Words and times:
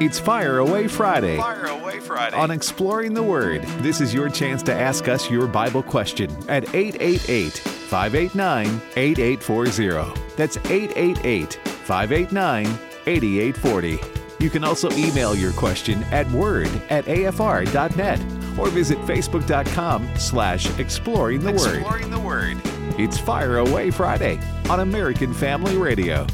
It's 0.00 0.18
Fire 0.18 0.60
Away 0.60 0.88
Friday. 0.88 1.36
Fire 1.36 1.66
Away 1.66 2.00
Friday. 2.00 2.34
On 2.34 2.50
Exploring 2.50 3.12
the 3.12 3.22
Word, 3.22 3.62
this 3.82 4.00
is 4.00 4.14
your 4.14 4.30
chance 4.30 4.62
to 4.62 4.72
ask 4.72 5.08
us 5.08 5.30
your 5.30 5.46
Bible 5.46 5.82
question 5.82 6.30
at 6.48 6.74
888 6.74 7.58
589 7.58 8.80
8840. 8.96 10.20
That's 10.36 10.56
888 10.56 11.54
589 11.54 12.66
8840. 13.06 14.00
You 14.42 14.48
can 14.48 14.64
also 14.64 14.90
email 14.92 15.34
your 15.34 15.52
question 15.52 16.02
at 16.04 16.26
word 16.30 16.70
at 16.88 17.04
afr.net 17.04 18.20
or 18.58 18.70
visit 18.70 18.96
facebook.com 19.00 20.16
slash 20.16 20.78
exploring 20.78 21.40
the 21.40 21.52
word. 21.52 21.74
Exploring 21.76 22.10
the 22.10 22.18
Word. 22.18 22.56
It's 22.98 23.18
Fire 23.18 23.58
Away 23.58 23.90
Friday 23.90 24.40
on 24.70 24.80
American 24.80 25.34
Family 25.34 25.76
Radio. 25.76 26.26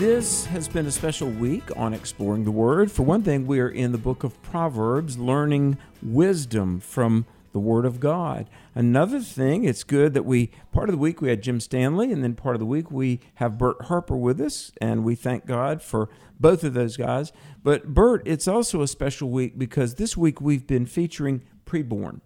This 0.00 0.46
has 0.46 0.66
been 0.66 0.86
a 0.86 0.90
special 0.90 1.28
week 1.28 1.76
on 1.76 1.92
Exploring 1.92 2.44
the 2.44 2.50
Word. 2.50 2.90
For 2.90 3.02
one 3.02 3.22
thing, 3.22 3.46
we 3.46 3.60
are 3.60 3.68
in 3.68 3.92
the 3.92 3.98
book 3.98 4.24
of 4.24 4.40
Proverbs 4.40 5.18
learning 5.18 5.76
wisdom 6.02 6.80
from 6.80 7.26
the 7.52 7.58
Word 7.58 7.84
of 7.84 8.00
God. 8.00 8.48
Another 8.74 9.20
thing, 9.20 9.64
it's 9.64 9.84
good 9.84 10.14
that 10.14 10.24
we, 10.24 10.52
part 10.72 10.88
of 10.88 10.94
the 10.94 10.98
week 10.98 11.20
we 11.20 11.28
had 11.28 11.42
Jim 11.42 11.60
Stanley, 11.60 12.12
and 12.12 12.24
then 12.24 12.34
part 12.34 12.56
of 12.56 12.60
the 12.60 12.64
week 12.64 12.90
we 12.90 13.20
have 13.34 13.58
Bert 13.58 13.76
Harper 13.82 14.16
with 14.16 14.40
us, 14.40 14.72
and 14.80 15.04
we 15.04 15.14
thank 15.14 15.44
God 15.44 15.82
for 15.82 16.08
both 16.40 16.64
of 16.64 16.72
those 16.72 16.96
guys. 16.96 17.30
But 17.62 17.88
Bert, 17.92 18.22
it's 18.24 18.48
also 18.48 18.80
a 18.80 18.88
special 18.88 19.28
week 19.28 19.58
because 19.58 19.96
this 19.96 20.16
week 20.16 20.40
we've 20.40 20.66
been 20.66 20.86
featuring 20.86 21.42
preborn 21.66 22.22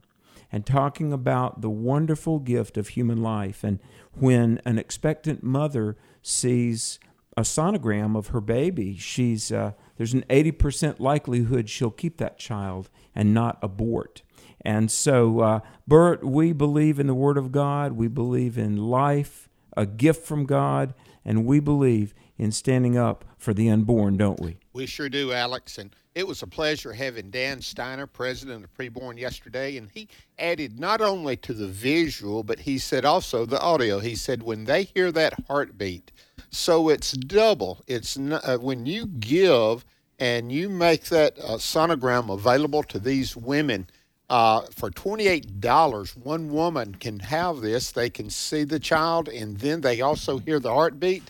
and 0.53 0.65
talking 0.65 1.13
about 1.13 1.61
the 1.61 1.71
wonderful 1.71 2.39
gift 2.39 2.77
of 2.77 2.91
human 2.91 3.21
life. 3.21 3.65
And 3.65 3.81
when 4.13 4.61
an 4.65 4.79
expectant 4.79 5.43
mother 5.43 5.97
sees 6.23 7.01
a 7.37 7.43
sonogram 7.43 8.17
of 8.17 8.29
her 8.29 8.41
baby, 8.41 8.97
she's 8.97 9.51
uh, 9.53 9.73
there's 9.97 10.15
an 10.15 10.25
80% 10.29 11.01
likelihood 11.01 11.69
she'll 11.69 11.91
keep 11.91 12.17
that 12.19 12.39
child 12.39 12.91
and 13.15 13.33
not 13.33 13.59
abort. 13.63 14.23
And 14.65 14.91
so, 14.91 15.41
uh, 15.41 15.61
Bert, 15.87 16.25
we 16.25 16.53
believe 16.53 16.99
in 16.99 17.07
the 17.07 17.15
Word 17.15 17.37
of 17.37 17.53
God. 17.53 17.93
We 17.93 18.09
believe 18.09 18.57
in 18.57 18.77
life, 18.77 19.49
a 19.77 19.85
gift 19.85 20.27
from 20.27 20.47
God, 20.47 20.95
and 21.25 21.45
we 21.45 21.61
believe 21.61 22.15
in 22.39 22.51
standing 22.51 22.97
up 22.97 23.25
for 23.37 23.53
the 23.53 23.69
unborn, 23.69 24.17
don't 24.17 24.41
we? 24.41 24.57
We 24.73 24.87
sure 24.87 25.09
do, 25.09 25.33
Alex. 25.33 25.79
And 25.79 25.95
it 26.15 26.27
was 26.27 26.43
a 26.43 26.47
pleasure 26.47 26.93
having 26.93 27.31
Dan 27.31 27.61
Steiner, 27.61 28.07
president 28.07 28.65
of 28.65 28.75
Preborn, 28.75 29.19
yesterday. 29.19 29.77
And 29.77 29.91
he 29.93 30.09
added 30.39 30.81
not 30.81 31.01
only 31.01 31.37
to 31.39 31.53
the 31.53 31.69
visual, 31.69 32.43
but 32.43 32.61
he 32.61 32.79
said 32.79 33.05
also 33.05 33.45
the 33.45 33.61
audio. 33.61 33.99
He 33.99 34.17
said 34.17 34.43
when 34.43 34.65
they 34.65 34.85
hear 34.85 35.13
that 35.13 35.35
heartbeat, 35.47 36.11
so 36.55 36.89
it's 36.89 37.13
double. 37.13 37.83
It's 37.87 38.17
not, 38.17 38.45
uh, 38.45 38.59
when 38.59 38.87
you 38.87 39.07
give 39.07 39.85
and 40.19 40.51
you 40.53 40.69
make 40.69 41.07
that 41.07 41.39
uh, 41.39 41.57
sonogram 41.57 42.33
available 42.33 42.83
to 42.85 42.99
these 42.99 43.37
women. 43.37 43.89
Uh, 44.31 44.63
for 44.71 44.91
$28, 44.91 46.17
one 46.17 46.51
woman 46.51 46.95
can 46.95 47.19
have 47.19 47.61
this. 47.61 47.93
They 47.93 48.09
can 48.09 48.31
see 48.31 48.65
the 48.65 48.81
child 48.81 49.29
and 49.29 49.59
then 49.59 49.83
they 49.83 50.01
also 50.01 50.39
hear 50.39 50.59
the 50.59 50.73
heartbeat 50.73 51.25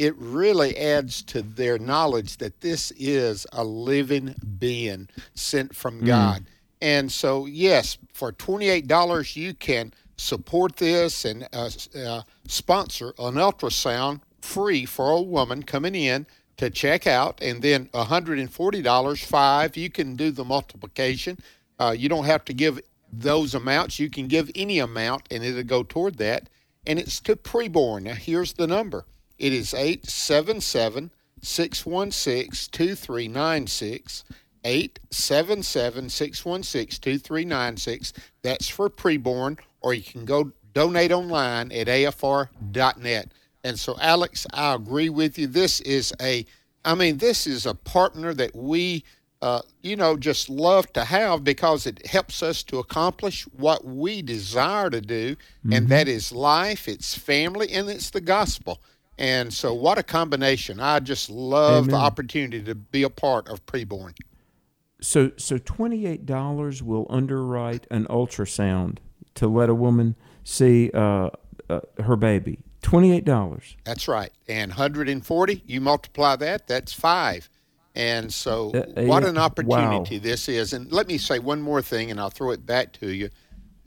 it 0.00 0.16
really 0.16 0.78
adds 0.78 1.22
to 1.22 1.42
their 1.42 1.78
knowledge 1.78 2.38
that 2.38 2.62
this 2.62 2.90
is 2.92 3.46
a 3.52 3.62
living 3.62 4.34
being 4.58 5.06
sent 5.34 5.76
from 5.76 6.02
God. 6.02 6.46
And 6.80 7.12
so, 7.12 7.44
yes, 7.44 7.98
for 8.14 8.32
$28, 8.32 9.36
you 9.36 9.52
can 9.52 9.92
support 10.16 10.76
this 10.76 11.26
and 11.26 11.46
uh, 11.52 11.68
uh, 11.94 12.22
sponsor 12.46 13.08
an 13.18 13.34
ultrasound 13.34 14.22
free 14.40 14.84
for 14.84 15.10
a 15.10 15.20
woman 15.20 15.62
coming 15.62 15.94
in 15.94 16.26
to 16.56 16.70
check 16.70 17.06
out. 17.06 17.40
And 17.42 17.62
then 17.62 17.86
$140, 17.86 19.24
five, 19.24 19.76
you 19.76 19.90
can 19.90 20.16
do 20.16 20.30
the 20.30 20.44
multiplication. 20.44 21.38
Uh, 21.78 21.94
you 21.96 22.08
don't 22.08 22.26
have 22.26 22.44
to 22.46 22.52
give 22.52 22.80
those 23.12 23.54
amounts. 23.54 23.98
You 23.98 24.10
can 24.10 24.28
give 24.28 24.50
any 24.54 24.78
amount 24.78 25.26
and 25.30 25.42
it'll 25.42 25.62
go 25.62 25.82
toward 25.82 26.18
that. 26.18 26.48
And 26.86 26.98
it's 26.98 27.20
to 27.20 27.36
preborn. 27.36 28.02
Now, 28.02 28.14
here's 28.14 28.54
the 28.54 28.66
number 28.66 29.04
it 29.38 29.52
is 29.52 29.72
877 29.74 31.10
616 31.42 32.70
2396. 32.70 34.24
877 34.62 36.10
616 36.10 37.00
2396. 37.00 38.12
That's 38.42 38.68
for 38.68 38.90
preborn, 38.90 39.58
or 39.80 39.94
you 39.94 40.02
can 40.02 40.24
go 40.24 40.52
donate 40.74 41.12
online 41.12 41.72
at 41.72 41.86
afr.net. 41.86 43.32
And 43.64 43.78
so, 43.78 43.96
Alex, 44.00 44.46
I 44.52 44.74
agree 44.74 45.10
with 45.10 45.38
you. 45.38 45.46
This 45.46 45.80
is 45.82 46.12
a, 46.20 46.46
I 46.84 46.94
mean, 46.94 47.18
this 47.18 47.46
is 47.46 47.66
a 47.66 47.74
partner 47.74 48.32
that 48.34 48.54
we, 48.56 49.04
uh, 49.42 49.62
you 49.82 49.96
know, 49.96 50.16
just 50.16 50.48
love 50.48 50.92
to 50.94 51.04
have 51.04 51.44
because 51.44 51.86
it 51.86 52.06
helps 52.06 52.42
us 52.42 52.62
to 52.64 52.78
accomplish 52.78 53.44
what 53.56 53.84
we 53.84 54.22
desire 54.22 54.90
to 54.90 55.00
do, 55.00 55.36
and 55.70 55.88
that 55.88 56.08
is 56.08 56.32
life, 56.32 56.88
it's 56.88 57.14
family, 57.14 57.70
and 57.72 57.88
it's 57.88 58.10
the 58.10 58.20
gospel. 58.20 58.80
And 59.18 59.52
so, 59.52 59.74
what 59.74 59.98
a 59.98 60.02
combination! 60.02 60.80
I 60.80 61.00
just 61.00 61.28
love 61.28 61.88
the 61.88 61.96
opportunity 61.96 62.62
to 62.64 62.74
be 62.74 63.02
a 63.02 63.10
part 63.10 63.48
of 63.48 63.64
preborn. 63.66 64.14
So, 65.02 65.32
so 65.36 65.58
twenty-eight 65.58 66.24
dollars 66.24 66.82
will 66.82 67.06
underwrite 67.10 67.86
an 67.90 68.06
ultrasound 68.06 68.98
to 69.34 69.48
let 69.48 69.68
a 69.68 69.74
woman 69.74 70.16
see 70.44 70.90
uh, 70.92 71.30
uh, 71.68 71.80
her 72.02 72.16
baby. 72.16 72.58
Twenty-eight 72.82 73.24
dollars. 73.24 73.76
That's 73.84 74.08
right. 74.08 74.32
And 74.48 74.70
140, 74.70 75.62
you 75.66 75.80
multiply 75.80 76.36
that, 76.36 76.66
that's 76.66 76.92
five. 76.92 77.48
And 77.94 78.32
so, 78.32 78.70
Uh, 78.72 79.00
uh, 79.00 79.04
what 79.04 79.24
an 79.24 79.36
opportunity 79.36 80.18
this 80.18 80.48
is. 80.48 80.72
And 80.72 80.90
let 80.92 81.06
me 81.08 81.18
say 81.18 81.38
one 81.38 81.60
more 81.60 81.82
thing, 81.82 82.10
and 82.10 82.20
I'll 82.20 82.30
throw 82.30 82.50
it 82.52 82.64
back 82.64 82.92
to 82.94 83.08
you. 83.12 83.30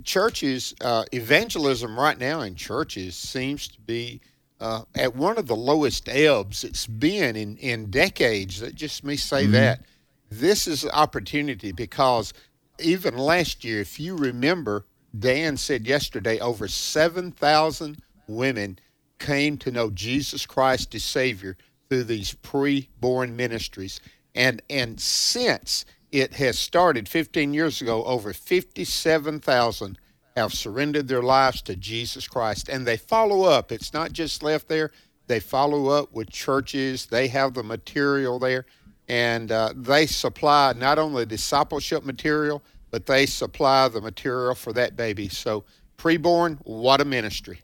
Churches, 0.03 0.73
uh, 0.81 1.05
evangelism 1.13 1.97
right 1.97 2.17
now 2.19 2.41
in 2.41 2.55
churches 2.55 3.15
seems 3.15 3.67
to 3.69 3.79
be 3.81 4.19
uh, 4.59 4.81
at 4.95 5.15
one 5.15 5.37
of 5.37 5.47
the 5.47 5.55
lowest 5.55 6.07
ebbs 6.09 6.63
it's 6.63 6.85
been 6.87 7.35
in, 7.35 7.57
in 7.57 7.89
decades. 7.89 8.59
Just 8.73 9.03
me 9.03 9.15
say 9.15 9.45
that. 9.47 9.81
This 10.29 10.67
is 10.67 10.83
an 10.83 10.91
opportunity 10.91 11.71
because 11.71 12.33
even 12.79 13.17
last 13.17 13.63
year, 13.63 13.79
if 13.81 13.99
you 13.99 14.15
remember, 14.15 14.85
Dan 15.17 15.57
said 15.57 15.85
yesterday 15.87 16.39
over 16.39 16.67
7,000 16.67 17.97
women 18.35 18.79
came 19.19 19.57
to 19.57 19.71
know 19.71 19.89
Jesus 19.89 20.45
Christ 20.45 20.93
as 20.95 21.03
Savior 21.03 21.57
through 21.89 22.03
these 22.05 22.33
pre-born 22.33 23.35
ministries. 23.35 24.01
And 24.35 24.61
and 24.69 24.99
since 24.99 25.85
it 26.11 26.33
has 26.35 26.59
started 26.59 27.09
15 27.09 27.53
years 27.53 27.81
ago, 27.81 28.03
over 28.05 28.33
57,000 28.33 29.97
have 30.35 30.53
surrendered 30.53 31.07
their 31.07 31.21
lives 31.23 31.61
to 31.63 31.75
Jesus 31.75 32.27
Christ. 32.27 32.69
And 32.69 32.85
they 32.85 32.97
follow 32.97 33.43
up. 33.43 33.71
It's 33.71 33.93
not 33.93 34.11
just 34.11 34.43
left 34.43 34.67
there. 34.67 34.91
They 35.27 35.39
follow 35.39 35.87
up 35.87 36.11
with 36.13 36.29
churches. 36.29 37.05
They 37.05 37.27
have 37.29 37.53
the 37.53 37.63
material 37.63 38.39
there. 38.39 38.65
And 39.07 39.51
uh, 39.51 39.73
they 39.75 40.05
supply 40.05 40.73
not 40.73 40.99
only 40.99 41.25
discipleship 41.25 42.03
material, 42.03 42.63
but 42.89 43.05
they 43.05 43.25
supply 43.25 43.87
the 43.87 44.01
material 44.01 44.55
for 44.55 44.73
that 44.73 44.95
baby. 44.95 45.29
So, 45.29 45.63
preborn, 45.97 46.59
what 46.63 47.01
a 47.01 47.05
ministry. 47.05 47.61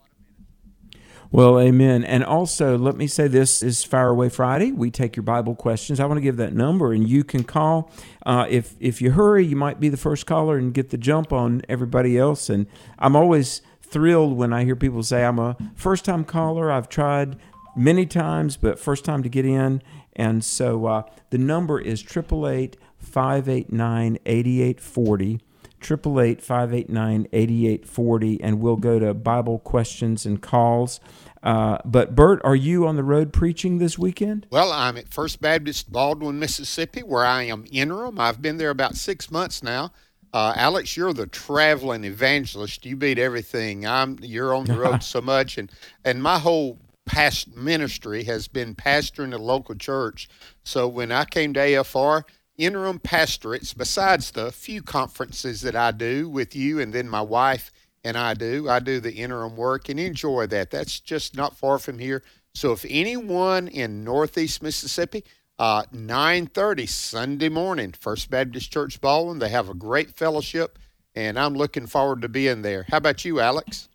Well, 1.32 1.60
amen. 1.60 2.04
And 2.06 2.24
also, 2.24 2.76
let 2.76 2.96
me 2.96 3.06
say 3.06 3.28
this 3.28 3.62
is 3.62 3.84
Fire 3.84 4.10
Away 4.10 4.30
Friday. 4.30 4.72
We 4.72 4.90
take 4.90 5.16
your 5.16 5.24
Bible 5.24 5.54
questions. 5.54 6.00
I 6.00 6.06
want 6.06 6.18
to 6.18 6.22
give 6.22 6.38
that 6.38 6.54
number, 6.54 6.92
and 6.92 7.08
you 7.08 7.24
can 7.24 7.44
call. 7.44 7.92
Uh, 8.26 8.48
if 8.50 8.76
if 8.80 9.00
you 9.00 9.12
hurry, 9.12 9.46
you 9.46 9.56
might 9.56 9.80
be 9.80 9.90
the 9.90 9.98
first 9.98 10.26
caller 10.26 10.58
and 10.58 10.74
get 10.74 10.90
the 10.90 10.98
jump 10.98 11.32
on 11.32 11.62
everybody 11.70 12.18
else. 12.18 12.50
And 12.50 12.66
I'm 12.98 13.16
always 13.16 13.62
thrilled 13.84 14.38
when 14.38 14.54
I 14.54 14.64
hear 14.64 14.76
people 14.76 15.04
say, 15.04 15.24
"I'm 15.24 15.38
a 15.38 15.56
first 15.76 16.04
time 16.04 16.26
caller. 16.26 16.72
I've 16.72 16.90
tried 16.90 17.38
many 17.76 18.08
times, 18.08 18.58
but 18.58 18.80
first 18.80 19.06
time 19.06 19.22
to 19.22 19.30
get 19.30 19.46
in." 19.46 19.84
And 20.16 20.44
so 20.44 20.88
uh, 20.88 21.04
the 21.30 21.38
number 21.38 21.80
is 21.80 22.02
triple 22.02 22.48
eight 22.48 22.76
five 22.98 23.48
eight 23.48 23.72
nine 23.72 24.18
eighty 24.26 24.64
eight 24.64 24.82
forty. 24.82 25.42
888-589-8840 25.82 28.40
and 28.42 28.60
we'll 28.60 28.76
go 28.76 29.00
to 29.00 29.14
bible 29.14 29.60
questions 29.60 30.26
and 30.26 30.42
calls 30.42 31.00
uh, 31.42 31.78
but 31.86 32.16
bert 32.16 32.42
are 32.44 32.56
you 32.56 32.88
on 32.88 32.96
the 32.96 33.04
road 33.04 33.32
preaching 33.32 33.78
this 33.78 33.98
weekend 33.98 34.46
Well, 34.50 34.72
I'm 34.72 34.98
at 34.98 35.14
First 35.14 35.42
Baptist 35.42 35.92
Baldwyn, 35.92 36.40
Mississippi, 36.40 37.02
where 37.02 37.26
I 37.26 37.44
am 37.44 37.66
interim. 37.72 38.20
I've 38.20 38.42
been 38.42 38.58
there 38.58 38.70
about 38.72 38.96
six 38.96 39.32
months 39.32 39.64
now. 39.64 39.92
Uh, 40.34 40.54
Alex, 40.56 40.96
you're 40.96 41.14
the 41.14 41.28
traveling 41.28 42.04
evangelist. 42.04 42.86
You 42.86 42.96
beat 42.96 43.18
everything. 43.18 43.88
I'm. 43.88 44.18
You're 44.22 44.54
on 44.54 44.66
the 44.66 44.74
road 44.78 45.02
so 45.02 45.22
much, 45.22 45.58
and 45.58 45.72
and 46.06 46.22
my 46.22 46.38
whole 46.40 46.78
past 47.06 47.56
ministry 47.56 48.24
has 48.26 48.48
been 48.48 48.76
pastoring 48.76 49.34
a 49.34 49.38
local 49.38 49.76
church. 49.76 50.30
So 50.64 50.88
when 50.88 51.12
I 51.12 51.26
came 51.26 51.54
to 51.56 51.60
AFR, 51.60 52.24
interim 52.60 53.00
pastorates, 53.00 53.74
besides 53.74 54.32
the 54.32 54.52
few 54.52 54.84
conferences 54.84 55.62
that 55.62 55.76
I 55.76 55.92
do 55.92 56.30
with 56.30 56.56
you, 56.56 56.80
and 56.80 56.94
then 56.94 57.08
my 57.10 57.22
wife 57.22 57.72
and 58.04 58.18
I 58.18 58.34
do, 58.34 58.70
I 58.70 58.80
do 58.80 59.00
the 59.00 59.14
interim 59.14 59.56
work 59.56 59.90
and 59.90 60.00
enjoy 60.00 60.48
that. 60.48 60.70
That's 60.70 61.00
just 61.00 61.36
not 61.36 61.58
far 61.58 61.80
from 61.80 62.00
here. 62.00 62.22
So 62.54 62.72
if 62.72 62.86
anyone 62.90 63.68
in 63.68 64.04
Northeast 64.04 64.62
Mississippi, 64.62 65.24
uh, 65.58 65.84
9.30 65.94 66.88
Sunday 66.88 67.50
morning, 67.50 67.94
First 67.94 68.30
Baptist 68.30 68.72
Church 68.72 69.00
Baldwyn, 69.02 69.40
they 69.40 69.50
have 69.50 69.70
a 69.70 69.74
great 69.74 70.12
fellowship, 70.12 70.78
and 71.16 71.40
I'm 71.40 71.56
looking 71.56 71.88
forward 71.88 72.22
to 72.22 72.30
being 72.30 72.62
there. 72.62 72.86
How 72.90 72.98
about 72.98 73.26
you, 73.26 73.40
Alex? 73.40 73.90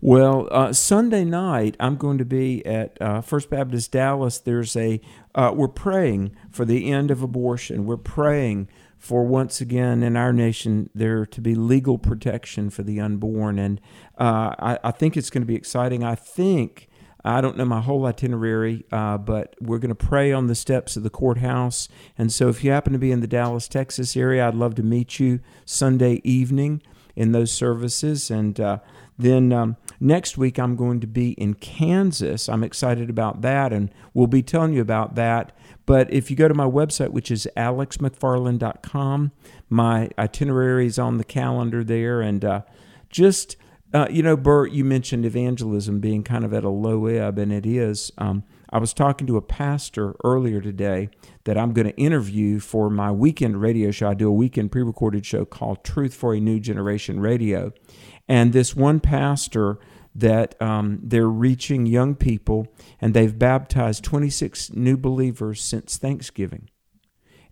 Well, 0.00 0.48
uh, 0.50 0.72
Sunday 0.72 1.24
night 1.24 1.76
I'm 1.80 1.96
going 1.96 2.18
to 2.18 2.24
be 2.24 2.64
at 2.64 3.00
uh, 3.00 3.20
First 3.20 3.50
Baptist 3.50 3.92
Dallas. 3.92 4.38
There's 4.38 4.76
a 4.76 5.00
uh, 5.34 5.52
we're 5.54 5.68
praying 5.68 6.36
for 6.50 6.64
the 6.64 6.90
end 6.90 7.10
of 7.10 7.22
abortion. 7.22 7.86
We're 7.86 7.96
praying 7.96 8.68
for 8.98 9.24
once 9.24 9.60
again 9.60 10.02
in 10.02 10.16
our 10.16 10.32
nation 10.32 10.90
there 10.94 11.26
to 11.26 11.40
be 11.40 11.54
legal 11.54 11.98
protection 11.98 12.70
for 12.70 12.82
the 12.82 13.00
unborn, 13.00 13.58
and 13.58 13.80
uh, 14.18 14.54
I, 14.58 14.78
I, 14.84 14.90
think 14.92 15.16
it's 15.16 15.30
going 15.30 15.42
to 15.42 15.46
be 15.46 15.56
exciting. 15.56 16.04
I 16.04 16.14
think. 16.14 16.88
I 17.24 17.40
don't 17.40 17.56
know 17.56 17.64
my 17.64 17.80
whole 17.80 18.04
itinerary, 18.06 18.84
uh, 18.90 19.16
but 19.16 19.54
we're 19.60 19.78
going 19.78 19.90
to 19.90 19.94
pray 19.94 20.32
on 20.32 20.48
the 20.48 20.56
steps 20.56 20.96
of 20.96 21.04
the 21.04 21.10
courthouse. 21.10 21.88
And 22.18 22.32
so, 22.32 22.48
if 22.48 22.64
you 22.64 22.72
happen 22.72 22.92
to 22.94 22.98
be 22.98 23.12
in 23.12 23.20
the 23.20 23.28
Dallas, 23.28 23.68
Texas 23.68 24.16
area, 24.16 24.46
I'd 24.46 24.56
love 24.56 24.74
to 24.74 24.82
meet 24.82 25.20
you 25.20 25.38
Sunday 25.64 26.20
evening 26.24 26.82
in 27.14 27.30
those 27.32 27.52
services. 27.52 28.30
And 28.30 28.58
uh, 28.58 28.78
then 29.22 29.52
um, 29.52 29.76
next 30.00 30.36
week, 30.36 30.58
I'm 30.58 30.76
going 30.76 31.00
to 31.00 31.06
be 31.06 31.32
in 31.32 31.54
Kansas. 31.54 32.48
I'm 32.48 32.64
excited 32.64 33.08
about 33.08 33.42
that, 33.42 33.72
and 33.72 33.90
we'll 34.14 34.26
be 34.26 34.42
telling 34.42 34.72
you 34.72 34.80
about 34.80 35.14
that. 35.14 35.52
But 35.86 36.12
if 36.12 36.30
you 36.30 36.36
go 36.36 36.48
to 36.48 36.54
my 36.54 36.66
website, 36.66 37.10
which 37.10 37.30
is 37.30 37.48
alexmcfarland.com, 37.56 39.32
my 39.68 40.10
itinerary 40.18 40.86
is 40.86 40.98
on 40.98 41.18
the 41.18 41.24
calendar 41.24 41.82
there. 41.82 42.20
And 42.20 42.44
uh, 42.44 42.62
just, 43.08 43.56
uh, 43.92 44.06
you 44.10 44.22
know, 44.22 44.36
Bert, 44.36 44.72
you 44.72 44.84
mentioned 44.84 45.24
evangelism 45.24 46.00
being 46.00 46.22
kind 46.22 46.44
of 46.44 46.52
at 46.52 46.64
a 46.64 46.68
low 46.68 47.06
ebb, 47.06 47.38
and 47.38 47.52
it 47.52 47.66
is. 47.66 48.12
Um, 48.18 48.44
I 48.74 48.78
was 48.78 48.94
talking 48.94 49.26
to 49.26 49.36
a 49.36 49.42
pastor 49.42 50.16
earlier 50.24 50.62
today 50.62 51.10
that 51.44 51.58
I'm 51.58 51.74
going 51.74 51.88
to 51.88 51.96
interview 51.96 52.58
for 52.58 52.88
my 52.88 53.10
weekend 53.10 53.60
radio 53.60 53.90
show. 53.90 54.08
I 54.08 54.14
do 54.14 54.28
a 54.28 54.32
weekend 54.32 54.72
pre 54.72 54.82
recorded 54.82 55.26
show 55.26 55.44
called 55.44 55.84
Truth 55.84 56.14
for 56.14 56.32
a 56.32 56.40
New 56.40 56.58
Generation 56.58 57.20
Radio. 57.20 57.72
And 58.28 58.52
this 58.52 58.74
one 58.74 59.00
pastor 59.00 59.78
that 60.14 60.60
um, 60.60 61.00
they're 61.02 61.28
reaching 61.28 61.86
young 61.86 62.14
people, 62.14 62.66
and 63.00 63.14
they've 63.14 63.38
baptized 63.38 64.04
26 64.04 64.72
new 64.72 64.96
believers 64.96 65.62
since 65.62 65.96
Thanksgiving. 65.96 66.68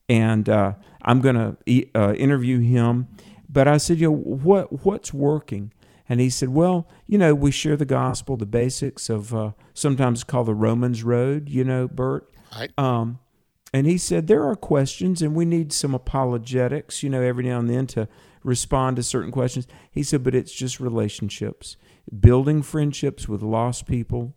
And 0.09 0.49
uh, 0.49 0.75
I'm 1.03 1.21
going 1.21 1.37
to 1.37 1.87
uh, 1.95 2.13
interview 2.15 2.61
him. 2.61 3.09
But 3.49 3.67
I 3.67 3.79
said, 3.79 3.99
you 3.99 4.11
know, 4.11 4.17
what 4.17 4.85
what's 4.85 5.13
working? 5.13 5.73
And 6.09 6.21
he 6.21 6.29
said, 6.29 6.49
well, 6.49 6.89
you 7.07 7.19
know, 7.19 7.35
we 7.35 7.53
share 7.53 7.77
the 7.77 7.85
gospel, 7.85 8.37
the 8.37 8.47
basics 8.47 9.09
of 9.09 9.33
uh, 9.33 9.53
sometimes 9.75 10.25
called 10.25 10.49
the 10.49 10.55
Romans 10.55 11.05
Road, 11.05 11.49
you 11.49 11.63
know, 11.63 11.87
Bert. 11.87 12.29
Right. 12.53 12.77
Um, 12.77 13.21
and 13.73 13.87
he 13.87 13.97
said 13.97 14.27
there 14.27 14.45
are 14.45 14.57
questions, 14.57 15.23
and 15.23 15.37
we 15.37 15.45
need 15.45 15.73
some 15.73 15.95
apologetics, 15.95 17.05
you 17.05 17.11
know, 17.11 17.23
every 17.23 17.45
now 17.45 17.61
and 17.61 17.71
then 17.71 17.87
to 17.89 18.09
respond 18.43 18.97
to 18.97 19.03
certain 19.03 19.31
questions. 19.31 19.67
He 19.91 20.03
said, 20.03 20.23
but 20.23 20.35
it's 20.35 20.53
just 20.53 20.81
relationships, 20.81 21.77
building 22.19 22.63
friendships 22.63 23.29
with 23.29 23.43
lost 23.43 23.87
people, 23.87 24.35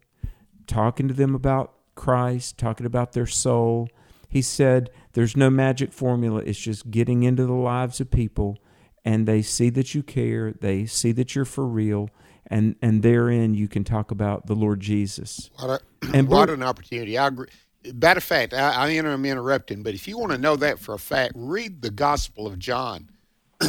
talking 0.68 1.08
to 1.08 1.14
them 1.14 1.36
about 1.36 1.74
Christ, 1.96 2.58
talking 2.58 2.86
about 2.86 3.14
their 3.14 3.28
soul. 3.28 3.90
He 4.28 4.42
said, 4.42 4.90
there's 5.14 5.38
no 5.38 5.50
magic 5.50 5.94
formula. 5.94 6.42
It's 6.46 6.60
just 6.60 6.92
getting 6.92 7.24
into 7.24 7.46
the 7.46 7.54
lives 7.54 8.00
of 8.00 8.12
people 8.12 8.58
and 9.06 9.28
they 9.28 9.42
see 9.42 9.70
that 9.70 9.94
you 9.94 10.04
care, 10.04 10.54
they 10.54 10.86
see 10.86 11.12
that 11.14 11.36
you're 11.36 11.46
for 11.46 11.66
real, 11.66 12.10
and, 12.48 12.76
and 12.82 13.04
therein 13.04 13.54
you 13.54 13.68
can 13.68 13.84
talk 13.84 14.12
about 14.12 14.48
the 14.48 14.56
Lord 14.56 14.80
Jesus. 14.80 15.50
What, 15.60 15.82
a, 16.02 16.08
and 16.16 16.28
what 16.30 16.50
an 16.50 16.64
opportunity. 16.64 17.18
I 17.18 17.28
agree. 17.28 17.50
Matter 17.94 18.20
of 18.20 18.24
fact, 18.24 18.54
I, 18.54 18.72
I 18.72 18.90
am 18.92 19.26
interrupting, 19.26 19.84
but 19.84 19.94
if 19.94 20.08
you 20.08 20.18
want 20.18 20.32
to 20.32 20.38
know 20.38 20.56
that 20.56 20.80
for 20.80 20.94
a 20.94 21.00
fact, 21.00 21.34
read 21.36 21.82
the 21.82 21.90
Gospel 21.90 22.48
of 22.48 22.58
John. 22.58 23.10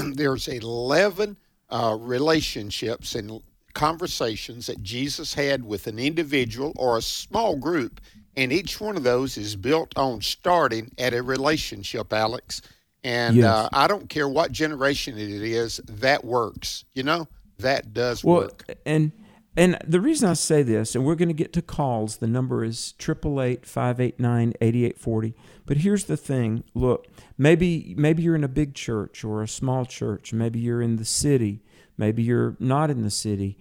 there's 0.15 0.49
11 0.49 1.37
uh, 1.71 1.97
relationships 1.99 3.15
and 3.15 3.43
conversations 3.75 4.67
that 4.67 4.83
Jesus 4.83 5.35
had 5.35 5.65
with 5.65 5.87
an 5.87 5.99
individual 5.99 6.73
or 6.77 6.97
a 6.97 7.03
small 7.03 7.57
group, 7.57 8.01
and 8.37 8.53
each 8.53 8.81
one 8.81 8.97
of 8.97 9.03
those 9.03 9.37
is 9.37 9.57
built 9.57 9.97
on 9.97 10.21
starting 10.21 10.93
at 10.99 11.15
a 11.15 11.23
relationship, 11.23 12.13
Alex. 12.13 12.63
And 13.03 13.37
yes. 13.37 13.47
uh, 13.47 13.69
I 13.73 13.87
don't 13.87 14.09
care 14.09 14.29
what 14.29 14.51
generation 14.51 15.19
it 15.19 15.31
is, 15.31 15.79
that 15.89 16.25
works. 16.25 16.85
You 16.95 17.03
know, 17.03 17.29
that 17.59 17.93
does 17.93 18.25
well, 18.25 18.43
work. 18.43 18.65
And 18.87 19.13
and 19.57 19.79
the 19.87 20.01
reason 20.01 20.29
I 20.29 20.33
say 20.33 20.63
this, 20.63 20.95
and 20.95 21.05
we're 21.05 21.15
going 21.15 21.29
to 21.29 21.35
get 21.35 21.53
to 21.53 21.63
calls, 21.63 22.17
the 22.17 22.27
number 22.27 22.65
is 22.65 22.95
888 23.01 23.65
589 23.65 24.55
8840. 24.61 25.35
But 25.67 25.77
here's 25.79 26.05
the 26.05 26.17
thing 26.17 26.65
look, 26.75 27.07
maybe, 27.39 27.95
maybe 27.97 28.23
you're 28.23 28.35
in 28.35 28.45
a 28.45 28.49
big 28.49 28.75
church 28.75 29.23
or 29.25 29.43
a 29.43 29.49
small 29.49 29.85
church. 29.85 30.33
Maybe 30.33 30.59
you're 30.59 30.83
in 30.83 30.97
the 30.97 31.05
city. 31.05 31.63
Maybe 31.97 32.23
you're 32.25 32.57
not 32.59 32.91
in 32.91 33.03
the 33.03 33.11
city. 33.11 33.57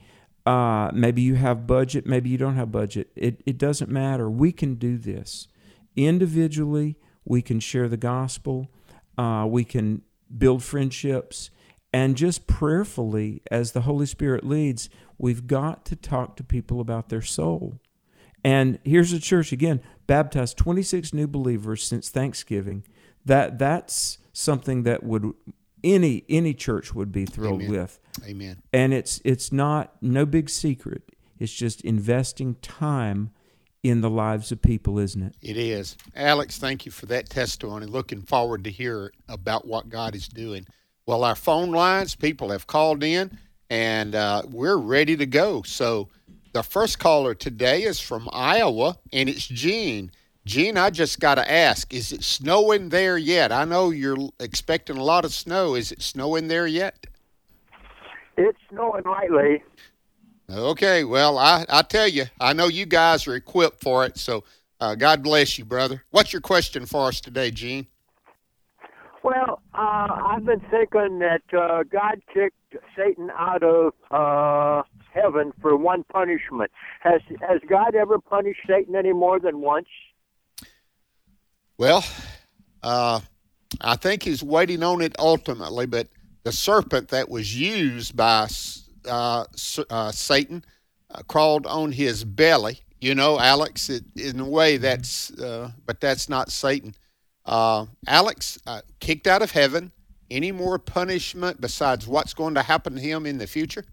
Uh, 0.45 0.89
maybe 0.93 1.21
you 1.21 1.35
have 1.35 1.67
budget. 1.67 2.05
Maybe 2.07 2.29
you 2.29 2.37
don't 2.37 2.55
have 2.55 2.71
budget. 2.71 3.11
It, 3.15 3.41
it 3.45 3.57
doesn't 3.59 3.89
matter. 3.89 4.29
We 4.29 4.51
can 4.51 4.75
do 4.75 4.97
this. 4.97 5.47
Individually, 5.95 6.97
we 7.23 7.41
can 7.41 7.59
share 7.59 7.87
the 7.87 7.97
gospel. 7.97 8.71
Uh, 9.17 9.45
we 9.47 9.63
can 9.63 10.01
build 10.35 10.63
friendships. 10.63 11.51
And 11.93 12.17
just 12.17 12.47
prayerfully, 12.47 13.43
as 13.51 13.71
the 13.71 13.81
Holy 13.81 14.07
Spirit 14.07 14.43
leads, 14.43 14.89
We've 15.23 15.47
got 15.47 15.85
to 15.85 15.95
talk 15.95 16.35
to 16.35 16.43
people 16.43 16.81
about 16.81 17.07
their 17.07 17.21
soul. 17.21 17.79
And 18.43 18.77
here's 18.83 19.11
the 19.11 19.21
church 19.21 19.53
again, 19.53 19.79
baptized 20.05 20.57
26 20.57 21.13
new 21.13 21.27
believers 21.27 21.81
since 21.81 22.09
Thanksgiving. 22.09 22.83
That 23.23 23.57
that's 23.57 24.17
something 24.33 24.83
that 24.83 25.01
would 25.01 25.31
any 25.81 26.25
any 26.27 26.53
church 26.53 26.93
would 26.93 27.13
be 27.13 27.25
thrilled 27.25 27.61
Amen. 27.61 27.71
with. 27.71 27.99
Amen. 28.27 28.63
And 28.73 28.93
it's 28.93 29.21
it's 29.23 29.53
not 29.53 29.95
no 30.01 30.25
big 30.25 30.49
secret. 30.49 31.03
It's 31.39 31.53
just 31.53 31.79
investing 31.85 32.55
time 32.55 33.31
in 33.81 34.01
the 34.01 34.09
lives 34.09 34.51
of 34.51 34.61
people, 34.61 34.99
isn't 34.99 35.23
it? 35.23 35.37
It 35.41 35.55
is. 35.55 35.95
Alex, 36.17 36.57
thank 36.57 36.85
you 36.85 36.91
for 36.91 37.05
that 37.05 37.29
testimony. 37.29 37.85
Looking 37.85 38.23
forward 38.23 38.65
to 38.65 38.69
hear 38.69 39.13
about 39.29 39.65
what 39.65 39.87
God 39.87 40.15
is 40.15 40.27
doing. 40.27 40.67
Well, 41.05 41.23
our 41.23 41.35
phone 41.35 41.71
lines, 41.71 42.13
people 42.13 42.49
have 42.49 42.67
called 42.67 43.05
in 43.05 43.37
and 43.73 44.13
uh, 44.13 44.43
we're 44.51 44.77
ready 44.77 45.17
to 45.17 45.25
go. 45.25 45.63
So 45.63 46.07
the 46.51 46.61
first 46.61 46.99
caller 46.99 47.33
today 47.33 47.81
is 47.81 47.99
from 47.99 48.29
Iowa, 48.31 48.99
and 49.11 49.27
it's 49.27 49.47
Gene. 49.47 50.11
Gene, 50.45 50.77
I 50.77 50.91
just 50.91 51.19
got 51.19 51.35
to 51.35 51.51
ask, 51.51 51.91
is 51.91 52.11
it 52.11 52.23
snowing 52.23 52.89
there 52.89 53.17
yet? 53.17 53.51
I 53.51 53.65
know 53.65 53.89
you're 53.89 54.29
expecting 54.39 54.97
a 54.97 55.03
lot 55.03 55.25
of 55.25 55.33
snow. 55.33 55.73
Is 55.73 55.91
it 55.91 56.03
snowing 56.03 56.49
there 56.49 56.67
yet? 56.67 57.07
It's 58.37 58.59
snowing 58.69 59.05
lightly. 59.05 59.63
Okay, 60.51 61.03
well, 61.03 61.39
I, 61.39 61.65
I 61.67 61.81
tell 61.81 62.07
you, 62.07 62.25
I 62.39 62.53
know 62.53 62.67
you 62.67 62.85
guys 62.85 63.27
are 63.27 63.33
equipped 63.33 63.81
for 63.81 64.05
it, 64.05 64.19
so 64.19 64.43
uh, 64.81 64.93
God 64.93 65.23
bless 65.23 65.57
you, 65.57 65.65
brother. 65.65 66.03
What's 66.11 66.31
your 66.31 66.43
question 66.43 66.85
for 66.85 67.07
us 67.07 67.19
today, 67.19 67.49
Gene? 67.49 67.87
Well, 69.23 69.52
uh, 69.73 70.07
I've 70.27 70.45
been 70.45 70.61
thinking 70.71 71.19
that 71.19 71.41
uh, 71.57 71.83
God 71.83 72.21
kicked 72.33 72.75
Satan 72.95 73.31
out 73.37 73.63
of 73.63 73.93
uh, 74.11 74.83
heaven 75.11 75.53
for 75.61 75.75
one 75.75 76.03
punishment. 76.03 76.71
Has 77.01 77.21
has 77.41 77.59
God 77.67 77.95
ever 77.95 78.19
punished 78.19 78.61
Satan 78.67 78.95
any 78.95 79.13
more 79.13 79.39
than 79.39 79.59
once? 79.61 79.87
Well, 81.77 82.05
uh, 82.81 83.21
I 83.81 83.95
think 83.95 84.23
he's 84.23 84.43
waiting 84.43 84.83
on 84.83 85.01
it 85.01 85.15
ultimately, 85.17 85.85
but 85.85 86.07
the 86.43 86.51
serpent 86.51 87.09
that 87.09 87.29
was 87.29 87.59
used 87.59 88.15
by 88.15 88.47
uh, 89.07 89.45
uh, 89.89 90.11
Satan 90.11 90.63
uh, 91.09 91.21
crawled 91.27 91.65
on 91.65 91.91
his 91.91 92.23
belly. 92.23 92.79
You 93.01 93.15
know, 93.15 93.39
Alex, 93.39 93.89
it, 93.89 94.03
in 94.15 94.39
a 94.39 94.47
way 94.47 94.77
that's, 94.77 95.31
uh, 95.31 95.71
but 95.85 95.99
that's 95.99 96.29
not 96.29 96.51
Satan. 96.51 96.95
Uh, 97.45 97.85
Alex, 98.07 98.59
uh, 98.65 98.81
kicked 98.99 99.27
out 99.27 99.41
of 99.41 99.51
heaven. 99.51 99.91
Any 100.31 100.51
more 100.51 100.79
punishment 100.79 101.61
besides 101.61 102.07
what's 102.07 102.33
going 102.33 102.55
to 102.55 102.63
happen 102.63 102.95
to 102.95 103.01
him 103.01 103.25
in 103.25 103.37
the 103.37 103.47
future? 103.47 103.85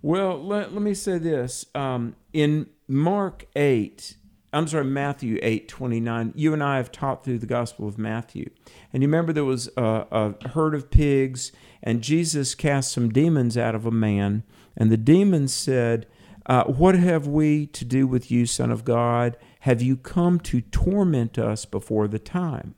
Well, 0.00 0.40
let, 0.40 0.72
let 0.72 0.82
me 0.82 0.94
say 0.94 1.18
this. 1.18 1.66
Um, 1.74 2.14
in 2.32 2.68
Mark 2.86 3.46
8, 3.56 4.16
I'm 4.52 4.68
sorry, 4.68 4.84
Matthew 4.84 5.38
8, 5.42 5.68
29, 5.68 6.32
you 6.36 6.52
and 6.52 6.62
I 6.62 6.76
have 6.76 6.92
taught 6.92 7.24
through 7.24 7.38
the 7.38 7.46
Gospel 7.46 7.88
of 7.88 7.98
Matthew. 7.98 8.48
And 8.92 9.02
you 9.02 9.08
remember 9.08 9.32
there 9.32 9.44
was 9.44 9.68
a, 9.76 10.06
a 10.10 10.48
herd 10.50 10.74
of 10.74 10.90
pigs, 10.90 11.52
and 11.82 12.02
Jesus 12.02 12.54
cast 12.54 12.92
some 12.92 13.10
demons 13.10 13.58
out 13.58 13.74
of 13.74 13.84
a 13.86 13.90
man. 13.90 14.44
And 14.76 14.90
the 14.90 14.96
demons 14.96 15.52
said, 15.52 16.06
uh, 16.46 16.64
What 16.64 16.94
have 16.94 17.26
we 17.26 17.66
to 17.66 17.84
do 17.84 18.06
with 18.06 18.30
you, 18.30 18.46
Son 18.46 18.70
of 18.70 18.84
God? 18.84 19.36
Have 19.68 19.82
you 19.82 19.98
come 19.98 20.40
to 20.40 20.62
torment 20.62 21.38
us 21.38 21.66
before 21.66 22.08
the 22.08 22.18
time? 22.18 22.74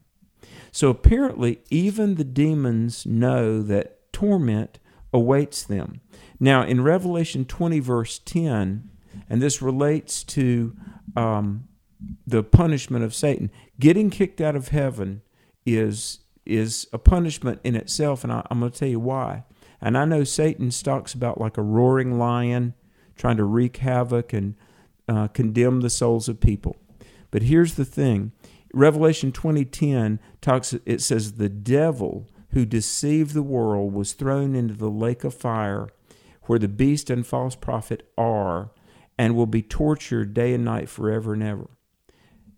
So 0.73 0.91
apparently, 0.91 1.61
even 1.71 2.17
the 2.17 2.25
demons 2.25 3.07
know 3.07 3.63
that 3.63 4.13
torment 4.13 4.81
awaits 5.13 5.63
them. 5.63 6.01
Now, 6.41 6.65
in 6.65 6.81
Revelation 6.81 7.45
20, 7.45 7.79
verse 7.79 8.19
10, 8.19 8.91
and 9.29 9.41
this 9.41 9.63
relates 9.63 10.25
to 10.25 10.77
um, 11.15 11.69
the 12.27 12.43
punishment 12.43 13.05
of 13.05 13.15
Satan. 13.15 13.53
Getting 13.79 14.11
kicked 14.11 14.41
out 14.41 14.57
of 14.57 14.71
heaven 14.71 15.23
is 15.65 16.19
is 16.45 16.89
a 16.93 16.99
punishment 16.99 17.61
in 17.63 17.77
itself, 17.77 18.25
and 18.25 18.33
I, 18.33 18.45
I'm 18.51 18.59
going 18.59 18.73
to 18.73 18.77
tell 18.77 18.89
you 18.89 18.99
why. 18.99 19.45
And 19.81 19.97
I 19.97 20.05
know 20.07 20.25
Satan 20.25 20.73
stalks 20.73 21.15
about 21.15 21.41
like 21.41 21.57
a 21.57 21.63
roaring 21.63 22.19
lion, 22.19 22.75
trying 23.15 23.37
to 23.37 23.45
wreak 23.45 23.77
havoc 23.77 24.33
and 24.33 24.57
uh, 25.11 25.29
condemn 25.29 25.81
the 25.81 25.91
souls 25.91 26.29
of 26.29 26.41
people. 26.41 26.77
But 27.31 27.43
here's 27.43 27.75
the 27.75 27.85
thing: 27.85 28.33
Revelation 28.73 29.33
20:10 29.33 30.19
talks. 30.41 30.75
It 30.87 31.01
says 31.01 31.33
the 31.33 31.49
devil 31.49 32.29
who 32.51 32.65
deceived 32.65 33.35
the 33.35 33.43
world 33.43 33.93
was 33.93 34.13
thrown 34.13 34.55
into 34.55 34.75
the 34.75 34.91
lake 34.91 35.25
of 35.25 35.35
fire, 35.35 35.89
where 36.45 36.59
the 36.59 36.69
beast 36.69 37.11
and 37.11 37.27
false 37.27 37.55
prophet 37.55 38.09
are, 38.17 38.71
and 39.19 39.35
will 39.35 39.47
be 39.47 39.63
tortured 39.63 40.35
day 40.35 40.55
and 40.55 40.65
night 40.65 40.89
forever 40.89 41.35
and 41.35 41.43
ever. 41.43 41.71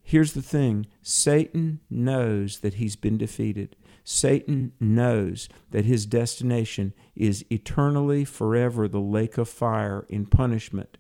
Here's 0.03 0.33
the 0.33 0.43
thing 0.43 0.87
Satan 1.03 1.81
knows 1.89 2.61
that 2.61 2.75
he's 2.75 2.97
been 2.97 3.19
defeated. 3.19 3.77
Satan 4.05 4.73
knows 4.81 5.49
that 5.71 5.85
his 5.85 6.07
destination 6.07 6.93
is 7.15 7.45
eternally, 7.51 8.25
forever, 8.25 8.89
the 8.89 9.01
lake 9.01 9.39
of 9.39 9.49
fire 9.49 10.05
in 10.09 10.27
punishment. 10.27 10.99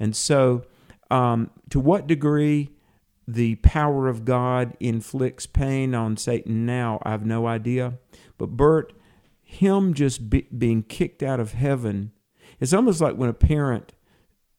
And 0.00 0.16
so, 0.16 0.64
um, 1.10 1.50
to 1.70 1.80
what 1.80 2.06
degree 2.06 2.70
the 3.26 3.56
power 3.56 4.08
of 4.08 4.24
God 4.24 4.76
inflicts 4.80 5.46
pain 5.46 5.94
on 5.94 6.16
Satan 6.16 6.66
now, 6.66 7.00
I 7.02 7.10
have 7.10 7.24
no 7.24 7.46
idea. 7.46 7.94
But 8.38 8.50
Bert, 8.50 8.92
him 9.42 9.94
just 9.94 10.30
be, 10.30 10.48
being 10.56 10.82
kicked 10.82 11.22
out 11.22 11.40
of 11.40 11.52
heaven, 11.52 12.12
it's 12.58 12.72
almost 12.72 13.00
like 13.00 13.16
when 13.16 13.28
a 13.28 13.34
parent 13.34 13.92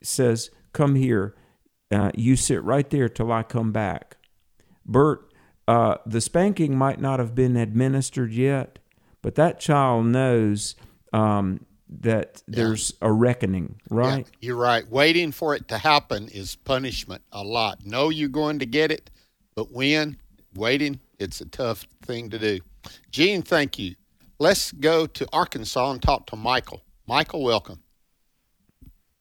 says, 0.01 0.51
Come 0.73 0.95
here, 0.95 1.35
uh, 1.91 2.11
you 2.15 2.35
sit 2.37 2.63
right 2.63 2.89
there 2.89 3.09
till 3.09 3.31
I 3.31 3.43
come 3.43 3.71
back. 3.71 4.17
Bert, 4.85 5.33
uh, 5.67 5.97
the 6.05 6.21
spanking 6.21 6.77
might 6.77 7.01
not 7.01 7.19
have 7.19 7.35
been 7.35 7.57
administered 7.57 8.31
yet, 8.31 8.79
but 9.21 9.35
that 9.35 9.59
child 9.59 10.05
knows 10.05 10.75
um, 11.13 11.65
that 11.99 12.41
yeah. 12.47 12.55
there's 12.55 12.93
a 13.01 13.11
reckoning, 13.11 13.75
right? 13.89 14.25
Yeah, 14.25 14.47
you're 14.47 14.55
right. 14.55 14.89
Waiting 14.89 15.31
for 15.31 15.55
it 15.55 15.67
to 15.67 15.77
happen 15.77 16.29
is 16.29 16.55
punishment 16.55 17.21
a 17.31 17.43
lot. 17.43 17.85
Know 17.85 18.09
you're 18.09 18.29
going 18.29 18.59
to 18.59 18.65
get 18.65 18.91
it, 18.91 19.09
but 19.55 19.71
when 19.71 20.17
waiting, 20.55 20.99
it's 21.19 21.41
a 21.41 21.45
tough 21.45 21.85
thing 22.01 22.29
to 22.29 22.39
do. 22.39 22.59
Gene, 23.11 23.41
thank 23.41 23.77
you. 23.77 23.95
Let's 24.39 24.71
go 24.71 25.05
to 25.05 25.27
Arkansas 25.31 25.91
and 25.91 26.01
talk 26.01 26.27
to 26.27 26.35
Michael. 26.35 26.81
Michael, 27.07 27.43
welcome. 27.43 27.83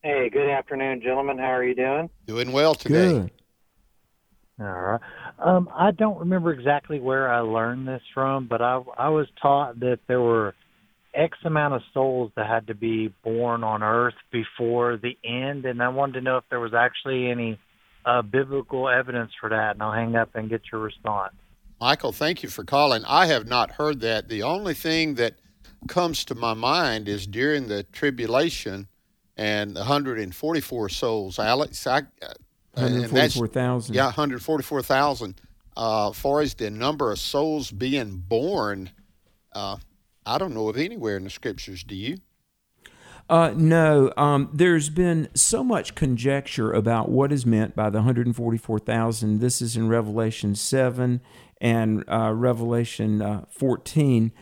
Hey, 0.02 0.30
good 0.30 0.48
afternoon, 0.48 1.02
gentlemen. 1.02 1.36
How 1.36 1.52
are 1.52 1.64
you 1.64 1.74
doing? 1.74 2.08
Doing 2.24 2.52
well 2.52 2.74
today. 2.74 3.12
Good. 3.12 3.30
All 4.60 4.66
right. 4.66 5.00
Um, 5.38 5.68
I 5.74 5.90
don't 5.90 6.18
remember 6.18 6.52
exactly 6.52 7.00
where 7.00 7.30
I 7.30 7.40
learned 7.40 7.88
this 7.88 8.02
from, 8.14 8.46
but 8.46 8.62
I 8.62 8.82
I 8.96 9.08
was 9.08 9.26
taught 9.40 9.80
that 9.80 10.00
there 10.06 10.20
were 10.20 10.54
X 11.20 11.36
amount 11.44 11.74
of 11.74 11.82
souls 11.92 12.32
that 12.36 12.46
had 12.46 12.66
to 12.68 12.74
be 12.74 13.08
born 13.22 13.62
on 13.62 13.82
Earth 13.82 14.14
before 14.30 14.96
the 14.96 15.18
end, 15.22 15.66
and 15.66 15.82
I 15.82 15.88
wanted 15.88 16.14
to 16.14 16.20
know 16.22 16.38
if 16.38 16.44
there 16.48 16.60
was 16.60 16.72
actually 16.72 17.30
any 17.30 17.58
uh, 18.06 18.22
biblical 18.22 18.88
evidence 18.88 19.30
for 19.38 19.50
that. 19.50 19.72
And 19.72 19.82
I'll 19.82 19.92
hang 19.92 20.16
up 20.16 20.30
and 20.34 20.48
get 20.48 20.62
your 20.72 20.80
response. 20.80 21.34
Michael, 21.80 22.12
thank 22.12 22.42
you 22.42 22.48
for 22.48 22.64
calling. 22.64 23.04
I 23.06 23.26
have 23.26 23.46
not 23.46 23.72
heard 23.72 24.00
that. 24.00 24.28
The 24.28 24.42
only 24.42 24.74
thing 24.74 25.14
that 25.14 25.34
comes 25.88 26.24
to 26.26 26.34
my 26.34 26.54
mind 26.54 27.08
is 27.08 27.26
during 27.26 27.68
the 27.68 27.82
tribulation 27.84 28.88
and 29.36 29.74
144 29.74 30.88
souls. 30.88 31.38
Alex, 31.38 31.86
I, 31.86 32.02
144,000. 32.74 33.94
Yeah, 33.94 34.04
144,000. 34.04 35.40
Uh, 35.76 36.12
far 36.12 36.40
as 36.40 36.54
the 36.54 36.70
number 36.70 37.12
of 37.12 37.18
souls 37.18 37.70
being 37.70 38.16
born, 38.16 38.90
uh, 39.54 39.76
I 40.26 40.38
don't 40.38 40.54
know 40.54 40.68
of 40.68 40.76
anywhere 40.76 41.16
in 41.16 41.24
the 41.24 41.30
scriptures. 41.30 41.82
Do 41.82 41.94
you? 41.94 42.18
Uh, 43.28 43.54
no, 43.56 44.12
um, 44.16 44.50
there's 44.52 44.90
been 44.90 45.28
so 45.34 45.62
much 45.62 45.94
conjecture 45.94 46.72
about 46.72 47.08
what 47.08 47.30
is 47.30 47.46
meant 47.46 47.76
by 47.76 47.88
the 47.88 47.98
144,000. 47.98 49.38
This 49.38 49.62
is 49.62 49.76
in 49.76 49.88
Revelation 49.88 50.56
7 50.56 51.20
and 51.60 52.04
uh, 52.08 52.32
Revelation 52.34 53.22
uh, 53.22 53.44
14. 53.50 54.32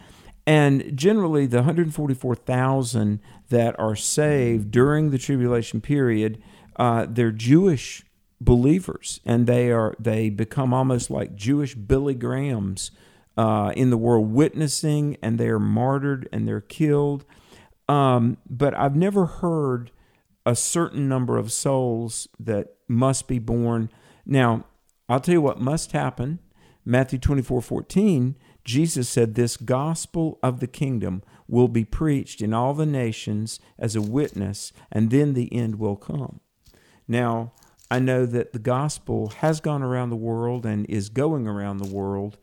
And 0.47 0.97
generally, 0.97 1.44
the 1.44 1.58
144,000 1.58 3.20
that 3.50 3.78
are 3.78 3.94
saved 3.94 4.70
during 4.70 5.11
the 5.11 5.18
tribulation 5.18 5.82
period, 5.82 6.42
uh, 6.76 7.06
they're 7.11 7.30
Jewish 7.30 8.06
believers, 8.40 9.20
and 9.26 9.47
they 9.47 9.70
are 9.70 9.94
they 9.99 10.30
become 10.30 10.73
almost 10.73 11.11
like 11.11 11.35
Jewish 11.35 11.75
Billy 11.75 12.14
Grahams 12.14 12.90
uh, 13.38 13.73
in 13.76 13.90
the 13.90 13.97
world, 13.97 14.33
witnessing, 14.33 15.16
and 15.23 15.38
they 15.38 15.49
are 15.49 15.61
martyred 15.61 16.28
and 16.33 16.47
they're 16.47 16.61
killed. 16.61 17.25
Um, 17.88 18.37
but 18.50 18.75
I've 18.75 18.97
never 18.97 19.26
heard 19.26 19.92
a 20.45 20.57
certain 20.57 21.09
number 21.09 21.38
of 21.38 21.52
souls 21.52 22.26
that 22.40 22.75
must 22.88 23.28
be 23.28 23.38
born. 23.38 23.90
Now, 24.26 24.64
I'll 25.09 25.21
tell 25.21 25.35
you 25.35 25.40
what 25.40 25.61
must 25.61 25.92
happen. 25.92 26.40
Matthew 26.85 27.18
24 27.21 27.62
14, 27.62 28.35
Jesus 28.64 29.09
said, 29.09 29.35
This 29.35 29.57
gospel 29.57 30.40
of 30.42 30.59
the 30.59 30.66
kingdom 30.66 31.23
will 31.47 31.68
be 31.68 31.85
preached 31.85 32.42
in 32.42 32.52
all 32.52 32.75
the 32.75 32.87
nations 32.87 33.61
as 33.78 33.95
a 33.95 34.02
witness, 34.02 34.73
and 34.90 35.11
then 35.11 35.35
the 35.35 35.52
end 35.54 35.78
will 35.78 35.97
come. 35.97 36.40
Now, 37.07 37.52
I 37.90 38.00
know 38.00 38.26
that 38.26 38.52
the 38.52 38.59
gospel 38.59 39.28
has 39.38 39.61
gone 39.61 39.83
around 39.83 40.11
the 40.11 40.16
world 40.16 40.66
and 40.66 40.85
is 40.90 41.09
going 41.09 41.47
around 41.47 41.78
the 41.78 41.95
world. 41.95 42.37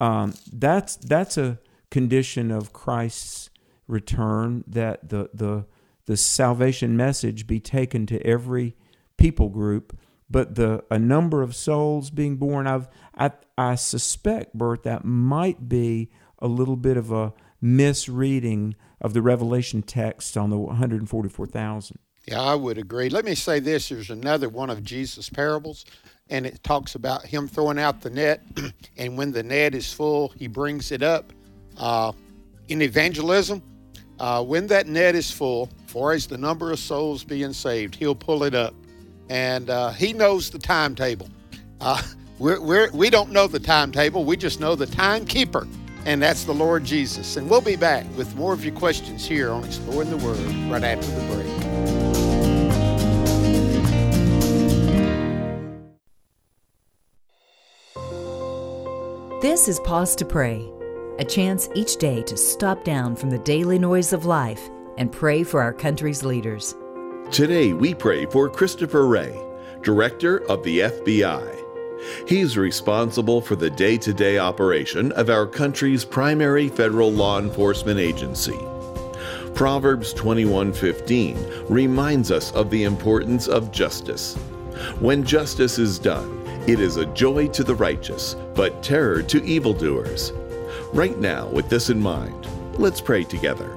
Um, 0.00 0.34
that's 0.52 0.96
that's 0.96 1.38
a 1.38 1.58
condition 1.90 2.50
of 2.50 2.72
Christ's 2.72 3.50
return 3.88 4.64
that 4.66 5.08
the 5.08 5.30
the 5.32 5.66
the 6.06 6.16
salvation 6.16 6.96
message 6.96 7.46
be 7.46 7.60
taken 7.60 8.06
to 8.06 8.24
every 8.26 8.76
people 9.16 9.48
group. 9.48 9.96
But 10.28 10.56
the 10.56 10.84
a 10.90 10.98
number 10.98 11.42
of 11.42 11.54
souls 11.54 12.10
being 12.10 12.36
born, 12.36 12.66
I've 12.66 12.88
I 13.16 13.32
I 13.56 13.76
suspect, 13.76 14.54
Bert, 14.54 14.82
that 14.82 15.04
might 15.04 15.68
be 15.68 16.10
a 16.38 16.48
little 16.48 16.76
bit 16.76 16.96
of 16.96 17.10
a 17.10 17.32
misreading 17.60 18.74
of 19.00 19.14
the 19.14 19.22
Revelation 19.22 19.82
text 19.82 20.36
on 20.36 20.50
the 20.50 20.58
144,000. 20.58 21.98
Yeah, 22.26 22.40
I 22.40 22.54
would 22.54 22.76
agree. 22.76 23.08
Let 23.08 23.24
me 23.24 23.34
say 23.34 23.60
this 23.60 23.88
there's 23.88 24.10
another 24.10 24.48
one 24.48 24.68
of 24.68 24.82
Jesus' 24.82 25.30
parables, 25.30 25.84
and 26.30 26.46
it 26.46 26.62
talks 26.62 26.94
about 26.94 27.24
him 27.24 27.48
throwing 27.48 27.78
out 27.78 28.00
the 28.00 28.10
net, 28.10 28.42
and 28.96 29.16
when 29.16 29.32
the 29.32 29.42
net 29.42 29.74
is 29.74 29.92
full, 29.92 30.28
he 30.36 30.46
brings 30.46 30.92
it 30.92 31.02
up. 31.02 31.32
Uh, 31.76 32.12
in 32.68 32.82
evangelism, 32.82 33.62
uh, 34.18 34.42
when 34.42 34.66
that 34.66 34.86
net 34.86 35.14
is 35.14 35.30
full, 35.30 35.68
far 35.86 36.12
as 36.12 36.26
the 36.26 36.38
number 36.38 36.72
of 36.72 36.78
souls 36.78 37.22
being 37.22 37.52
saved, 37.52 37.94
he'll 37.94 38.14
pull 38.14 38.42
it 38.42 38.54
up. 38.54 38.74
And 39.28 39.70
uh, 39.70 39.90
he 39.90 40.12
knows 40.12 40.50
the 40.50 40.58
timetable. 40.58 41.28
Uh, 41.80 42.02
we're, 42.38 42.60
we're, 42.60 42.90
we 42.92 43.10
don't 43.10 43.30
know 43.30 43.46
the 43.46 43.60
timetable, 43.60 44.24
we 44.24 44.36
just 44.36 44.60
know 44.60 44.74
the 44.74 44.86
timekeeper 44.86 45.66
and 46.06 46.22
that's 46.22 46.44
the 46.44 46.54
Lord 46.54 46.84
Jesus. 46.84 47.36
And 47.36 47.50
we'll 47.50 47.60
be 47.60 47.74
back 47.76 48.06
with 48.16 48.34
more 48.36 48.52
of 48.52 48.64
your 48.64 48.74
questions 48.74 49.26
here 49.26 49.50
on 49.50 49.64
Exploring 49.64 50.08
the 50.08 50.16
Word 50.18 50.38
right 50.70 50.84
after 50.84 51.10
the 51.10 51.34
break. 51.34 51.65
This 59.42 59.68
is 59.68 59.80
Pause 59.80 60.16
to 60.16 60.24
Pray, 60.24 60.66
a 61.18 61.24
chance 61.24 61.68
each 61.74 61.98
day 61.98 62.22
to 62.22 62.38
stop 62.38 62.84
down 62.84 63.14
from 63.14 63.28
the 63.28 63.36
daily 63.36 63.78
noise 63.78 64.14
of 64.14 64.24
life 64.24 64.70
and 64.96 65.12
pray 65.12 65.42
for 65.42 65.60
our 65.60 65.74
country's 65.74 66.24
leaders. 66.24 66.74
Today 67.30 67.74
we 67.74 67.92
pray 67.92 68.24
for 68.24 68.48
Christopher 68.48 69.06
Wray, 69.06 69.38
Director 69.82 70.38
of 70.50 70.62
the 70.62 70.78
FBI. 70.78 72.26
He's 72.26 72.56
responsible 72.56 73.42
for 73.42 73.56
the 73.56 73.68
day 73.68 73.98
to 73.98 74.14
day 74.14 74.38
operation 74.38 75.12
of 75.12 75.28
our 75.28 75.46
country's 75.46 76.02
primary 76.02 76.68
federal 76.68 77.12
law 77.12 77.38
enforcement 77.38 78.00
agency. 78.00 78.58
Proverbs 79.52 80.14
21:15 80.14 81.36
reminds 81.68 82.30
us 82.30 82.52
of 82.52 82.70
the 82.70 82.84
importance 82.84 83.48
of 83.48 83.70
justice. 83.70 84.34
When 84.98 85.24
justice 85.24 85.78
is 85.78 85.98
done, 85.98 86.45
it 86.66 86.80
is 86.80 86.96
a 86.96 87.06
joy 87.06 87.46
to 87.48 87.62
the 87.62 87.74
righteous, 87.74 88.34
but 88.54 88.82
terror 88.82 89.22
to 89.22 89.44
evildoers. 89.44 90.32
Right 90.92 91.16
now, 91.18 91.48
with 91.48 91.68
this 91.68 91.90
in 91.90 92.00
mind, 92.00 92.48
let's 92.78 93.00
pray 93.00 93.22
together. 93.22 93.72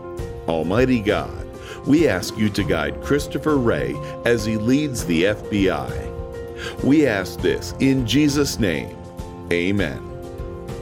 Almighty 0.47 0.99
God, 0.99 1.47
we 1.85 2.07
ask 2.07 2.35
you 2.35 2.49
to 2.49 2.63
guide 2.63 3.03
Christopher 3.03 3.57
Wray 3.57 3.95
as 4.25 4.43
he 4.43 4.57
leads 4.57 5.05
the 5.05 5.23
FBI. 5.23 6.83
We 6.83 7.05
ask 7.05 7.39
this 7.39 7.75
in 7.79 8.07
Jesus' 8.07 8.59
name. 8.59 8.97
Amen. 9.51 10.05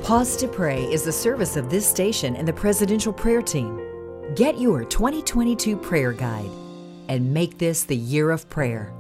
Pause 0.04 0.38
to 0.38 0.48
Pray 0.48 0.84
is 0.84 1.04
the 1.04 1.12
service 1.12 1.58
of 1.58 1.70
this 1.70 1.86
station 1.86 2.38
and 2.38 2.48
the 2.48 2.54
Presidential 2.54 3.12
Prayer 3.12 3.42
Team. 3.42 3.82
Get 4.36 4.58
your 4.58 4.86
2022 4.86 5.76
prayer 5.76 6.14
guide 6.14 6.50
and 7.10 7.34
make 7.34 7.58
this 7.58 7.84
the 7.84 7.98
year 7.98 8.32
of 8.32 8.50
prayer. 8.50 8.94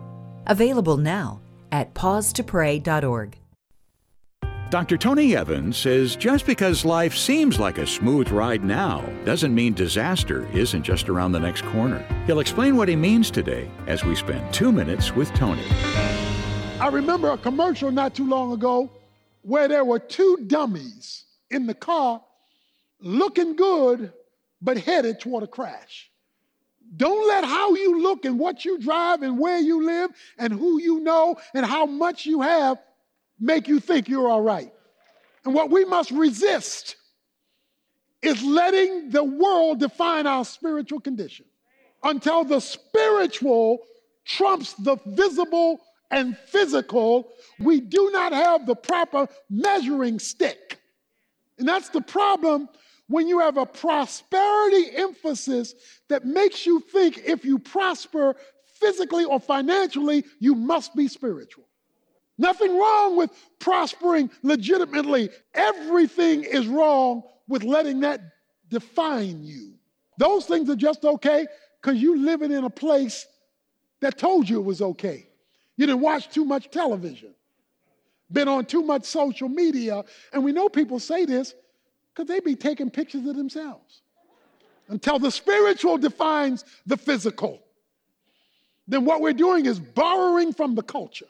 Available 0.47 0.97
now 0.97 1.39
at 1.71 1.93
pausetopray.org. 1.93 3.37
Dr. 4.69 4.97
Tony 4.97 5.33
Evans 5.33 5.77
says 5.77 6.17
just 6.17 6.45
because 6.45 6.83
life 6.83 7.15
seems 7.15 7.57
like 7.57 7.77
a 7.77 7.87
smooth 7.87 8.29
ride 8.31 8.65
now 8.65 9.01
doesn't 9.23 9.55
mean 9.55 9.73
disaster 9.73 10.45
isn't 10.51 10.83
just 10.83 11.07
around 11.07 11.31
the 11.31 11.39
next 11.39 11.63
corner. 11.67 12.05
He'll 12.25 12.41
explain 12.41 12.75
what 12.75 12.89
he 12.89 12.95
means 12.97 13.31
today 13.31 13.71
as 13.87 14.03
we 14.03 14.13
spend 14.13 14.53
two 14.53 14.73
minutes 14.73 15.15
with 15.15 15.33
Tony. 15.35 15.63
I 16.81 16.89
remember 16.91 17.31
a 17.31 17.37
commercial 17.37 17.91
not 17.91 18.13
too 18.13 18.27
long 18.27 18.51
ago 18.51 18.91
where 19.41 19.69
there 19.69 19.85
were 19.85 19.99
two 19.99 20.43
dummies 20.47 21.23
in 21.49 21.65
the 21.65 21.73
car 21.73 22.21
looking 22.99 23.55
good 23.55 24.11
but 24.61 24.77
headed 24.77 25.21
toward 25.21 25.43
a 25.43 25.47
crash. 25.47 26.11
Don't 26.95 27.27
let 27.27 27.43
how 27.43 27.73
you 27.75 28.01
look 28.01 28.25
and 28.25 28.39
what 28.39 28.63
you 28.63 28.79
drive 28.79 29.21
and 29.21 29.37
where 29.37 29.59
you 29.59 29.85
live 29.85 30.11
and 30.37 30.53
who 30.53 30.81
you 30.81 30.99
know 31.01 31.37
and 31.53 31.65
how 31.65 31.85
much 31.85 32.25
you 32.25 32.41
have 32.41 32.77
make 33.39 33.67
you 33.67 33.79
think 33.79 34.07
you're 34.07 34.27
all 34.27 34.41
right. 34.41 34.71
And 35.45 35.53
what 35.53 35.69
we 35.69 35.85
must 35.85 36.11
resist 36.11 36.95
is 38.21 38.43
letting 38.43 39.09
the 39.09 39.23
world 39.23 39.79
define 39.79 40.27
our 40.27 40.45
spiritual 40.45 40.99
condition 40.99 41.45
until 42.03 42.43
the 42.43 42.59
spiritual 42.59 43.79
trumps 44.25 44.73
the 44.73 44.97
visible 45.05 45.79
and 46.11 46.37
physical. 46.37 47.31
We 47.59 47.79
do 47.81 48.11
not 48.11 48.33
have 48.33 48.65
the 48.65 48.75
proper 48.75 49.27
measuring 49.49 50.19
stick. 50.19 50.79
And 51.57 51.67
that's 51.67 51.89
the 51.89 52.01
problem 52.01 52.69
when 53.07 53.27
you 53.27 53.39
have 53.39 53.57
a 53.57 53.65
prosperity 53.65 54.95
emphasis 54.95 55.73
that 56.09 56.25
makes 56.25 56.65
you 56.65 56.79
think 56.79 57.21
if 57.25 57.45
you 57.45 57.57
prosper 57.57 58.35
physically 58.79 59.23
or 59.23 59.39
financially, 59.39 60.23
you 60.39 60.55
must 60.55 60.95
be 60.95 61.07
spiritual. 61.07 61.63
Nothing 62.37 62.77
wrong 62.77 63.17
with 63.17 63.31
prospering 63.59 64.29
legitimately. 64.43 65.29
Everything 65.53 66.43
is 66.43 66.67
wrong 66.67 67.23
with 67.47 67.63
letting 67.63 68.01
that 68.01 68.21
define 68.69 69.43
you. 69.43 69.73
Those 70.17 70.45
things 70.45 70.69
are 70.69 70.75
just 70.75 71.03
okay 71.03 71.47
because 71.81 72.01
you're 72.01 72.17
living 72.17 72.51
in 72.51 72.63
a 72.63 72.69
place 72.69 73.25
that 74.01 74.17
told 74.17 74.47
you 74.47 74.59
it 74.59 74.65
was 74.65 74.81
okay. 74.81 75.27
You 75.77 75.85
didn't 75.85 76.01
watch 76.01 76.29
too 76.29 76.45
much 76.45 76.69
television, 76.69 77.33
been 78.31 78.47
on 78.47 78.65
too 78.65 78.81
much 78.83 79.05
social 79.05 79.47
media, 79.47 80.03
and 80.33 80.43
we 80.43 80.51
know 80.51 80.69
people 80.69 80.99
say 80.99 81.25
this 81.25 81.55
because 82.17 82.27
they 82.27 82.39
be 82.39 82.55
taking 82.55 82.89
pictures 82.89 83.27
of 83.27 83.35
themselves. 83.35 84.01
Until 84.87 85.19
the 85.19 85.29
spiritual 85.29 85.99
defines 85.99 86.65
the 86.87 86.97
physical, 86.97 87.61
then 88.87 89.05
what 89.05 89.21
we're 89.21 89.33
doing 89.33 89.67
is 89.67 89.79
borrowing 89.79 90.51
from 90.53 90.73
the 90.75 90.81
culture 90.81 91.27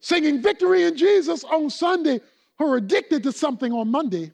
singing 0.00 0.40
victory 0.40 0.84
in 0.84 0.96
Jesus 0.96 1.42
on 1.42 1.68
Sunday 1.68 2.20
who 2.56 2.70
are 2.70 2.76
addicted 2.76 3.24
to 3.24 3.32
something 3.32 3.72
on 3.72 3.90
Monday, 3.90 4.30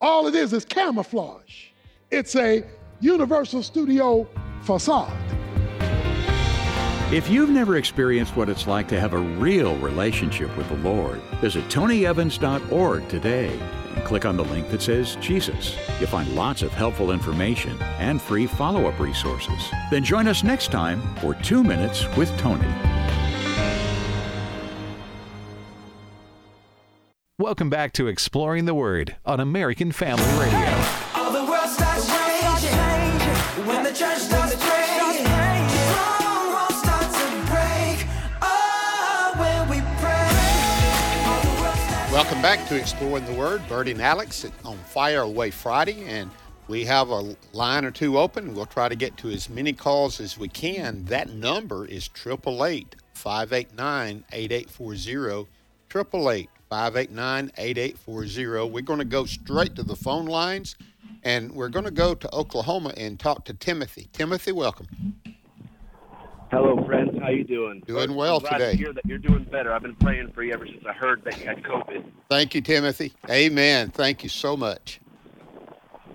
all 0.00 0.26
it 0.26 0.34
is 0.34 0.54
is 0.54 0.64
camouflage. 0.64 1.66
It's 2.10 2.34
a 2.34 2.64
Universal 3.00 3.62
Studio 3.62 4.26
facade. 4.62 5.12
If 7.12 7.28
you've 7.28 7.50
never 7.50 7.76
experienced 7.76 8.34
what 8.36 8.48
it's 8.48 8.66
like 8.66 8.88
to 8.88 8.98
have 8.98 9.12
a 9.12 9.18
real 9.18 9.76
relationship 9.76 10.56
with 10.56 10.66
the 10.70 10.76
Lord, 10.76 11.20
visit 11.42 11.68
tonyevans.org 11.68 13.08
today 13.08 13.60
and 13.94 14.04
click 14.04 14.24
on 14.24 14.36
the 14.36 14.44
link 14.44 14.68
that 14.70 14.82
says 14.82 15.16
Jesus. 15.20 15.76
You'll 15.98 16.08
find 16.08 16.34
lots 16.34 16.62
of 16.62 16.72
helpful 16.72 17.10
information 17.10 17.76
and 17.98 18.20
free 18.20 18.46
follow 18.46 18.86
up 18.86 18.98
resources. 18.98 19.70
Then 19.90 20.04
join 20.04 20.28
us 20.28 20.42
next 20.42 20.70
time 20.70 21.02
for 21.16 21.34
Two 21.34 21.62
Minutes 21.62 22.06
with 22.16 22.36
Tony. 22.38 22.68
Welcome 27.38 27.70
back 27.70 27.92
to 27.94 28.06
Exploring 28.06 28.66
the 28.66 28.74
Word 28.74 29.16
on 29.24 29.40
American 29.40 29.90
Family 29.90 30.24
Radio. 30.38 31.02
Welcome 42.32 42.56
back 42.56 42.66
to 42.70 42.76
Exploring 42.76 43.26
the 43.26 43.34
Word. 43.34 43.62
Bertie 43.68 43.90
and 43.90 44.00
Alex 44.00 44.46
on 44.64 44.78
Fire 44.78 45.20
Away 45.20 45.50
Friday, 45.50 46.02
and 46.06 46.30
we 46.66 46.82
have 46.86 47.10
a 47.10 47.36
line 47.52 47.84
or 47.84 47.90
two 47.90 48.18
open. 48.18 48.54
We'll 48.54 48.64
try 48.64 48.88
to 48.88 48.96
get 48.96 49.18
to 49.18 49.28
as 49.28 49.50
many 49.50 49.74
calls 49.74 50.18
as 50.18 50.38
we 50.38 50.48
can. 50.48 51.04
That 51.04 51.34
number 51.34 51.84
is 51.84 52.08
888 52.08 52.96
589 53.12 54.24
8840. 54.32 55.46
888 55.90 56.48
589 56.70 57.52
8840. 57.58 58.70
We're 58.70 58.80
going 58.80 58.98
to 58.98 59.04
go 59.04 59.26
straight 59.26 59.76
to 59.76 59.82
the 59.82 59.94
phone 59.94 60.24
lines, 60.24 60.76
and 61.24 61.52
we're 61.52 61.68
going 61.68 61.84
to 61.84 61.90
go 61.90 62.14
to 62.14 62.34
Oklahoma 62.34 62.94
and 62.96 63.20
talk 63.20 63.44
to 63.44 63.52
Timothy. 63.52 64.08
Timothy, 64.14 64.52
welcome. 64.52 64.86
Hello, 66.52 66.76
friends. 66.84 67.18
How 67.18 67.30
you 67.30 67.44
doing? 67.44 67.82
Doing 67.86 68.14
well 68.14 68.36
I'm 68.36 68.42
glad 68.42 68.58
today. 68.58 68.72
To 68.72 68.76
hear 68.76 68.92
that 68.92 69.06
you're 69.06 69.16
doing 69.16 69.44
better. 69.44 69.72
I've 69.72 69.80
been 69.80 69.96
praying 69.96 70.32
for 70.32 70.42
you 70.42 70.52
ever 70.52 70.66
since 70.66 70.84
I 70.86 70.92
heard 70.92 71.24
that 71.24 71.40
you 71.40 71.46
had 71.46 71.62
COVID. 71.62 72.04
Thank 72.28 72.54
you, 72.54 72.60
Timothy. 72.60 73.14
Amen. 73.30 73.88
Thank 73.88 74.22
you 74.22 74.28
so 74.28 74.54
much. 74.54 75.00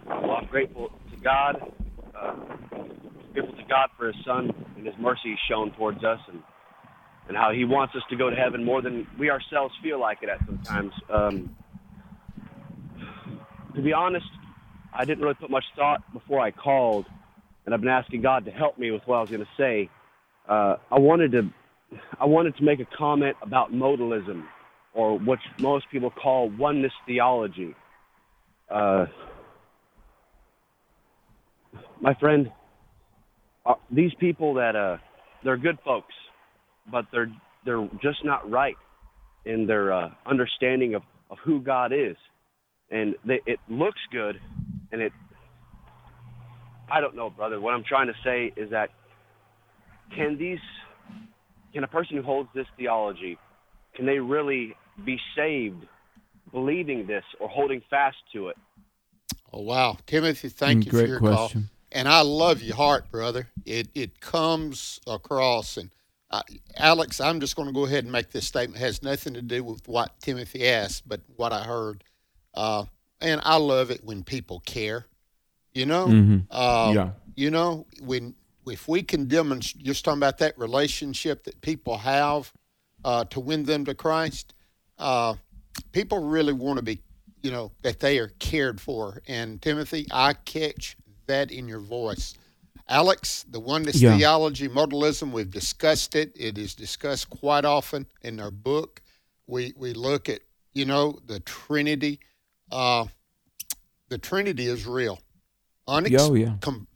Well, 0.05 0.33
I'm 0.33 0.45
grateful 0.45 0.91
to 1.09 1.17
God. 1.23 1.73
Uh, 2.15 2.35
grateful 3.33 3.55
to 3.55 3.63
God 3.63 3.89
for 3.97 4.11
His 4.11 4.23
Son 4.23 4.53
and 4.75 4.85
His 4.85 4.93
mercy 4.99 5.21
He's 5.23 5.39
shown 5.49 5.71
towards 5.71 6.03
us, 6.03 6.19
and 6.31 6.43
and 7.27 7.35
how 7.35 7.51
He 7.51 7.65
wants 7.65 7.95
us 7.95 8.03
to 8.11 8.15
go 8.15 8.29
to 8.29 8.35
heaven 8.35 8.63
more 8.63 8.83
than 8.83 9.07
we 9.17 9.31
ourselves 9.31 9.73
feel 9.81 9.99
like 9.99 10.19
it 10.21 10.29
at 10.29 10.37
sometimes. 10.45 10.93
Um, 11.09 11.55
to 13.73 13.81
be 13.81 13.91
honest, 13.91 14.27
I 14.93 15.03
didn't 15.03 15.23
really 15.23 15.33
put 15.33 15.49
much 15.49 15.65
thought 15.75 16.03
before 16.13 16.41
I 16.41 16.51
called, 16.51 17.07
and 17.65 17.73
I've 17.73 17.81
been 17.81 17.89
asking 17.89 18.21
God 18.21 18.45
to 18.45 18.51
help 18.51 18.77
me 18.77 18.91
with 18.91 19.01
what 19.07 19.15
I 19.15 19.21
was 19.21 19.31
going 19.31 19.43
to 19.43 19.49
say. 19.57 19.89
Uh, 20.47 20.77
I 20.91 20.99
wanted 20.99 21.31
to, 21.33 21.49
I 22.19 22.25
wanted 22.25 22.55
to 22.57 22.63
make 22.63 22.79
a 22.79 22.87
comment 22.97 23.35
about 23.41 23.73
modalism, 23.73 24.43
or 24.93 25.17
what 25.19 25.39
most 25.59 25.85
people 25.91 26.09
call 26.09 26.49
oneness 26.49 26.93
theology. 27.05 27.75
Uh, 28.69 29.05
my 32.01 32.13
friend, 32.15 32.51
uh, 33.65 33.73
these 33.91 34.11
people 34.19 34.53
that 34.55 34.75
uh, 34.75 34.97
they're 35.43 35.57
good 35.57 35.77
folks, 35.83 36.13
but 36.91 37.05
they're 37.11 37.31
they're 37.65 37.87
just 38.01 38.23
not 38.23 38.49
right 38.49 38.75
in 39.45 39.67
their 39.67 39.91
uh, 39.91 40.09
understanding 40.25 40.95
of, 40.95 41.03
of 41.29 41.37
who 41.43 41.59
God 41.59 41.91
is, 41.91 42.15
and 42.89 43.15
they, 43.25 43.41
it 43.45 43.59
looks 43.69 43.99
good, 44.11 44.39
and 44.91 45.01
it. 45.01 45.11
I 46.89 47.01
don't 47.01 47.15
know, 47.15 47.29
brother. 47.29 47.59
What 47.59 47.73
I'm 47.73 47.83
trying 47.83 48.07
to 48.07 48.13
say 48.23 48.53
is 48.55 48.69
that 48.71 48.91
can 50.15 50.37
these, 50.37 50.59
can 51.73 51.83
a 51.83 51.87
person 51.87 52.17
who 52.17 52.23
holds 52.23 52.49
this 52.53 52.67
theology, 52.77 53.37
can 53.95 54.05
they 54.05 54.19
really 54.19 54.75
be 55.05 55.19
saved, 55.35 55.85
believing 56.51 57.07
this 57.07 57.23
or 57.39 57.49
holding 57.49 57.81
fast 57.89 58.17
to 58.33 58.49
it? 58.49 58.57
Oh, 59.53 59.61
wow. 59.61 59.97
Timothy, 60.05 60.49
thank 60.49 60.83
Mm, 60.83 60.85
you 60.85 60.91
great 60.91 61.05
for 61.05 61.09
your 61.09 61.19
call. 61.19 61.37
question. 61.37 61.69
And 61.91 62.07
I 62.07 62.21
love 62.21 62.61
your 62.61 62.75
heart, 62.75 63.09
brother. 63.11 63.47
It, 63.65 63.87
it 63.95 64.19
comes 64.19 64.99
across. 65.07 65.77
And 65.77 65.89
uh, 66.29 66.41
Alex, 66.75 67.21
I'm 67.21 67.39
just 67.39 67.55
going 67.55 67.67
to 67.67 67.73
go 67.73 67.85
ahead 67.85 68.03
and 68.03 68.11
make 68.11 68.31
this 68.31 68.45
statement. 68.45 68.81
It 68.81 68.85
has 68.85 69.01
nothing 69.01 69.33
to 69.35 69.41
do 69.41 69.63
with 69.63 69.87
what 69.87 70.19
Timothy 70.19 70.67
asked, 70.67 71.07
but 71.07 71.21
what 71.37 71.53
I 71.53 71.63
heard. 71.63 72.03
Uh, 72.53 72.85
and 73.21 73.41
I 73.43 73.57
love 73.57 73.89
it 73.89 74.03
when 74.03 74.23
people 74.23 74.59
care. 74.59 75.05
You 75.73 75.85
know, 75.85 76.07
Mhm. 76.07 76.45
uh, 76.49 76.91
Yeah. 76.93 77.11
you 77.35 77.51
know, 77.51 77.85
when 78.01 78.35
if 78.69 78.87
we 78.87 79.01
can 79.03 79.27
demonstrate, 79.27 79.83
just 79.85 80.03
talking 80.05 80.19
about 80.19 80.37
that 80.39 80.57
relationship 80.57 81.43
that 81.45 81.59
people 81.61 81.97
have 81.97 82.51
uh, 83.05 83.23
to 83.25 83.39
win 83.39 83.63
them 83.63 83.85
to 83.85 83.93
Christ, 83.93 84.53
uh, 84.97 85.35
people 85.91 86.23
really 86.23 86.53
want 86.53 86.77
to 86.77 86.83
be, 86.83 87.01
you 87.41 87.51
know, 87.51 87.71
that 87.83 87.99
they 87.99 88.17
are 88.19 88.29
cared 88.39 88.81
for. 88.81 89.21
And 89.27 89.61
Timothy, 89.61 90.07
I 90.11 90.33
catch 90.33 90.97
that 91.27 91.51
in 91.51 91.67
your 91.67 91.79
voice. 91.79 92.33
Alex, 92.89 93.45
the 93.49 93.59
oneness 93.59 94.01
Yeah. 94.01 94.17
theology, 94.17 94.67
modalism, 94.69 95.31
we've 95.31 95.51
discussed 95.51 96.15
it. 96.15 96.31
It 96.35 96.57
is 96.57 96.73
discussed 96.73 97.29
quite 97.29 97.65
often 97.65 98.05
in 98.21 98.39
our 98.39 98.51
book. 98.51 99.01
We 99.45 99.73
we 99.77 99.93
look 99.93 100.29
at, 100.29 100.39
you 100.73 100.85
know, 100.85 101.19
the 101.25 101.39
Trinity. 101.41 102.19
Uh, 102.71 103.05
the 104.09 104.17
Trinity 104.17 104.67
is 104.67 104.85
real. 104.85 105.19
Unex- 105.87 106.17
Oh, 106.19 106.33
yeah. 106.33 106.55
com- 106.61 106.87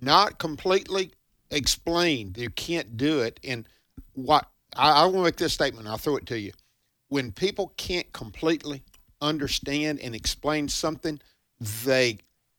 not 0.00 0.38
completely 0.38 1.12
explained. 1.50 2.36
You 2.38 2.50
can't 2.50 2.96
do 2.96 3.20
it. 3.20 3.40
And 3.44 3.68
what 4.14 4.46
I, 4.76 5.02
I 5.02 5.04
want 5.04 5.16
to 5.16 5.22
make 5.22 5.36
this 5.36 5.52
statement. 5.52 5.86
I'll 5.86 5.98
throw 5.98 6.16
it 6.16 6.26
to 6.26 6.38
you. 6.38 6.52
When 7.08 7.32
people 7.32 7.72
can't 7.76 8.12
completely 8.12 8.82
understand 9.20 10.00
and 10.00 10.14
explain 10.14 10.68
something, 10.68 11.20
they 11.84 12.18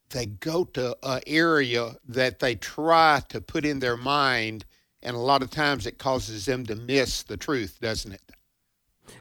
they 0.10 0.26
go 0.26 0.66
to 0.66 0.98
an 1.04 1.22
area 1.26 1.96
that 2.10 2.40
they 2.40 2.56
try 2.56 3.22
to 3.30 3.40
put 3.40 3.66
in 3.66 3.80
their 3.80 3.96
mind 3.96 4.66
and 5.04 5.16
a 5.16 5.20
lot 5.20 5.42
of 5.42 5.50
times 5.50 5.88
it 5.88 5.98
causes 5.98 6.46
them 6.46 6.66
to 6.66 6.76
miss 6.76 7.24
the 7.24 7.38
truth, 7.38 7.78
doesn't 7.82 8.12
it? 8.12 8.22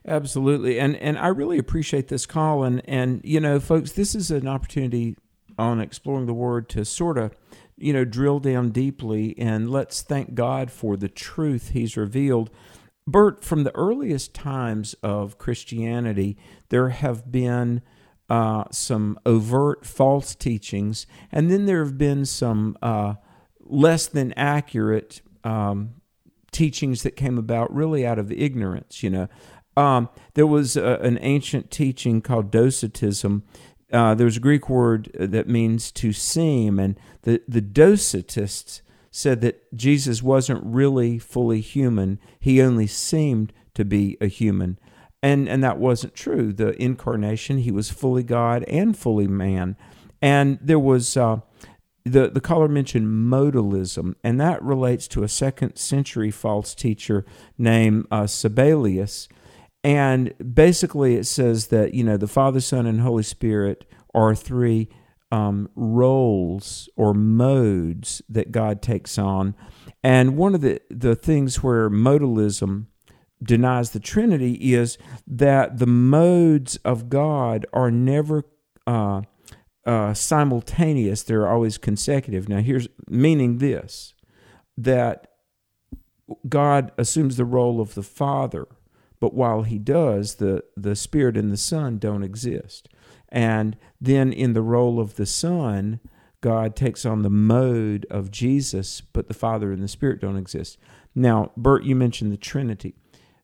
Absolutely, 0.06 0.78
and 0.78 0.96
and 0.96 1.18
I 1.18 1.28
really 1.28 1.58
appreciate 1.58 2.08
this 2.08 2.26
call, 2.26 2.62
and 2.64 2.82
and 2.86 3.20
you 3.24 3.40
know, 3.40 3.58
folks, 3.58 3.92
this 3.92 4.14
is 4.14 4.30
an 4.30 4.46
opportunity 4.46 5.16
on 5.58 5.80
exploring 5.80 6.26
the 6.26 6.34
Word 6.34 6.68
to 6.70 6.84
sort 6.84 7.18
of, 7.18 7.34
you 7.80 7.92
know, 7.92 8.04
drill 8.04 8.38
down 8.38 8.70
deeply, 8.70 9.36
and 9.38 9.70
let's 9.70 10.02
thank 10.02 10.34
God 10.34 10.70
for 10.70 10.96
the 10.96 11.08
truth 11.08 11.70
He's 11.70 11.96
revealed. 11.96 12.50
Bert, 13.06 13.44
from 13.44 13.64
the 13.64 13.74
earliest 13.74 14.34
times 14.34 14.94
of 15.02 15.38
Christianity, 15.38 16.36
there 16.68 16.90
have 16.90 17.32
been 17.32 17.82
uh, 18.28 18.64
some 18.70 19.18
overt 19.26 19.84
false 19.84 20.34
teachings, 20.34 21.06
and 21.32 21.50
then 21.50 21.66
there 21.66 21.84
have 21.84 21.98
been 21.98 22.24
some 22.24 22.76
uh, 22.80 23.14
less 23.60 24.06
than 24.06 24.32
accurate 24.34 25.22
um, 25.42 25.94
teachings 26.52 27.02
that 27.02 27.16
came 27.16 27.38
about 27.38 27.74
really 27.74 28.06
out 28.06 28.18
of 28.18 28.30
ignorance. 28.30 29.02
You 29.02 29.10
know, 29.10 29.28
um, 29.76 30.08
there 30.34 30.46
was 30.46 30.76
a, 30.76 30.98
an 31.00 31.18
ancient 31.20 31.70
teaching 31.70 32.20
called 32.20 32.50
Docetism. 32.50 33.42
Uh, 33.92 34.14
there's 34.14 34.36
a 34.36 34.40
Greek 34.40 34.68
word 34.68 35.10
that 35.14 35.48
means 35.48 35.90
to 35.92 36.12
seem, 36.12 36.78
and 36.78 36.98
the 37.22 37.42
the 37.48 37.62
Docetists 37.62 38.82
said 39.10 39.40
that 39.40 39.76
Jesus 39.76 40.22
wasn't 40.22 40.62
really 40.64 41.18
fully 41.18 41.60
human; 41.60 42.18
he 42.38 42.62
only 42.62 42.86
seemed 42.86 43.52
to 43.74 43.84
be 43.84 44.16
a 44.20 44.26
human, 44.26 44.78
and 45.22 45.48
and 45.48 45.62
that 45.64 45.78
wasn't 45.78 46.14
true. 46.14 46.52
The 46.52 46.80
incarnation, 46.80 47.58
he 47.58 47.72
was 47.72 47.90
fully 47.90 48.22
God 48.22 48.62
and 48.64 48.96
fully 48.96 49.28
man, 49.28 49.76
and 50.22 50.58
there 50.60 50.78
was. 50.78 51.16
Uh, 51.16 51.40
the, 52.04 52.30
the 52.30 52.40
caller 52.40 52.66
mentioned 52.66 53.06
modalism, 53.06 54.14
and 54.24 54.40
that 54.40 54.62
relates 54.62 55.06
to 55.08 55.22
a 55.22 55.28
second 55.28 55.76
century 55.76 56.30
false 56.30 56.74
teacher 56.74 57.26
named 57.58 58.06
uh, 58.10 58.22
Sabellius, 58.22 59.28
and 59.82 60.34
basically, 60.54 61.16
it 61.16 61.24
says 61.26 61.68
that, 61.68 61.94
you 61.94 62.04
know, 62.04 62.16
the 62.16 62.28
Father, 62.28 62.60
Son, 62.60 62.86
and 62.86 63.00
Holy 63.00 63.22
Spirit 63.22 63.86
are 64.14 64.34
three 64.34 64.88
um, 65.32 65.70
roles 65.74 66.88
or 66.96 67.14
modes 67.14 68.20
that 68.28 68.52
God 68.52 68.82
takes 68.82 69.16
on. 69.16 69.54
And 70.02 70.36
one 70.36 70.54
of 70.54 70.60
the, 70.60 70.80
the 70.90 71.14
things 71.14 71.62
where 71.62 71.88
modalism 71.88 72.86
denies 73.42 73.90
the 73.90 74.00
Trinity 74.00 74.74
is 74.74 74.98
that 75.26 75.78
the 75.78 75.86
modes 75.86 76.76
of 76.78 77.08
God 77.08 77.64
are 77.72 77.90
never 77.90 78.44
uh, 78.86 79.22
uh, 79.86 80.12
simultaneous, 80.12 81.22
they're 81.22 81.48
always 81.48 81.78
consecutive. 81.78 82.48
Now, 82.48 82.58
here's 82.58 82.88
meaning 83.08 83.58
this 83.58 84.14
that 84.76 85.26
God 86.48 86.92
assumes 86.96 87.36
the 87.36 87.44
role 87.44 87.80
of 87.80 87.94
the 87.94 88.02
Father 88.02 88.66
but 89.20 89.34
while 89.34 89.62
he 89.62 89.78
does, 89.78 90.36
the, 90.36 90.64
the 90.76 90.96
Spirit 90.96 91.36
and 91.36 91.52
the 91.52 91.56
Son 91.56 91.98
don't 91.98 92.24
exist. 92.24 92.88
And 93.28 93.76
then 94.00 94.32
in 94.32 94.54
the 94.54 94.62
role 94.62 94.98
of 94.98 95.16
the 95.16 95.26
Son, 95.26 96.00
God 96.40 96.74
takes 96.74 97.04
on 97.04 97.22
the 97.22 97.30
mode 97.30 98.06
of 98.10 98.30
Jesus, 98.30 99.00
but 99.02 99.28
the 99.28 99.34
Father 99.34 99.72
and 99.72 99.82
the 99.82 99.88
Spirit 99.88 100.20
don't 100.20 100.38
exist. 100.38 100.78
Now, 101.14 101.52
Bert, 101.56 101.84
you 101.84 101.94
mentioned 101.94 102.32
the 102.32 102.38
Trinity. 102.38 102.94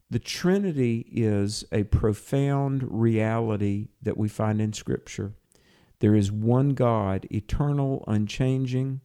The 0.08 0.18
Trinity 0.18 1.06
is 1.12 1.64
a 1.70 1.84
profound 1.84 2.84
reality 2.88 3.88
that 4.02 4.16
we 4.16 4.28
find 4.28 4.60
in 4.60 4.72
Scripture. 4.72 5.34
There 6.00 6.14
is 6.14 6.32
one 6.32 6.70
God, 6.70 7.26
eternal, 7.30 8.04
unchanging, 8.06 9.00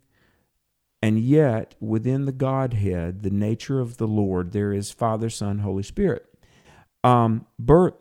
and 1.01 1.19
yet 1.19 1.75
within 1.79 2.25
the 2.25 2.31
Godhead, 2.31 3.23
the 3.23 3.31
nature 3.31 3.79
of 3.79 3.97
the 3.97 4.07
Lord, 4.07 4.51
there 4.51 4.71
is 4.71 4.91
Father, 4.91 5.29
Son, 5.29 5.59
Holy 5.59 5.83
Spirit. 5.83 6.30
Um, 7.03 7.45
Bert, 7.57 7.99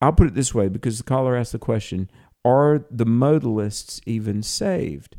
I'll 0.00 0.12
put 0.12 0.26
it 0.26 0.34
this 0.34 0.54
way 0.54 0.68
because 0.68 0.98
the 0.98 1.04
caller 1.04 1.36
asked 1.36 1.52
the 1.52 1.58
question 1.58 2.10
Are 2.44 2.84
the 2.90 3.06
modalists 3.06 4.00
even 4.06 4.42
saved? 4.42 5.16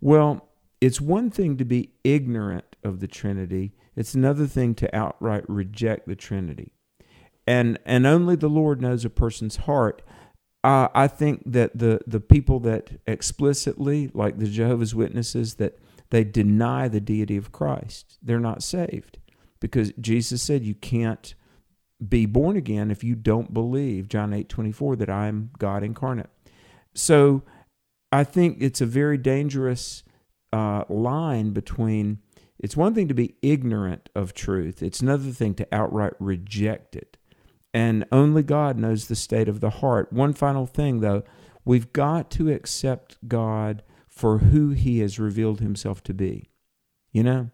Well, 0.00 0.48
it's 0.80 1.00
one 1.00 1.30
thing 1.30 1.56
to 1.58 1.64
be 1.64 1.90
ignorant 2.02 2.76
of 2.82 3.00
the 3.00 3.06
Trinity, 3.06 3.72
it's 3.94 4.14
another 4.14 4.46
thing 4.46 4.74
to 4.76 4.96
outright 4.96 5.44
reject 5.48 6.08
the 6.08 6.16
Trinity. 6.16 6.72
And, 7.46 7.78
and 7.84 8.06
only 8.06 8.36
the 8.36 8.48
Lord 8.48 8.80
knows 8.80 9.04
a 9.04 9.10
person's 9.10 9.56
heart. 9.56 10.02
Uh, 10.64 10.88
I 10.94 11.08
think 11.08 11.42
that 11.46 11.76
the, 11.76 12.00
the 12.06 12.20
people 12.20 12.60
that 12.60 13.00
explicitly, 13.06 14.10
like 14.14 14.38
the 14.38 14.46
Jehovah's 14.46 14.94
Witnesses, 14.94 15.54
that 15.54 15.78
they 16.10 16.24
deny 16.24 16.88
the 16.88 17.00
deity 17.00 17.36
of 17.36 17.52
Christ, 17.52 18.18
they're 18.22 18.38
not 18.38 18.62
saved 18.62 19.18
because 19.60 19.92
Jesus 20.00 20.42
said 20.42 20.62
you 20.62 20.74
can't 20.74 21.34
be 22.08 22.26
born 22.26 22.56
again 22.56 22.90
if 22.90 23.04
you 23.04 23.14
don't 23.14 23.54
believe 23.54 24.08
John 24.08 24.32
8 24.32 24.48
24 24.48 24.96
that 24.96 25.10
I 25.10 25.26
am 25.26 25.50
God 25.58 25.82
incarnate. 25.82 26.30
So 26.94 27.42
I 28.10 28.24
think 28.24 28.58
it's 28.60 28.80
a 28.80 28.86
very 28.86 29.16
dangerous 29.16 30.02
uh, 30.52 30.84
line 30.88 31.52
between 31.52 32.18
it's 32.58 32.76
one 32.76 32.94
thing 32.94 33.08
to 33.08 33.14
be 33.14 33.34
ignorant 33.42 34.08
of 34.14 34.34
truth, 34.34 34.82
it's 34.82 35.00
another 35.00 35.30
thing 35.30 35.54
to 35.54 35.66
outright 35.72 36.12
reject 36.20 36.94
it. 36.94 37.16
And 37.74 38.04
only 38.12 38.42
God 38.42 38.78
knows 38.78 39.06
the 39.08 39.16
state 39.16 39.48
of 39.48 39.60
the 39.60 39.70
heart. 39.70 40.12
One 40.12 40.32
final 40.32 40.66
thing, 40.66 41.00
though, 41.00 41.24
we've 41.64 41.92
got 41.92 42.30
to 42.32 42.52
accept 42.52 43.16
God 43.26 43.82
for 44.08 44.38
who 44.38 44.70
He 44.70 45.00
has 45.00 45.18
revealed 45.18 45.60
Himself 45.60 46.02
to 46.04 46.14
be. 46.14 46.50
You 47.12 47.22
know? 47.24 47.50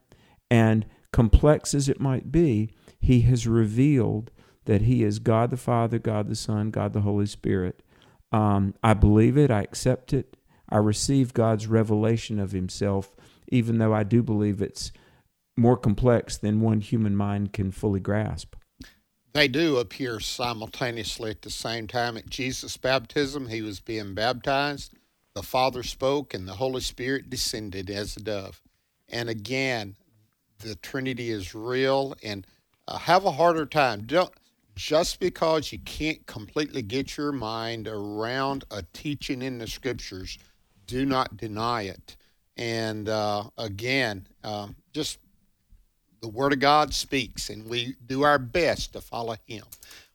And 0.51 0.87
complex 1.13 1.73
as 1.73 1.89
it 1.89 2.01
might 2.01 2.31
be, 2.31 2.75
He 3.01 3.23
has 3.23 3.47
revealed 3.47 4.31
that 4.69 4.83
He 4.83 5.03
is 5.03 5.19
God 5.19 5.49
the 5.49 5.57
Father, 5.57 5.99
God 5.99 6.29
the 6.29 6.37
Son, 6.37 6.71
God 6.71 6.93
the 6.93 7.01
Holy 7.01 7.25
Spirit. 7.25 7.83
Um, 8.31 8.75
I 8.83 8.93
believe 8.93 9.39
it. 9.39 9.51
I 9.51 9.63
accept 9.63 10.13
it. 10.13 10.37
I 10.69 10.77
receive 10.77 11.33
God's 11.33 11.67
revelation 11.67 12.39
of 12.39 12.53
Himself, 12.53 13.17
even 13.49 13.79
though 13.79 13.95
I 13.95 14.03
do 14.03 14.23
believe 14.23 14.61
it's 14.61 14.93
more 15.57 15.79
complex 15.79 16.37
than 16.37 16.61
one 16.61 16.83
human 16.83 17.17
mind 17.17 17.55
can 17.55 17.73
fully 17.73 17.99
grasp. 17.99 18.57
They 19.33 19.49
do 19.49 19.79
appear 19.79 20.21
simultaneously 20.21 21.31
at 21.31 21.41
the 21.41 21.51
same 21.51 21.87
time. 21.87 22.19
At 22.19 22.29
Jesus' 22.29 22.77
baptism, 22.77 23.49
he 23.49 23.63
was 23.63 23.81
being 23.81 24.13
baptized. 24.13 24.93
The 25.35 25.43
Father 25.43 25.83
spoke, 25.83 26.35
and 26.35 26.47
the 26.47 26.55
Holy 26.55 26.83
Spirit 26.83 27.31
descended 27.31 27.89
as 27.89 28.19
a 28.19 28.21
dove. 28.21 28.61
And 29.09 29.31
again, 29.31 29.97
the 30.59 30.75
Trinity 30.75 31.31
is 31.31 31.55
real, 31.55 32.15
and 32.23 32.47
uh, 32.87 32.99
have 32.99 33.25
a 33.25 33.33
harder 33.33 33.65
time. 33.65 34.03
Don't 34.05 34.31
just 34.79 35.19
because 35.19 35.73
you 35.73 35.79
can't 35.81 36.25
completely 36.27 36.83
get 36.83 37.17
your 37.17 37.33
mind 37.33 37.89
around 37.89 38.65
a 38.71 38.81
teaching 38.93 39.43
in 39.43 39.59
the 39.59 39.67
scriptures, 39.67 40.39
do 40.87 41.05
not 41.05 41.37
deny 41.37 41.83
it. 41.83 42.17
And 42.57 43.09
uh, 43.09 43.51
again, 43.59 44.29
um, 44.45 44.77
just 44.93 45.19
the 46.23 46.29
Word 46.29 46.53
of 46.53 46.61
God 46.61 46.95
speaks, 46.95 47.51
and 47.51 47.69
we 47.69 47.97
do 48.07 48.23
our 48.23 48.39
best 48.39 48.93
to 48.93 49.01
follow 49.01 49.35
Him. 49.47 49.65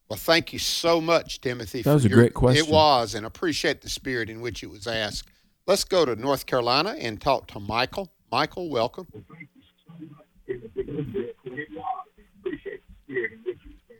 Well, 0.08 0.18
thank 0.18 0.54
you 0.54 0.60
so 0.60 1.02
much, 1.02 1.42
Timothy. 1.42 1.82
That 1.82 1.96
was 1.96 2.06
a 2.06 2.10
great 2.10 2.34
question. 2.34 2.66
It 2.66 2.72
was, 2.72 3.16
and 3.16 3.26
appreciate 3.26 3.82
the 3.82 3.90
spirit 3.90 4.30
in 4.30 4.40
which 4.40 4.64
it 4.64 4.70
was 4.70 4.88
asked. 4.88 5.28
Let's 5.68 5.84
go 5.84 6.06
to 6.06 6.16
North 6.16 6.46
Carolina 6.46 6.96
and 6.98 7.20
talk 7.20 7.48
to 7.48 7.60
Michael. 7.60 8.14
Michael, 8.32 8.70
welcome. 8.70 9.08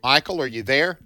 Michael, 0.04 0.42
are 0.42 0.46
you 0.46 0.62
there? 0.62 0.98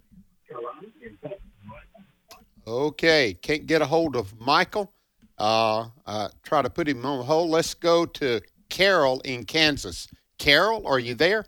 Okay, 2.66 3.38
can't 3.40 3.64
get 3.64 3.80
a 3.80 3.86
hold 3.86 4.16
of 4.16 4.38
Michael. 4.40 4.92
Uh, 5.38 5.86
uh, 6.04 6.30
try 6.42 6.62
to 6.62 6.68
put 6.68 6.88
him 6.88 7.06
on 7.06 7.24
hold. 7.24 7.48
Let's 7.48 7.74
go 7.74 8.04
to 8.06 8.40
Carol 8.68 9.20
in 9.20 9.44
Kansas. 9.44 10.08
Carol, 10.38 10.84
are 10.84 10.98
you 10.98 11.14
there? 11.14 11.44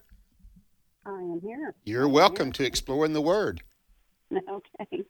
I 1.04 1.10
am 1.10 1.40
here. 1.42 1.74
You're 1.84 2.08
welcome 2.08 2.52
to 2.52 2.64
Exploring 2.64 3.14
the 3.14 3.20
Word. 3.20 3.62
Okay. 4.32 5.02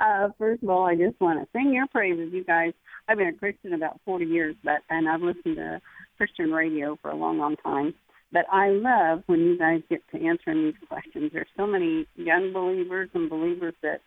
Uh, 0.00 0.30
first 0.36 0.64
of 0.64 0.68
all, 0.68 0.84
I 0.84 0.96
just 0.96 1.20
want 1.20 1.40
to 1.40 1.46
sing 1.52 1.72
your 1.72 1.86
praises, 1.86 2.32
you 2.32 2.42
guys. 2.42 2.72
I've 3.06 3.18
been 3.18 3.28
a 3.28 3.32
Christian 3.32 3.72
about 3.72 4.00
40 4.04 4.24
years, 4.24 4.56
but 4.64 4.80
and 4.90 5.08
I've 5.08 5.22
listened 5.22 5.54
to 5.54 5.80
Christian 6.16 6.50
radio 6.50 6.98
for 7.00 7.12
a 7.12 7.14
long, 7.14 7.38
long 7.38 7.54
time. 7.58 7.94
But 8.34 8.46
I 8.50 8.70
love 8.70 9.22
when 9.26 9.38
you 9.38 9.56
guys 9.56 9.80
get 9.88 10.02
to 10.10 10.20
answering 10.20 10.64
these 10.64 10.88
questions. 10.88 11.30
There's 11.32 11.46
so 11.56 11.68
many 11.68 12.04
young 12.16 12.52
believers 12.52 13.08
and 13.14 13.30
believers 13.30 13.74
that, 13.80 14.00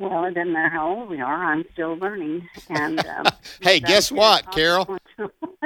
well, 0.00 0.24
it 0.24 0.34
doesn't 0.34 0.52
matter 0.52 0.68
how 0.68 0.88
old 0.88 1.08
we 1.08 1.20
are. 1.20 1.44
I'm 1.44 1.64
still 1.72 1.96
learning. 1.96 2.48
And 2.68 2.98
um, 3.06 3.26
hey, 3.60 3.78
guess 3.78 4.10
what, 4.10 4.50
Carol? 4.50 4.98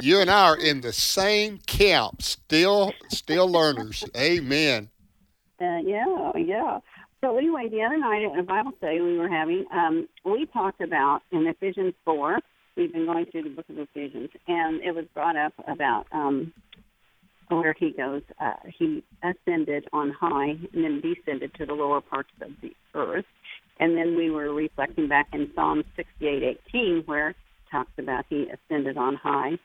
you 0.03 0.21
and 0.21 0.31
I 0.31 0.51
are 0.51 0.59
in 0.59 0.83
the 0.83 0.93
same 0.93 1.61
camp, 1.67 2.21
still, 2.21 2.93
still 3.09 3.51
learners. 3.51 4.05
Amen. 4.15 4.91
Uh, 5.59 5.79
yeah, 5.79 6.33
yeah. 6.37 6.79
So 7.23 7.39
anyway, 7.39 7.71
the 7.71 7.83
other 7.85 7.97
night 7.97 8.31
at 8.31 8.39
a 8.39 8.43
Bible 8.43 8.73
study 8.77 9.01
we 9.01 9.17
were 9.17 9.31
having, 9.31 9.65
um, 9.73 10.09
we 10.27 10.45
talked 10.45 10.83
about 10.83 11.23
in 11.31 11.47
Ephesians 11.47 11.95
four. 12.05 12.39
We've 12.77 12.93
been 12.93 13.07
going 13.07 13.27
through 13.27 13.45
the 13.45 13.51
book 13.51 13.69
of 13.71 13.79
Ephesians, 13.79 14.31
and 14.47 14.83
it 14.83 14.95
was 14.95 15.07
brought 15.15 15.37
up 15.37 15.55
about 15.67 16.07
um, 16.13 16.53
where 17.49 17.75
he 17.79 17.91
goes, 17.91 18.23
uh, 18.41 18.55
he 18.67 19.03
ascended 19.23 19.89
on 19.93 20.11
high 20.11 20.57
and 20.73 20.85
then 20.85 21.01
descended 21.01 21.55
to 21.55 21.67
the 21.67 21.75
lower 21.75 22.01
parts 22.01 22.31
of 22.41 22.51
the 22.61 22.75
earth. 22.95 23.27
And 23.79 23.97
then 23.97 24.17
we 24.17 24.31
were 24.31 24.53
reflecting 24.53 25.09
back 25.09 25.29
in 25.33 25.51
Psalm 25.55 25.85
68:18, 25.97 27.05
where 27.07 27.31
it 27.31 27.37
talks 27.71 27.93
about 27.99 28.27
he 28.29 28.49
ascended 28.49 28.97
on 28.97 29.17
high. 29.17 29.59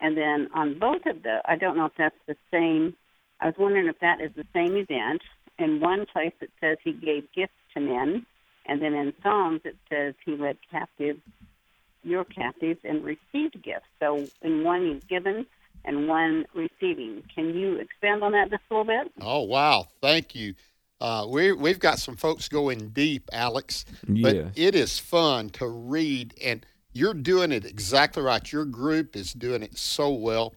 And 0.00 0.16
then 0.16 0.48
on 0.54 0.78
both 0.78 1.04
of 1.06 1.22
the, 1.22 1.42
I 1.44 1.56
don't 1.56 1.76
know 1.76 1.86
if 1.86 1.94
that's 1.96 2.18
the 2.26 2.36
same. 2.50 2.96
I 3.40 3.46
was 3.46 3.54
wondering 3.58 3.86
if 3.86 3.98
that 4.00 4.20
is 4.20 4.32
the 4.34 4.46
same 4.52 4.76
event. 4.76 5.22
In 5.58 5.80
one 5.80 6.06
place 6.06 6.32
it 6.40 6.50
says 6.60 6.78
he 6.82 6.92
gave 6.92 7.30
gifts 7.32 7.52
to 7.74 7.80
men, 7.80 8.24
and 8.66 8.80
then 8.80 8.94
in 8.94 9.12
Psalms 9.22 9.60
it 9.64 9.76
says 9.90 10.14
he 10.24 10.36
led 10.36 10.56
captives, 10.70 11.20
your 12.02 12.24
captives, 12.24 12.80
and 12.82 13.04
received 13.04 13.62
gifts. 13.62 13.86
So 14.00 14.26
in 14.40 14.64
one 14.64 14.86
he's 14.86 15.04
given, 15.04 15.46
and 15.84 16.08
one 16.08 16.46
receiving. 16.54 17.22
Can 17.34 17.54
you 17.54 17.76
expand 17.76 18.22
on 18.22 18.32
that 18.32 18.50
just 18.50 18.62
a 18.70 18.74
little 18.74 18.84
bit? 18.84 19.12
Oh 19.20 19.42
wow, 19.42 19.86
thank 20.00 20.34
you. 20.34 20.54
Uh, 21.00 21.26
we 21.28 21.52
we've 21.52 21.78
got 21.78 21.98
some 21.98 22.16
folks 22.16 22.48
going 22.48 22.88
deep, 22.90 23.28
Alex. 23.32 23.84
Yes. 24.06 24.22
But 24.22 24.58
it 24.58 24.74
is 24.74 24.98
fun 24.98 25.50
to 25.50 25.66
read, 25.66 26.34
and 26.42 26.64
you're 26.92 27.14
doing 27.14 27.52
it 27.52 27.64
exactly 27.64 28.22
right. 28.22 28.52
Your 28.52 28.64
group 28.64 29.16
is 29.16 29.32
doing 29.32 29.62
it 29.62 29.78
so 29.78 30.10
well. 30.12 30.54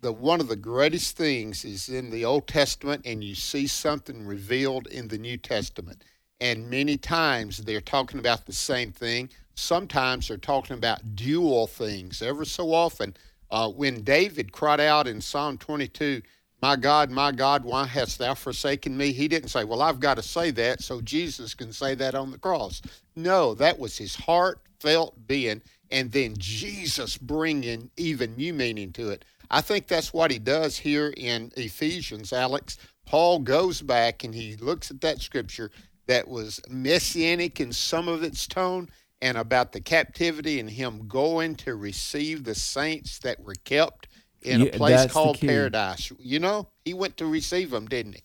The 0.00 0.12
one 0.12 0.40
of 0.40 0.48
the 0.48 0.56
greatest 0.56 1.16
things 1.16 1.64
is 1.64 1.88
in 1.88 2.10
the 2.10 2.24
Old 2.24 2.46
Testament, 2.46 3.02
and 3.04 3.22
you 3.22 3.34
see 3.34 3.66
something 3.66 4.26
revealed 4.26 4.86
in 4.86 5.08
the 5.08 5.18
New 5.18 5.36
Testament. 5.36 6.02
And 6.40 6.68
many 6.68 6.96
times 6.96 7.58
they're 7.58 7.80
talking 7.80 8.18
about 8.18 8.46
the 8.46 8.52
same 8.52 8.92
thing. 8.92 9.30
Sometimes 9.54 10.28
they're 10.28 10.36
talking 10.36 10.76
about 10.76 11.14
dual 11.14 11.66
things. 11.66 12.22
Ever 12.22 12.44
so 12.44 12.72
often, 12.72 13.14
uh, 13.54 13.68
when 13.68 14.02
David 14.02 14.50
cried 14.50 14.80
out 14.80 15.06
in 15.06 15.20
Psalm 15.20 15.58
22, 15.58 16.20
My 16.60 16.74
God, 16.74 17.08
my 17.08 17.30
God, 17.30 17.64
why 17.64 17.84
hast 17.86 18.18
thou 18.18 18.34
forsaken 18.34 18.96
me? 18.96 19.12
He 19.12 19.28
didn't 19.28 19.50
say, 19.50 19.62
Well, 19.62 19.80
I've 19.80 20.00
got 20.00 20.16
to 20.16 20.24
say 20.24 20.50
that 20.50 20.82
so 20.82 21.00
Jesus 21.00 21.54
can 21.54 21.72
say 21.72 21.94
that 21.94 22.16
on 22.16 22.32
the 22.32 22.38
cross. 22.38 22.82
No, 23.14 23.54
that 23.54 23.78
was 23.78 23.96
his 23.96 24.16
heartfelt 24.16 25.28
being, 25.28 25.62
and 25.92 26.10
then 26.10 26.34
Jesus 26.36 27.16
bringing 27.16 27.88
even 27.96 28.34
new 28.34 28.52
meaning 28.52 28.92
to 28.94 29.10
it. 29.10 29.24
I 29.52 29.60
think 29.60 29.86
that's 29.86 30.12
what 30.12 30.32
he 30.32 30.40
does 30.40 30.76
here 30.76 31.14
in 31.16 31.52
Ephesians, 31.56 32.32
Alex. 32.32 32.78
Paul 33.06 33.38
goes 33.38 33.82
back 33.82 34.24
and 34.24 34.34
he 34.34 34.56
looks 34.56 34.90
at 34.90 35.00
that 35.02 35.20
scripture 35.20 35.70
that 36.08 36.26
was 36.26 36.60
messianic 36.68 37.60
in 37.60 37.70
some 37.70 38.08
of 38.08 38.24
its 38.24 38.48
tone 38.48 38.88
and 39.24 39.38
about 39.38 39.72
the 39.72 39.80
captivity 39.80 40.60
and 40.60 40.68
him 40.68 41.08
going 41.08 41.54
to 41.56 41.74
receive 41.76 42.44
the 42.44 42.54
saints 42.54 43.18
that 43.20 43.40
were 43.40 43.54
kept 43.64 44.06
in 44.42 44.60
Yeah, 44.60 44.66
a 44.66 44.72
place 44.72 45.10
called 45.10 45.40
paradise. 45.40 46.12
You 46.18 46.38
know, 46.38 46.68
he 46.84 46.92
went 46.92 47.16
to 47.16 47.26
receive 47.26 47.70
them, 47.70 47.86
didn't 47.86 48.16
he? 48.16 48.22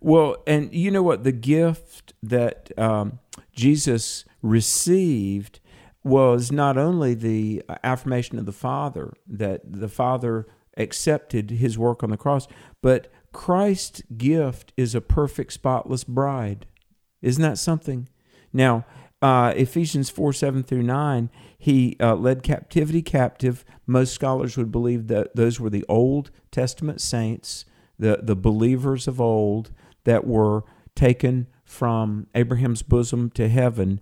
Well, 0.00 0.36
and 0.46 0.72
you 0.72 0.90
know 0.90 1.02
what? 1.02 1.24
The 1.24 1.32
gift 1.32 2.14
that 2.22 2.70
um, 2.78 3.18
Jesus 3.52 4.24
received 4.40 5.60
was 6.02 6.50
not 6.50 6.78
only 6.78 7.12
the 7.12 7.62
affirmation 7.84 8.38
of 8.38 8.46
the 8.46 8.52
Father, 8.52 9.12
that 9.26 9.60
the 9.70 9.90
Father 9.90 10.46
accepted 10.78 11.50
his 11.50 11.76
work 11.76 12.02
on 12.02 12.08
the 12.08 12.16
cross, 12.16 12.48
but 12.82 13.12
Christ's 13.34 14.00
gift 14.16 14.72
is 14.74 14.94
a 14.94 15.02
perfect, 15.02 15.52
spotless 15.52 16.04
bride. 16.04 16.64
Isn't 17.20 17.42
that 17.42 17.58
something? 17.58 18.08
Now, 18.54 18.86
uh, 19.20 19.52
Ephesians 19.56 20.10
4 20.10 20.32
7 20.32 20.62
through 20.62 20.82
9, 20.82 21.30
he 21.58 21.96
uh, 22.00 22.14
led 22.14 22.42
captivity 22.42 23.02
captive. 23.02 23.64
Most 23.86 24.12
scholars 24.12 24.56
would 24.56 24.70
believe 24.70 25.08
that 25.08 25.34
those 25.34 25.58
were 25.58 25.70
the 25.70 25.84
Old 25.88 26.30
Testament 26.50 27.00
saints, 27.00 27.64
the, 27.98 28.20
the 28.22 28.36
believers 28.36 29.08
of 29.08 29.20
old 29.20 29.72
that 30.04 30.26
were 30.26 30.64
taken 30.94 31.48
from 31.64 32.26
Abraham's 32.34 32.82
bosom 32.82 33.30
to 33.30 33.48
heaven, 33.48 34.00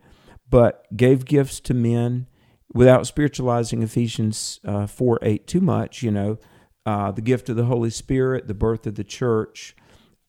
but 0.49 0.85
gave 0.97 1.25
gifts 1.25 1.61
to 1.61 1.75
men 1.75 2.27
without 2.73 3.07
spiritualizing 3.07 3.83
Ephesians 3.83 4.61
uh, 4.65 4.87
4 4.87 5.19
8 5.23 5.47
too 5.47 5.61
much, 5.61 6.03
you 6.03 6.11
know, 6.11 6.39
uh, 6.85 7.11
the 7.11 7.23
gift 7.23 7.49
of 7.49 7.57
the 7.57 7.65
Holy 7.65 7.91
Spirit, 7.91 8.49
the 8.49 8.55
birth 8.55 8.87
of 8.87 8.97
the 8.97 9.05
church. 9.05 9.75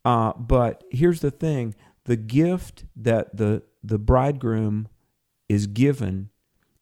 Uh, 0.06 0.32
but 0.34 0.86
here's 0.89 1.19
the 1.19 1.32
thing 1.32 1.76
the 2.07 2.15
gift 2.15 2.85
that 2.95 3.37
the, 3.37 3.63
the 3.83 3.99
bridegroom 3.99 4.87
is 5.47 5.67
given 5.67 6.29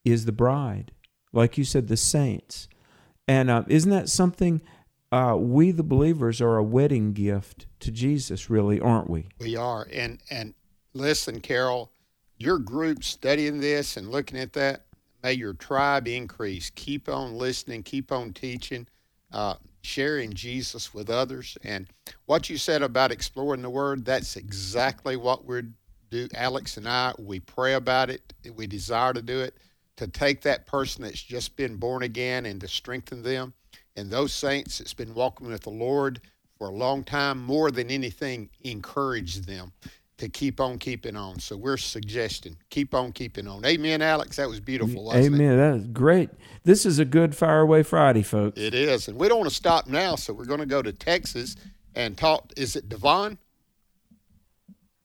is 0.05 0.25
the 0.25 0.31
bride. 0.31 0.91
Like 1.33 1.57
you 1.57 1.63
said, 1.63 1.87
the 1.87 1.97
saints. 1.97 2.69
And 3.27 3.49
uh, 3.49 3.63
isn't 3.67 3.91
that 3.91 4.07
something? 4.07 4.61
Uh, 5.11 5.35
we, 5.37 5.71
the 5.71 5.83
believers, 5.83 6.41
are 6.41 6.57
a 6.57 6.63
wedding 6.63 7.13
gift 7.13 7.65
to 7.79 7.91
Jesus, 7.91 8.49
really, 8.49 8.79
aren't 8.79 9.09
we? 9.09 9.27
We 9.39 9.55
are. 9.55 9.87
And 9.91 10.19
and 10.29 10.53
listen, 10.93 11.41
Carol, 11.41 11.91
your 12.37 12.59
group 12.59 13.03
studying 13.03 13.59
this 13.59 13.97
and 13.97 14.11
looking 14.11 14.39
at 14.39 14.53
that, 14.53 14.85
may 15.23 15.33
your 15.33 15.53
tribe 15.53 16.07
increase. 16.07 16.71
Keep 16.75 17.09
on 17.09 17.35
listening, 17.35 17.83
keep 17.83 18.11
on 18.11 18.33
teaching, 18.33 18.87
uh, 19.31 19.55
sharing 19.85 20.33
Jesus 20.33 20.93
with 20.93 21.09
others. 21.09 21.57
And 21.63 21.87
what 22.25 22.49
you 22.49 22.57
said 22.57 22.81
about 22.81 23.11
exploring 23.11 23.61
the 23.61 23.69
word, 23.69 24.05
that's 24.05 24.35
exactly 24.35 25.15
what 25.15 25.45
we're 25.45 25.67
do. 26.09 26.27
Alex 26.35 26.77
and 26.77 26.87
I, 26.87 27.13
we 27.17 27.39
pray 27.39 27.73
about 27.73 28.09
it. 28.09 28.33
We 28.55 28.67
desire 28.67 29.13
to 29.13 29.21
do 29.21 29.39
it, 29.39 29.57
to 29.97 30.07
take 30.07 30.41
that 30.41 30.65
person 30.65 31.03
that's 31.03 31.21
just 31.21 31.55
been 31.55 31.77
born 31.77 32.03
again 32.03 32.45
and 32.45 32.61
to 32.61 32.67
strengthen 32.67 33.23
them. 33.23 33.53
And 33.95 34.09
those 34.09 34.33
saints 34.33 34.77
that's 34.77 34.93
been 34.93 35.13
walking 35.13 35.47
with 35.47 35.61
the 35.61 35.69
Lord 35.69 36.21
for 36.57 36.69
a 36.69 36.73
long 36.73 37.03
time, 37.03 37.43
more 37.43 37.71
than 37.71 37.89
anything, 37.89 38.49
encourage 38.61 39.45
them 39.45 39.73
to 40.17 40.29
keep 40.29 40.61
on 40.61 40.79
keeping 40.79 41.15
on. 41.15 41.39
So 41.39 41.57
we're 41.57 41.77
suggesting 41.77 42.57
keep 42.69 42.93
on 42.93 43.11
keeping 43.11 43.47
on. 43.47 43.65
Amen, 43.65 44.01
Alex. 44.01 44.37
That 44.37 44.47
was 44.47 44.59
beautiful. 44.59 45.01
Mm, 45.01 45.05
wasn't 45.05 45.23
It? 45.23 45.27
Amen. 45.27 45.57
That 45.57 45.75
is 45.75 45.87
great. 45.87 46.29
This 46.63 46.85
is 46.85 46.99
a 46.99 47.05
good 47.05 47.35
Fire 47.35 47.61
Away 47.61 47.83
Friday, 47.83 48.23
folks. 48.23 48.59
it 48.59 48.73
is, 48.73 49.07
and 49.07 49.19
we 49.19 49.27
don't 49.27 49.39
want 49.39 49.49
to 49.49 49.55
stop 49.55 49.87
now. 49.87 50.15
So 50.15 50.33
we're 50.33 50.45
going 50.45 50.61
to 50.61 50.65
go 50.65 50.81
to 50.81 50.93
Texas 50.93 51.55
and 51.95 52.17
talk. 52.17 52.51
Is 52.55 52.75
it 52.75 52.89
Devon? 52.89 53.37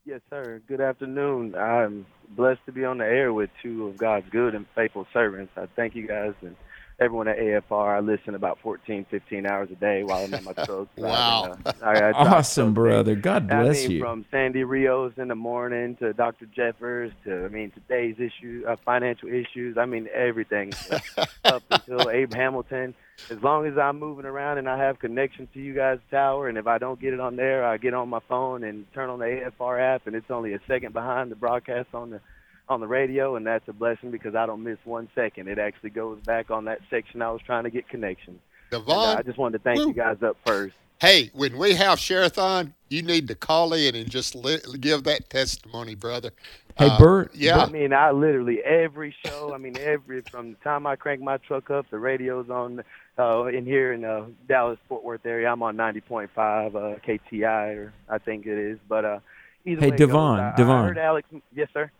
Yes, 0.04 0.20
sir. 0.30 0.60
Good 0.66 0.80
afternoon. 0.80 1.54
I'm 1.54 2.06
blessed 2.30 2.64
to 2.66 2.72
be 2.72 2.84
on 2.84 2.98
the 2.98 3.04
air 3.04 3.32
with 3.32 3.50
two 3.62 3.86
of 3.86 3.96
God's 3.96 4.28
good 4.30 4.54
and 4.54 4.66
faithful 4.74 5.06
servants. 5.12 5.52
I 5.56 5.66
thank 5.76 5.94
you 5.94 6.06
guys 6.06 6.34
and 6.42 6.56
everyone 7.00 7.28
at 7.28 7.38
AFR. 7.38 7.96
I 7.96 8.00
listen 8.00 8.34
about 8.34 8.58
14, 8.62 9.06
15 9.10 9.46
hours 9.46 9.70
a 9.70 9.74
day 9.76 10.02
while 10.04 10.22
I'm 10.24 10.34
in 10.34 10.44
my 10.44 10.52
truck. 10.52 10.88
Wow. 10.96 11.56
driving, 11.56 11.66
uh, 11.66 11.72
I- 11.82 11.98
I 12.10 12.12
Awesome, 12.12 12.66
truck 12.66 12.74
brother. 12.74 13.14
God 13.14 13.50
I 13.50 13.62
bless 13.64 13.82
mean, 13.82 13.90
you. 13.92 14.00
From 14.00 14.24
Sandy 14.30 14.64
Rios 14.64 15.12
in 15.16 15.28
the 15.28 15.34
morning 15.34 15.96
to 15.96 16.12
Dr. 16.12 16.46
Jeffress 16.46 17.12
to, 17.24 17.44
I 17.46 17.48
mean, 17.48 17.70
today's 17.70 18.16
issue, 18.18 18.64
uh, 18.68 18.76
financial 18.84 19.28
issues. 19.28 19.78
I 19.78 19.86
mean, 19.86 20.08
everything 20.14 20.72
up 21.44 21.62
until 21.70 22.10
Abe 22.10 22.34
Hamilton. 22.34 22.94
As 23.30 23.42
long 23.42 23.66
as 23.66 23.76
I'm 23.76 23.98
moving 23.98 24.24
around 24.24 24.58
and 24.58 24.68
I 24.68 24.78
have 24.78 24.98
connection 24.98 25.46
to 25.52 25.60
you 25.60 25.74
guys' 25.74 25.98
tower, 26.10 26.48
and 26.48 26.56
if 26.56 26.66
I 26.66 26.78
don't 26.78 26.98
get 27.00 27.12
it 27.12 27.20
on 27.20 27.36
there, 27.36 27.64
I 27.66 27.76
get 27.76 27.92
on 27.92 28.08
my 28.08 28.20
phone 28.28 28.64
and 28.64 28.90
turn 28.94 29.10
on 29.10 29.18
the 29.18 29.26
AFR 29.26 29.78
app, 29.80 30.06
and 30.06 30.16
it's 30.16 30.30
only 30.30 30.54
a 30.54 30.60
second 30.66 30.92
behind 30.94 31.30
the 31.30 31.36
broadcast 31.36 31.88
on 31.92 32.10
the 32.10 32.20
on 32.70 32.80
the 32.80 32.86
radio, 32.86 33.34
and 33.36 33.44
that's 33.46 33.66
a 33.68 33.72
blessing 33.72 34.10
because 34.10 34.34
I 34.34 34.46
don't 34.46 34.62
miss 34.62 34.78
one 34.84 35.08
second. 35.14 35.48
It 35.48 35.58
actually 35.58 35.90
goes 35.90 36.20
back 36.20 36.50
on 36.50 36.64
that 36.66 36.78
section 36.88 37.20
I 37.20 37.30
was 37.30 37.42
trying 37.42 37.64
to 37.64 37.70
get 37.70 37.88
connection. 37.88 38.38
And, 38.70 38.82
uh, 38.82 38.84
Devon. 38.86 39.18
I 39.18 39.22
just 39.22 39.36
wanted 39.38 39.58
to 39.58 39.64
thank 39.64 39.80
you 39.80 39.92
guys 39.92 40.22
up 40.22 40.36
first. 40.46 40.74
Hey, 41.00 41.30
when 41.34 41.56
we 41.58 41.74
have 41.74 41.98
Sharathon, 41.98 42.72
you 42.88 43.02
need 43.02 43.26
to 43.28 43.34
call 43.34 43.72
in 43.72 43.94
and 43.94 44.08
just 44.08 44.34
li- 44.34 44.60
give 44.78 45.02
that 45.04 45.28
testimony, 45.30 45.94
brother. 45.94 46.30
Hey, 46.78 46.86
Uh, 46.88 46.98
Bert. 46.98 47.34
Yeah. 47.34 47.58
I 47.58 47.68
mean, 47.70 47.92
I 47.92 48.10
literally 48.12 48.60
every 48.62 49.14
show. 49.24 49.52
I 49.52 49.58
mean, 49.58 49.76
every 49.78 50.20
from 50.30 50.50
the 50.52 50.56
time 50.62 50.86
I 50.86 50.96
crank 50.96 51.20
my 51.22 51.38
truck 51.38 51.70
up, 51.70 51.86
the 51.90 51.98
radio's 51.98 52.48
on. 52.50 52.82
Uh, 53.18 53.44
in 53.46 53.66
here 53.66 53.92
in 53.92 54.02
uh, 54.04 54.24
Dallas 54.48 54.78
Fort 54.88 55.04
Worth 55.04 55.26
area, 55.26 55.50
I'm 55.52 55.62
on 55.62 55.76
90.5 55.76 56.28
uh, 56.38 56.98
KTI, 57.06 57.76
or 57.76 57.92
I 58.08 58.16
think 58.18 58.46
it 58.46 58.56
is. 58.56 58.78
But 58.88 59.04
uh, 59.04 59.18
either 59.66 59.80
Hey, 59.80 59.88
way 59.90 59.94
it 59.94 59.98
goes, 59.98 60.08
Devon, 60.08 60.40
I, 60.40 60.54
Devon. 60.56 60.74
I 60.76 60.86
heard 60.86 60.98
Alex. 60.98 61.28
Yes, 61.54 61.68
sir. 61.74 61.90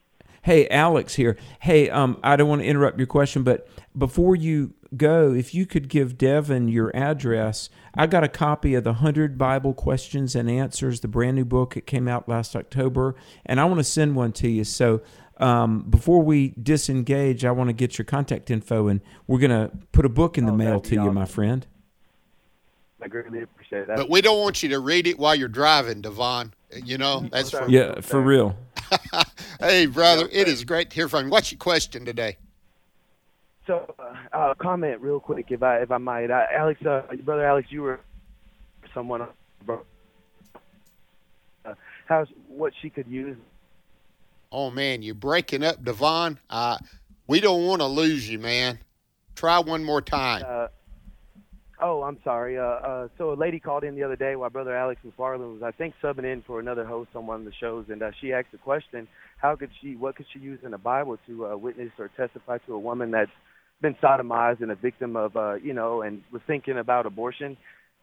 Hey, 0.43 0.67
Alex 0.69 1.15
here. 1.15 1.37
Hey, 1.61 1.91
um, 1.91 2.19
I 2.23 2.37
don't 2.37 2.49
want 2.49 2.63
to 2.63 2.67
interrupt 2.67 2.99
your 2.99 3.07
question, 3.07 3.43
but 3.43 3.69
before 3.97 4.35
you 4.35 4.73
go, 4.97 5.33
if 5.35 5.55
you 5.55 5.67
could 5.67 5.89
give 5.89 6.17
Devin 6.17 6.69
your 6.69 6.95
address, 6.97 7.69
I 7.95 8.07
got 8.07 8.25
a 8.25 8.29
copy 8.29 8.75
of 8.75 8.85
the 8.85 8.93
100 8.93 9.37
Bible 9.37 9.75
Questions 9.75 10.35
and 10.35 10.51
Answers, 10.51 11.01
the 11.01 11.09
brand 11.09 11.37
new 11.37 11.45
book. 11.45 11.77
It 11.77 11.87
came 11.87 12.09
out 12.09 12.29
last 12.29 12.57
October, 12.57 13.15
and 13.45 13.61
I 13.61 13.65
want 13.67 13.79
to 13.81 13.85
send 13.85 14.17
one 14.17 14.33
to 14.33 14.49
you. 14.49 14.65
So 14.65 15.03
um, 15.37 15.83
before 15.83 16.23
we 16.23 16.55
disengage, 16.61 17.45
I 17.45 17.51
want 17.51 17.69
to 17.69 17.75
get 17.75 17.99
your 17.99 18.05
contact 18.07 18.51
info, 18.51 18.89
and 18.89 19.01
we're 19.27 19.39
going 19.41 19.51
to 19.51 19.71
put 19.93 20.07
a 20.07 20.11
book 20.11 20.39
in 20.39 20.47
the 20.47 20.53
Oh, 20.53 20.57
mail 20.57 20.81
to 20.81 20.91
be 20.91 20.97
you, 20.97 21.03
awesome. 21.03 21.15
my 21.15 21.27
friend. 21.27 21.67
I 23.03 23.09
greatly 23.09 23.43
appreciate 23.43 23.87
that. 23.87 23.97
But 23.97 24.11
we 24.11 24.21
don't 24.21 24.41
want 24.41 24.63
you 24.63 24.69
to 24.71 24.79
read 24.81 25.07
it 25.07 25.19
while 25.19 25.35
you're 25.35 25.49
driving, 25.49 26.03
Devon. 26.03 26.53
You 26.85 26.99
know, 26.99 27.27
that's 27.33 27.51
for 27.51 27.69
Yeah, 27.69 28.01
for 28.01 28.21
real. 28.21 28.57
Hey, 29.61 29.85
brother, 29.85 30.27
it 30.33 30.49
is 30.49 30.65
great 30.65 30.89
to 30.89 30.95
hear 30.97 31.09
from 31.09 31.27
you. 31.27 31.31
What's 31.31 31.53
your 31.53 31.59
question 31.59 32.07
today? 32.07 32.39
So, 33.67 33.95
uh, 33.99 34.15
uh, 34.33 34.55
comment 34.55 35.01
real 35.03 35.21
quick, 35.21 35.51
if 35.51 35.63
I 35.63 35.81
if 35.81 35.91
I 35.91 35.99
might, 35.99 36.31
uh, 36.31 36.47
Alex, 36.51 36.81
uh, 36.85 37.03
brother 37.25 37.45
Alex, 37.45 37.69
you 37.71 37.83
were 37.83 38.01
someone 38.95 39.21
uh, 39.21 39.27
how's 42.07 42.29
what 42.49 42.73
she 42.81 42.91
could 42.91 43.07
use. 43.07 43.37
Oh 44.51 44.71
man, 44.71 45.03
you're 45.03 45.15
breaking 45.15 45.63
up, 45.63 45.85
Devon. 45.85 46.39
Uh, 46.49 46.79
we 47.27 47.41
don't 47.41 47.67
want 47.67 47.83
to 47.83 47.87
lose 47.87 48.29
you, 48.29 48.39
man. 48.39 48.79
Try 49.37 49.59
one 49.59 49.85
more 49.85 50.03
time. 50.03 50.69
Oh, 51.83 52.03
I'm 52.03 52.19
sorry. 52.23 52.59
Uh, 52.59 52.63
uh, 52.63 53.09
so 53.17 53.33
a 53.33 53.35
lady 53.35 53.59
called 53.59 53.85
in 53.85 53.95
the 53.95 54.03
other 54.03 54.17
day 54.17 54.37
while 54.37 54.51
Brother 54.51 54.77
Alex 54.77 55.01
McFarland 55.07 55.55
was, 55.55 55.63
I 55.63 55.71
think, 55.71 55.95
subbing 56.03 56.31
in 56.31 56.43
for 56.47 56.61
another 56.61 56.85
host 56.85 57.11
on 57.15 57.27
one 57.27 57.41
of 57.41 57.47
the 57.47 57.53
shows, 57.59 57.87
and 57.89 58.03
uh, 58.03 58.11
she 58.21 58.33
asked 58.33 58.53
the 58.53 58.59
question: 58.59 59.09
How 59.39 59.57
could 59.57 59.71
she? 59.81 59.97
What 59.97 60.17
could 60.17 60.27
she 60.33 60.41
use 60.41 60.61
in 60.63 60.73
the 60.73 60.79
Bible 60.79 61.19
to 61.27 61.47
uh, 61.47 61.57
witness 61.57 61.91
or 61.99 62.11
testify 62.17 62.59
to 62.67 62.75
a 62.75 62.79
woman 62.79 63.11
that's 63.13 63.31
been 63.81 63.95
sodomized 64.03 64.61
and 64.61 64.71
a 64.71 64.75
victim 64.75 65.17
of, 65.17 65.37
uh, 65.37 65.55
you 65.55 65.73
know, 65.73 66.03
and 66.03 66.23
was 66.31 66.43
thinking 66.47 66.79
about 66.79 67.07
abortion? 67.07 67.57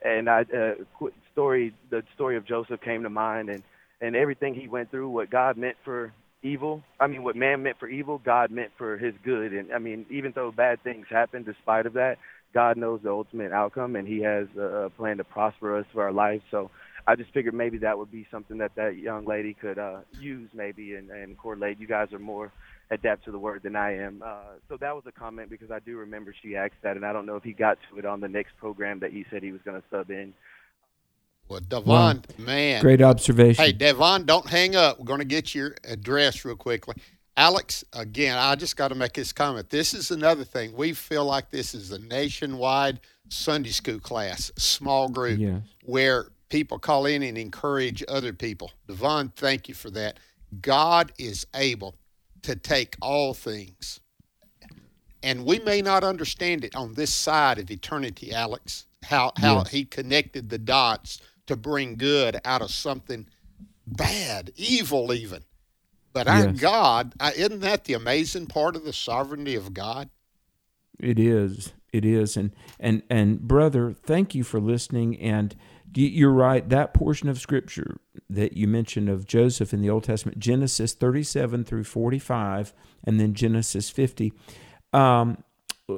And 0.03 0.29
I, 0.29 0.41
uh, 0.41 1.07
story, 1.31 1.73
the 1.91 2.03
story 2.15 2.37
of 2.37 2.47
Joseph 2.47 2.81
came 2.81 3.03
to 3.03 3.09
mind, 3.11 3.49
and 3.49 3.61
and 4.01 4.15
everything 4.15 4.55
he 4.55 4.67
went 4.67 4.89
through, 4.89 5.09
what 5.09 5.29
God 5.29 5.55
meant 5.57 5.77
for 5.85 6.13
evil. 6.43 6.83
I 6.99 7.07
mean, 7.07 7.23
what 7.23 7.35
man 7.35 7.63
meant 7.63 7.77
for 7.79 7.87
evil, 7.87 8.19
God 8.23 8.51
meant 8.51 8.71
for 8.77 8.97
his 8.97 9.13
good. 9.23 9.53
And 9.53 9.73
I 9.73 9.79
mean, 9.79 10.05
even 10.09 10.31
though 10.35 10.51
bad 10.51 10.83
things 10.83 11.05
happen, 11.09 11.43
despite 11.43 11.85
of 11.85 11.93
that, 11.93 12.17
God 12.53 12.77
knows 12.77 13.01
the 13.03 13.11
ultimate 13.11 13.51
outcome, 13.51 13.95
and 13.95 14.07
He 14.07 14.21
has 14.21 14.47
a 14.57 14.89
plan 14.97 15.17
to 15.17 15.23
prosper 15.23 15.77
us 15.77 15.85
for 15.93 16.03
our 16.03 16.11
life. 16.11 16.41
So 16.51 16.71
I 17.05 17.15
just 17.15 17.31
figured 17.33 17.53
maybe 17.53 17.77
that 17.79 17.97
would 17.97 18.11
be 18.11 18.27
something 18.31 18.57
that 18.57 18.71
that 18.75 18.97
young 18.97 19.25
lady 19.25 19.53
could 19.53 19.77
uh, 19.79 19.99
use, 20.19 20.49
maybe, 20.53 20.95
and, 20.95 21.09
and 21.09 21.37
correlate. 21.37 21.79
You 21.79 21.87
guys 21.87 22.11
are 22.13 22.19
more 22.19 22.51
adept 22.89 23.25
to 23.25 23.31
the 23.31 23.39
word 23.39 23.63
than 23.63 23.75
I 23.75 23.97
am. 23.97 24.23
Uh, 24.25 24.39
so 24.69 24.77
that 24.77 24.95
was 24.95 25.03
a 25.07 25.11
comment 25.11 25.49
because 25.49 25.71
I 25.71 25.79
do 25.79 25.97
remember 25.97 26.33
she 26.41 26.55
asked 26.55 26.75
that, 26.83 26.95
and 26.95 27.05
I 27.05 27.13
don't 27.13 27.25
know 27.25 27.35
if 27.35 27.43
he 27.43 27.53
got 27.53 27.77
to 27.91 27.99
it 27.99 28.05
on 28.05 28.21
the 28.21 28.27
next 28.29 28.57
program 28.57 28.99
that 29.01 29.11
he 29.11 29.25
said 29.29 29.43
he 29.43 29.51
was 29.51 29.61
going 29.63 29.79
to 29.79 29.87
sub 29.91 30.09
in. 30.09 30.33
Well, 31.49 31.61
Devon, 31.61 31.87
Wow. 31.87 32.13
man. 32.37 32.81
Great 32.81 33.01
observation. 33.01 33.63
Hey, 33.63 33.71
Devon, 33.71 34.25
don't 34.25 34.45
hang 34.47 34.75
up. 34.75 34.99
We're 34.99 35.05
going 35.05 35.19
to 35.19 35.25
get 35.25 35.55
your 35.55 35.75
address 35.85 36.43
real 36.43 36.57
quickly. 36.57 36.95
Alex, 37.37 37.83
again, 37.93 38.35
I 38.35 38.55
just 38.55 38.75
got 38.75 38.87
to 38.87 38.95
make 38.95 39.13
this 39.13 39.31
comment. 39.31 39.69
This 39.69 39.93
is 39.93 40.09
another 40.09 40.43
thing. 40.43 40.73
We 40.75 40.93
feel 40.93 41.23
like 41.23 41.51
this 41.51 41.75
is 41.75 41.91
a 41.91 41.99
nationwide 41.99 42.99
Sunday 43.29 43.69
school 43.69 43.99
class, 43.99 44.51
small 44.57 45.07
group, 45.07 45.39
Yes. 45.39 45.61
where 45.85 46.29
people 46.49 46.79
call 46.79 47.05
in 47.05 47.21
and 47.21 47.37
encourage 47.37 48.03
other 48.07 48.33
people. 48.33 48.71
Devon, 48.87 49.31
thank 49.35 49.69
you 49.69 49.75
for 49.75 49.91
that. 49.91 50.17
God 50.61 51.11
is 51.19 51.45
able 51.53 51.95
to 52.41 52.55
take 52.55 52.95
all 53.01 53.33
things, 53.35 53.99
and 55.21 55.45
we 55.45 55.59
may 55.59 55.81
not 55.81 56.03
understand 56.03 56.63
it 56.63 56.75
on 56.75 56.93
this 56.95 57.13
side 57.13 57.59
of 57.59 57.69
eternity, 57.69 58.31
Alex, 58.33 58.85
how, 59.03 59.31
how 59.37 59.57
Yes. 59.57 59.69
he 59.69 59.85
connected 59.85 60.49
the 60.49 60.57
dots 60.57 61.19
to 61.45 61.55
bring 61.55 61.97
good 61.97 62.39
out 62.45 62.61
of 62.63 62.71
something 62.71 63.27
bad, 63.85 64.51
evil 64.55 65.13
even. 65.13 65.43
But 66.13 66.27
our 66.27 66.47
Yes. 66.47 66.59
God, 66.59 67.13
isn't 67.35 67.59
that 67.61 67.85
the 67.85 67.93
amazing 67.93 68.47
part 68.47 68.75
of 68.75 68.83
the 68.83 68.93
sovereignty 68.93 69.55
of 69.55 69.73
God? 69.73 70.09
It 70.99 71.19
is. 71.19 71.73
It 71.93 72.05
is. 72.05 72.35
And 72.35 72.51
and 72.79 73.03
and 73.09 73.41
brother, 73.41 73.93
thank 73.93 74.35
you 74.35 74.43
for 74.43 74.59
listening. 74.59 75.19
And 75.19 75.55
you're 75.95 76.31
right. 76.31 76.67
That 76.67 76.93
portion 76.93 77.29
of 77.29 77.39
scripture 77.39 77.97
that 78.29 78.57
you 78.57 78.67
mentioned 78.67 79.09
of 79.09 79.25
Joseph 79.25 79.73
in 79.73 79.81
the 79.81 79.89
Old 79.89 80.03
Testament, 80.03 80.39
Genesis 80.39 80.93
37 80.93 81.63
through 81.63 81.85
45, 81.85 82.73
and 83.03 83.19
then 83.19 83.33
Genesis 83.33 83.89
50. 83.89 84.33
Um, 84.93 85.43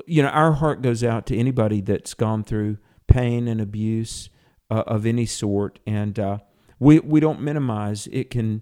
you 0.05 0.21
know, 0.21 0.29
our 0.29 0.53
heart 0.53 0.81
goes 0.81 1.03
out 1.03 1.25
to 1.27 1.37
anybody 1.37 1.81
that's 1.81 2.13
gone 2.13 2.43
through 2.43 2.77
pain 3.07 3.47
and 3.47 3.59
abuse 3.59 4.29
uh, 4.69 4.83
of 4.85 5.05
any 5.05 5.25
sort, 5.25 5.79
and 5.85 6.19
uh, 6.19 6.37
we 6.79 6.99
we 6.99 7.19
don't 7.19 7.41
minimize. 7.41 8.07
It 8.11 8.29
can 8.29 8.61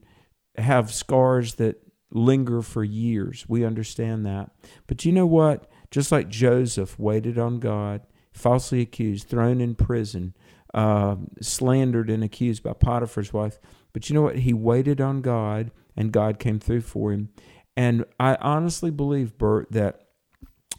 have 0.58 0.94
scars 0.94 1.56
that 1.56 1.82
linger 2.12 2.62
for 2.62 2.84
years. 2.84 3.46
We 3.48 3.66
understand 3.66 4.26
that, 4.26 4.52
but 4.88 5.06
you 5.06 5.12
know 5.12 5.26
what? 5.26 5.70
Just 5.92 6.12
like 6.12 6.30
Joseph 6.30 6.98
waited 7.00 7.38
on 7.38 7.60
God, 7.60 8.02
falsely 8.32 8.82
accused, 8.82 9.28
thrown 9.28 9.62
in 9.62 9.76
prison, 9.76 10.34
uh, 10.74 11.16
slandered 11.42 12.10
and 12.10 12.24
accused 12.24 12.64
by 12.64 12.74
Potiphar's 12.74 13.34
wife. 13.34 13.60
But 13.94 14.10
you 14.10 14.14
know 14.14 14.22
what? 14.22 14.40
He 14.40 14.54
waited 14.54 15.02
on 15.02 15.22
God, 15.22 15.72
and 15.96 16.12
God 16.12 16.40
came 16.40 16.60
through 16.60 16.82
for 16.82 17.12
him. 17.12 17.30
And 17.76 18.06
I 18.20 18.36
honestly 18.42 18.92
believe, 18.92 19.38
Bert, 19.38 19.72
that 19.72 20.08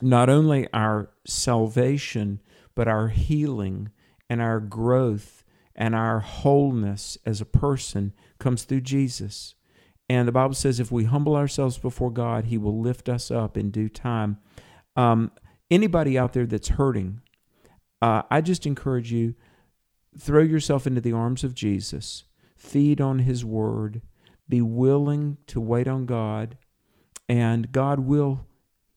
not 0.01 0.29
only 0.29 0.69
our 0.73 1.11
salvation, 1.27 2.41
but 2.75 2.89
our 2.89 3.09
healing 3.09 3.91
and 4.29 4.41
our 4.41 4.61
growth 4.61 5.45
and 5.75 5.95
our 5.95 6.21
wholeness 6.21 7.19
as 7.25 7.41
a 7.41 7.47
person 7.47 8.13
comes 8.39 8.65
through 8.65 8.83
Jesus. 8.83 9.55
And 10.09 10.27
the 10.27 10.33
Bible 10.33 10.55
says 10.55 10.81
if 10.81 10.91
we 10.91 11.05
humble 11.05 11.37
ourselves 11.37 11.79
before 11.79 12.11
God, 12.11 12.47
He 12.47 12.59
will 12.59 12.81
lift 12.81 13.09
us 13.09 13.31
up 13.31 13.57
in 13.57 13.71
due 13.71 13.89
time. 13.89 14.39
Um, 14.97 15.33
anybody 15.71 16.19
out 16.19 16.33
there 16.33 16.47
that's 16.47 16.69
hurting, 16.69 17.21
uh, 18.01 18.23
I 18.31 18.41
just 18.41 18.67
encourage 18.67 19.13
you 19.13 19.35
throw 20.19 20.43
yourself 20.43 20.87
into 20.87 21.01
the 21.01 21.13
arms 21.13 21.45
of 21.45 21.55
Jesus, 21.55 22.25
feed 22.57 23.01
on 23.01 23.21
His 23.21 23.45
Word, 23.45 24.03
be 24.49 24.61
willing 24.63 25.37
to 25.49 25.61
wait 25.61 25.87
on 25.87 26.07
God, 26.07 26.57
and 27.29 27.71
God 27.71 28.01
will 28.01 28.47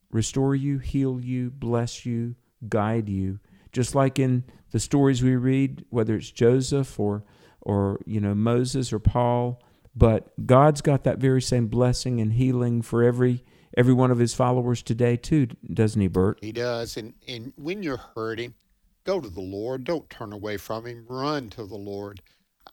restore 0.09 0.55
you, 0.55 0.79
heal 0.79 1.19
you, 1.19 1.51
bless 1.51 2.05
you, 2.05 2.35
guide 2.67 3.09
you. 3.09 3.39
Just 3.71 3.95
like 3.95 4.19
in 4.19 4.43
the 4.71 4.79
stories 4.79 5.21
we 5.21 5.35
read, 5.35 5.85
whether 5.89 6.15
it's 6.15 6.31
Joseph 6.31 6.99
or 6.99 7.23
or 7.61 7.99
you 8.05 8.19
know 8.19 8.33
Moses 8.33 8.91
or 8.91 8.99
Paul, 8.99 9.61
but 9.95 10.45
God's 10.45 10.81
got 10.81 11.03
that 11.03 11.17
very 11.17 11.41
same 11.41 11.67
blessing 11.67 12.19
and 12.21 12.33
healing 12.33 12.81
for 12.81 13.03
every 13.03 13.43
every 13.77 13.93
one 13.93 14.11
of 14.11 14.17
his 14.17 14.33
followers 14.33 14.81
today 14.81 15.15
too, 15.15 15.47
doesn't 15.73 16.01
he, 16.01 16.07
Bert? 16.07 16.39
He 16.41 16.51
does. 16.51 16.97
And, 16.97 17.13
and 17.27 17.53
when 17.55 17.83
you're 17.83 18.01
hurting, 18.15 18.53
go 19.03 19.19
to 19.19 19.29
the 19.29 19.41
Lord. 19.41 19.83
Don't 19.83 20.09
turn 20.09 20.33
away 20.33 20.57
from 20.57 20.85
Him. 20.85 21.05
Run 21.07 21.49
to 21.51 21.65
the 21.65 21.77
Lord. 21.77 22.21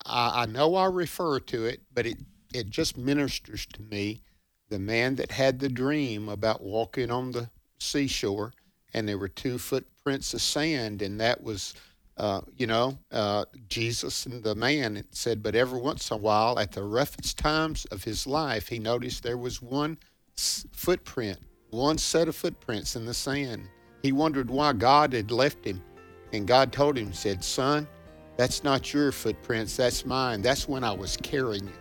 I, 0.04 0.42
I 0.42 0.46
know 0.46 0.74
I 0.74 0.86
refer 0.86 1.40
to 1.40 1.66
it, 1.66 1.82
but 1.92 2.06
it, 2.06 2.18
it 2.54 2.70
just 2.70 2.96
ministers 2.96 3.66
to 3.66 3.82
me. 3.82 4.22
The 4.70 4.78
man 4.78 5.14
that 5.16 5.32
had 5.32 5.60
the 5.60 5.68
dream 5.68 6.28
about 6.28 6.62
walking 6.62 7.10
on 7.10 7.32
the 7.32 7.48
seashore, 7.78 8.52
and 8.92 9.08
there 9.08 9.18
were 9.18 9.28
two 9.28 9.56
footprints 9.56 10.34
of 10.34 10.42
sand, 10.42 11.00
and 11.00 11.20
that 11.20 11.42
was, 11.42 11.74
uh, 12.18 12.40
you 12.56 12.66
know, 12.66 12.98
uh, 13.12 13.44
Jesus 13.68 14.26
and 14.26 14.42
the 14.42 14.54
man. 14.54 15.04
Said, 15.10 15.42
but 15.42 15.54
every 15.54 15.80
once 15.80 16.10
in 16.10 16.16
a 16.16 16.20
while, 16.20 16.58
at 16.58 16.72
the 16.72 16.82
roughest 16.82 17.38
times 17.38 17.84
of 17.86 18.04
his 18.04 18.26
life, 18.26 18.68
he 18.68 18.78
noticed 18.78 19.22
there 19.22 19.38
was 19.38 19.62
one 19.62 19.98
footprint, 20.36 21.38
one 21.70 21.98
set 21.98 22.28
of 22.28 22.36
footprints 22.36 22.96
in 22.96 23.06
the 23.06 23.14
sand. 23.14 23.68
He 24.02 24.12
wondered 24.12 24.50
why 24.50 24.72
God 24.72 25.12
had 25.12 25.30
left 25.30 25.64
him. 25.64 25.82
And 26.32 26.46
God 26.46 26.72
told 26.72 26.96
him, 26.98 27.12
said, 27.12 27.42
Son, 27.42 27.88
that's 28.36 28.62
not 28.62 28.92
your 28.92 29.12
footprints, 29.12 29.76
that's 29.76 30.04
mine. 30.04 30.42
That's 30.42 30.68
when 30.68 30.84
I 30.84 30.92
was 30.92 31.16
carrying 31.16 31.66
you. 31.66 31.72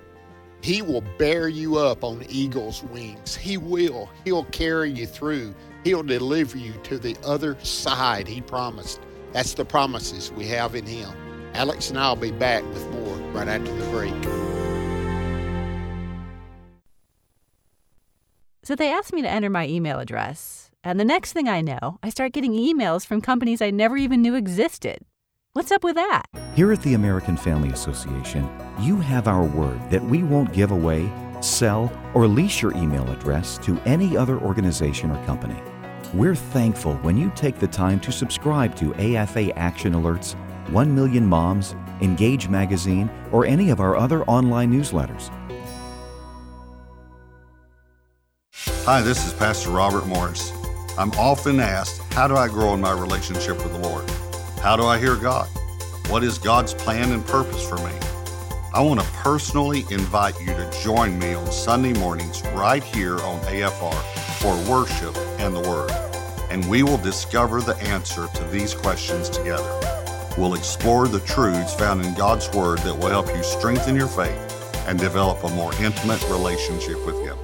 He 0.61 0.81
will 0.81 1.03
bear 1.19 1.47
you 1.47 1.77
up 1.77 2.03
on 2.03 2.25
eagle's 2.29 2.83
wings. 2.83 3.35
He 3.35 3.57
will. 3.57 4.09
He'll 4.25 4.45
carry 4.45 4.89
you 4.89 5.05
through. 5.05 5.53
He'll 5.83 6.03
deliver 6.03 6.57
you 6.57 6.73
to 6.83 6.97
the 6.97 7.15
other 7.23 7.57
side, 7.63 8.27
he 8.27 8.41
promised. 8.41 9.01
That's 9.37 9.53
the 9.53 9.65
promises 9.65 10.31
we 10.31 10.47
have 10.47 10.73
in 10.73 10.87
him. 10.87 11.11
Alex 11.53 11.91
and 11.91 11.99
I 11.99 12.09
will 12.09 12.15
be 12.15 12.31
back 12.31 12.63
with 12.73 12.89
more 12.89 13.15
right 13.33 13.47
after 13.47 13.71
the 13.71 13.85
break. 13.91 14.11
So 18.63 18.75
they 18.75 18.91
asked 18.91 19.13
me 19.13 19.21
to 19.21 19.29
enter 19.29 19.51
my 19.51 19.67
email 19.67 19.99
address, 19.99 20.71
and 20.83 20.99
the 20.99 21.05
next 21.05 21.33
thing 21.33 21.47
I 21.47 21.61
know, 21.61 21.99
I 22.01 22.09
start 22.09 22.33
getting 22.33 22.53
emails 22.53 23.05
from 23.05 23.21
companies 23.21 23.61
I 23.61 23.69
never 23.69 23.95
even 23.95 24.23
knew 24.23 24.33
existed. 24.33 25.05
What's 25.53 25.71
up 25.71 25.83
with 25.83 25.97
that? 25.97 26.23
Here 26.55 26.73
at 26.73 26.81
the 26.81 26.95
American 26.95 27.37
Family 27.37 27.69
Association, 27.69 28.49
you 28.79 28.95
have 28.95 29.27
our 29.27 29.43
word 29.43 29.79
that 29.91 30.03
we 30.03 30.23
won't 30.23 30.51
give 30.51 30.71
away, 30.71 31.11
sell, 31.41 31.91
or 32.15 32.25
lease 32.25 32.59
your 32.59 32.75
email 32.75 33.07
address 33.11 33.59
to 33.59 33.79
any 33.85 34.17
other 34.17 34.39
organization 34.39 35.11
or 35.11 35.23
company. 35.27 35.61
We're 36.13 36.35
thankful 36.35 36.95
when 36.97 37.17
you 37.17 37.29
take 37.35 37.59
the 37.59 37.67
time 37.67 37.99
to 37.99 38.13
subscribe 38.13 38.75
to 38.77 38.95
AFA 38.95 39.53
Action 39.57 39.91
Alerts, 39.91 40.35
1 40.69 40.95
Million 40.95 41.25
Moms, 41.25 41.75
Engage 41.99 42.47
Magazine, 42.47 43.09
or 43.33 43.45
any 43.45 43.71
of 43.71 43.81
our 43.81 43.97
other 43.97 44.23
online 44.23 44.71
newsletters. 44.71 45.29
Hi, 48.85 49.01
this 49.01 49.27
is 49.27 49.33
Pastor 49.33 49.69
Robert 49.71 50.07
Morris. 50.07 50.53
I'm 50.97 51.11
often 51.11 51.59
asked, 51.59 52.01
How 52.13 52.25
do 52.25 52.37
I 52.37 52.47
grow 52.47 52.73
in 52.73 52.79
my 52.79 52.93
relationship 52.93 53.57
with 53.57 53.73
the 53.73 53.79
Lord? 53.79 54.09
How 54.61 54.77
do 54.77 54.85
I 54.85 54.97
hear 54.97 55.17
God? 55.17 55.49
What 56.07 56.23
is 56.23 56.37
God's 56.37 56.73
plan 56.73 57.11
and 57.11 57.25
purpose 57.25 57.67
for 57.67 57.75
me? 57.79 57.91
I 58.73 58.79
want 58.81 59.01
to 59.01 59.05
personally 59.07 59.83
invite 59.91 60.39
you 60.39 60.47
to 60.47 60.79
join 60.81 61.19
me 61.19 61.33
on 61.33 61.51
Sunday 61.51 61.91
mornings 61.99 62.41
right 62.53 62.81
here 62.81 63.19
on 63.19 63.41
AFR 63.41 64.26
for 64.37 64.55
worship 64.69 65.15
and 65.39 65.55
the 65.55 65.61
Word, 65.61 65.91
and 66.51 66.67
we 66.69 66.83
will 66.83 66.97
discover 66.97 67.61
the 67.61 67.75
answer 67.77 68.27
to 68.27 68.43
these 68.45 68.73
questions 68.73 69.29
together. 69.29 69.79
We'll 70.37 70.53
explore 70.53 71.07
the 71.07 71.21
truths 71.21 71.73
found 71.73 72.05
in 72.05 72.13
God's 72.13 72.49
Word 72.51 72.79
that 72.79 72.95
will 72.95 73.09
help 73.09 73.27
you 73.35 73.41
strengthen 73.43 73.95
your 73.95 74.07
faith 74.07 74.53
and 74.87 74.99
develop 74.99 75.43
a 75.43 75.49
more 75.49 75.73
intimate 75.81 76.21
relationship 76.29 77.03
with 77.05 77.19
Him. 77.21 77.37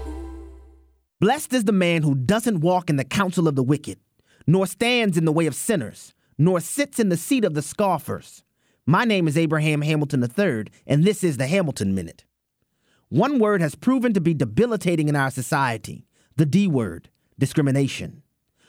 Blessed 1.20 1.54
is 1.54 1.64
the 1.64 1.72
man 1.72 2.04
who 2.04 2.16
doesn't 2.16 2.60
walk 2.60 2.90
in 2.90 2.98
the 2.98 3.04
counsel 3.04 3.48
of 3.48 3.56
the 3.56 3.64
wicked, 3.64 3.98
nor 4.46 4.68
stands 4.68 5.18
in 5.18 5.26
the 5.26 5.32
way 5.32 5.48
of 5.48 5.56
sinners, 5.56 6.14
nor 6.38 6.60
sits 6.60 7.00
in 7.00 7.10
the 7.10 7.18
seat 7.18 7.44
of 7.44 7.54
the 7.54 7.62
scoffers. 7.62 8.44
My 8.86 9.06
name 9.06 9.28
is 9.28 9.38
Abraham 9.38 9.82
Hamilton 9.82 10.22
III, 10.24 10.66
and 10.86 11.04
this 11.04 11.24
is 11.24 11.38
the 11.38 11.48
Hamilton 11.48 11.96
Minute. 11.96 12.26
One 13.10 13.40
word 13.40 13.62
has 13.62 13.76
proven 13.76 14.14
to 14.14 14.22
be 14.22 14.34
debilitating 14.34 15.08
in 15.08 15.16
our 15.16 15.32
society 15.32 16.06
the 16.36 16.46
D 16.46 16.68
word 16.68 17.10
discrimination. 17.40 18.22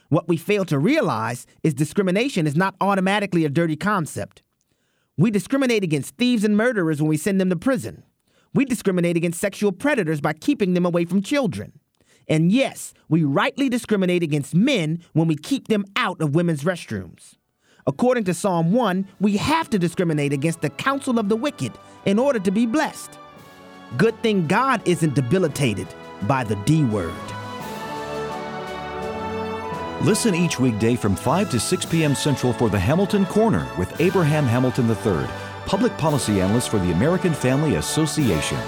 What 0.09 0.29
we 0.29 0.37
fail 0.37 0.65
to 0.67 0.79
realize 0.79 1.47
is 1.63 1.75
discrimination 1.75 2.47
is 2.47 2.57
not 2.57 2.75
automatically 2.81 3.45
a 3.45 3.49
dirty 3.49 3.77
concept. 3.77 4.43
We 5.17 5.31
discriminate 5.31 5.85
against 5.85 6.17
thieves 6.17 6.45
and 6.45 6.57
murderers 6.57 7.01
when 7.01 7.09
we 7.09 7.17
send 7.17 7.41
them 7.41 7.51
to 7.51 7.57
prison. 7.57 8.03
We 8.53 8.65
discriminate 8.65 9.17
against 9.17 9.41
sexual 9.41 9.73
predators 9.73 10.21
by 10.21 10.33
keeping 10.33 10.75
them 10.75 10.87
away 10.87 11.05
from 11.05 11.23
children. 11.23 11.73
And 12.29 12.51
yes, 12.53 12.95
we 13.09 13.25
rightly 13.25 13.69
discriminate 13.69 14.23
against 14.23 14.55
men 14.55 15.03
when 15.13 15.29
we 15.29 15.37
keep 15.37 15.69
them 15.69 15.85
out 15.97 16.21
of 16.21 16.35
women's 16.35 16.65
restrooms. 16.65 17.35
According 17.87 18.25
to 18.25 18.35
Psalm 18.35 18.73
1, 18.73 19.07
we 19.21 19.37
have 19.37 19.69
to 19.71 19.79
discriminate 19.79 20.33
against 20.33 20.63
the 20.63 20.71
counsel 20.71 21.19
of 21.19 21.29
the 21.29 21.37
wicked 21.37 21.73
in 22.07 22.19
order 22.19 22.39
to 22.39 22.51
be 22.51 22.67
blessed. 22.67 23.19
Good 23.99 24.21
thing 24.23 24.47
God 24.47 24.87
isn't 24.89 25.15
debilitated 25.15 25.89
by 26.23 26.45
the 26.45 26.57
D 26.65 26.83
word. 26.85 27.34
Listen 30.05 30.35
each 30.35 30.61
weekday 30.61 30.97
from 30.97 31.17
5 31.17 31.51
to 31.51 31.59
6 31.59 31.87
p.m. 31.87 32.15
Central 32.15 32.53
for 32.53 32.69
the 32.69 32.79
Hamilton 32.79 33.25
Corner 33.25 33.67
with 33.79 33.99
Abraham 34.03 34.45
Hamilton 34.45 34.87
III, 34.87 35.27
public 35.65 35.97
policy 35.97 36.43
analyst 36.43 36.69
for 36.69 36.79
the 36.79 36.93
American 36.93 37.33
Family 37.33 37.77
Association. 37.77 38.59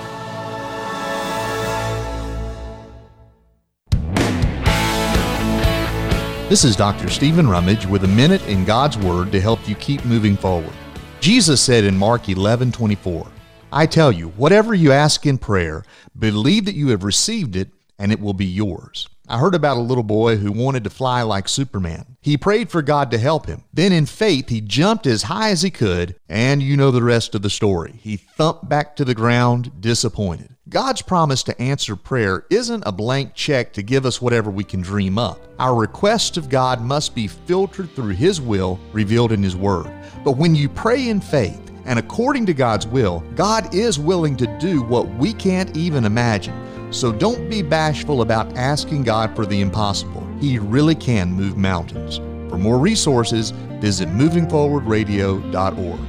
This 6.49 6.65
is 6.65 6.75
Dr. 6.75 7.11
Stephen 7.11 7.47
Rummage 7.47 7.85
with 7.85 8.05
a 8.05 8.09
minute 8.09 8.41
in 8.47 8.65
God's 8.65 8.97
Word 8.97 9.31
to 9.33 9.39
help 9.39 9.69
you 9.69 9.75
keep 9.75 10.03
moving 10.07 10.39
forward. 10.39 10.73
Jesus 11.21 11.61
said 11.61 11.85
in 11.85 11.99
Mark 11.99 12.31
11 12.31 12.73
24, 12.73 13.27
I 13.73 13.85
tell 13.85 14.11
you, 14.11 14.29
whatever 14.39 14.73
you 14.73 14.91
ask 14.91 15.27
in 15.27 15.37
prayer, 15.37 15.85
believe 16.19 16.65
that 16.65 16.77
you 16.77 16.89
have 16.89 17.05
received 17.05 17.57
it 17.57 17.69
and 17.99 18.11
it 18.11 18.21
will 18.21 18.33
be 18.33 18.47
yours. 18.47 19.07
I 19.29 19.39
heard 19.39 19.57
about 19.57 19.77
a 19.77 19.81
little 19.81 20.05
boy 20.05 20.37
who 20.37 20.53
wanted 20.53 20.85
to 20.85 20.91
fly 20.91 21.23
like 21.23 21.49
Superman. 21.49 22.17
He 22.21 22.37
prayed 22.37 22.71
for 22.71 22.81
God 22.81 23.11
to 23.11 23.19
help 23.19 23.47
him. 23.47 23.65
Then, 23.73 23.91
in 23.91 24.07
faith, 24.07 24.51
he 24.51 24.61
jumped 24.61 25.05
as 25.05 25.25
high 25.25 25.51
as 25.51 25.63
he 25.63 25.71
could, 25.71 26.15
and 26.29 26.63
you 26.63 26.77
know 26.77 26.93
the 26.93 27.03
rest 27.03 27.35
of 27.35 27.43
the 27.43 27.51
story. 27.51 27.99
He 28.01 28.17
thumped 28.17 28.69
back 28.69 28.95
to 28.97 29.05
the 29.05 29.15
ground, 29.15 29.81
disappointed. 29.81 30.51
God's 30.69 31.03
promise 31.03 31.43
to 31.45 31.61
answer 31.61 31.97
prayer 31.97 32.45
isn't 32.51 32.85
a 32.87 32.93
blank 32.93 33.35
check 33.35 33.73
to 33.73 33.83
give 33.83 34.07
us 34.07 34.23
whatever 34.23 34.51
we 34.51 34.63
can 34.63 34.81
dream 34.81 35.19
up. 35.19 35.41
Our 35.59 35.75
requests 35.75 36.37
of 36.37 36.49
God 36.49 36.81
must 36.81 37.15
be 37.15 37.27
filtered 37.27 37.91
through 37.91 38.15
His 38.15 38.41
will 38.41 38.79
revealed 38.93 39.33
in 39.33 39.43
His 39.43 39.57
Word. 39.57 39.91
But 40.25 40.37
when 40.37 40.55
you 40.55 40.69
pray 40.69 41.09
in 41.09 41.21
faith, 41.21 41.73
and 41.85 41.99
according 41.99 42.47
to 42.47 42.55
God's 42.55 42.87
will, 42.87 43.21
God 43.35 43.75
is 43.75 43.99
willing 43.99 44.37
to 44.37 44.59
do 44.59 44.83
what 44.83 45.09
we 45.15 45.33
can't 45.33 45.77
even 45.77 46.05
imagine. 46.05 46.55
So 46.91 47.13
don't 47.13 47.51
be 47.51 47.63
bashful 47.63 48.23
about 48.23 48.57
asking 48.57 49.03
God 49.03 49.35
for 49.35 49.47
the 49.47 49.61
impossible. 49.61 50.27
He 50.41 50.59
really 50.59 50.95
can 50.95 51.33
move 51.33 51.57
mountains. 51.57 52.19
For 52.51 52.59
more 52.59 52.79
resources, 52.79 53.51
visit 53.81 54.09
movingforwardradio.org. 54.09 56.01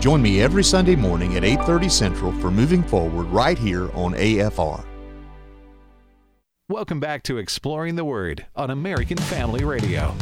Join 0.00 0.22
me 0.22 0.40
every 0.40 0.62
Sunday 0.62 0.96
morning 0.96 1.36
at 1.36 1.44
8:30 1.44 1.88
Central 1.88 2.32
for 2.32 2.50
Moving 2.50 2.82
Forward 2.82 3.26
right 3.26 3.58
here 3.58 3.90
on 3.94 4.14
AFR. 4.14 4.84
Welcome 6.68 7.00
back 7.00 7.22
to 7.24 7.38
Exploring 7.38 7.96
the 7.96 8.04
Word 8.04 8.44
on 8.54 8.70
American 8.70 9.16
Family 9.16 9.64
Radio. 9.64 10.14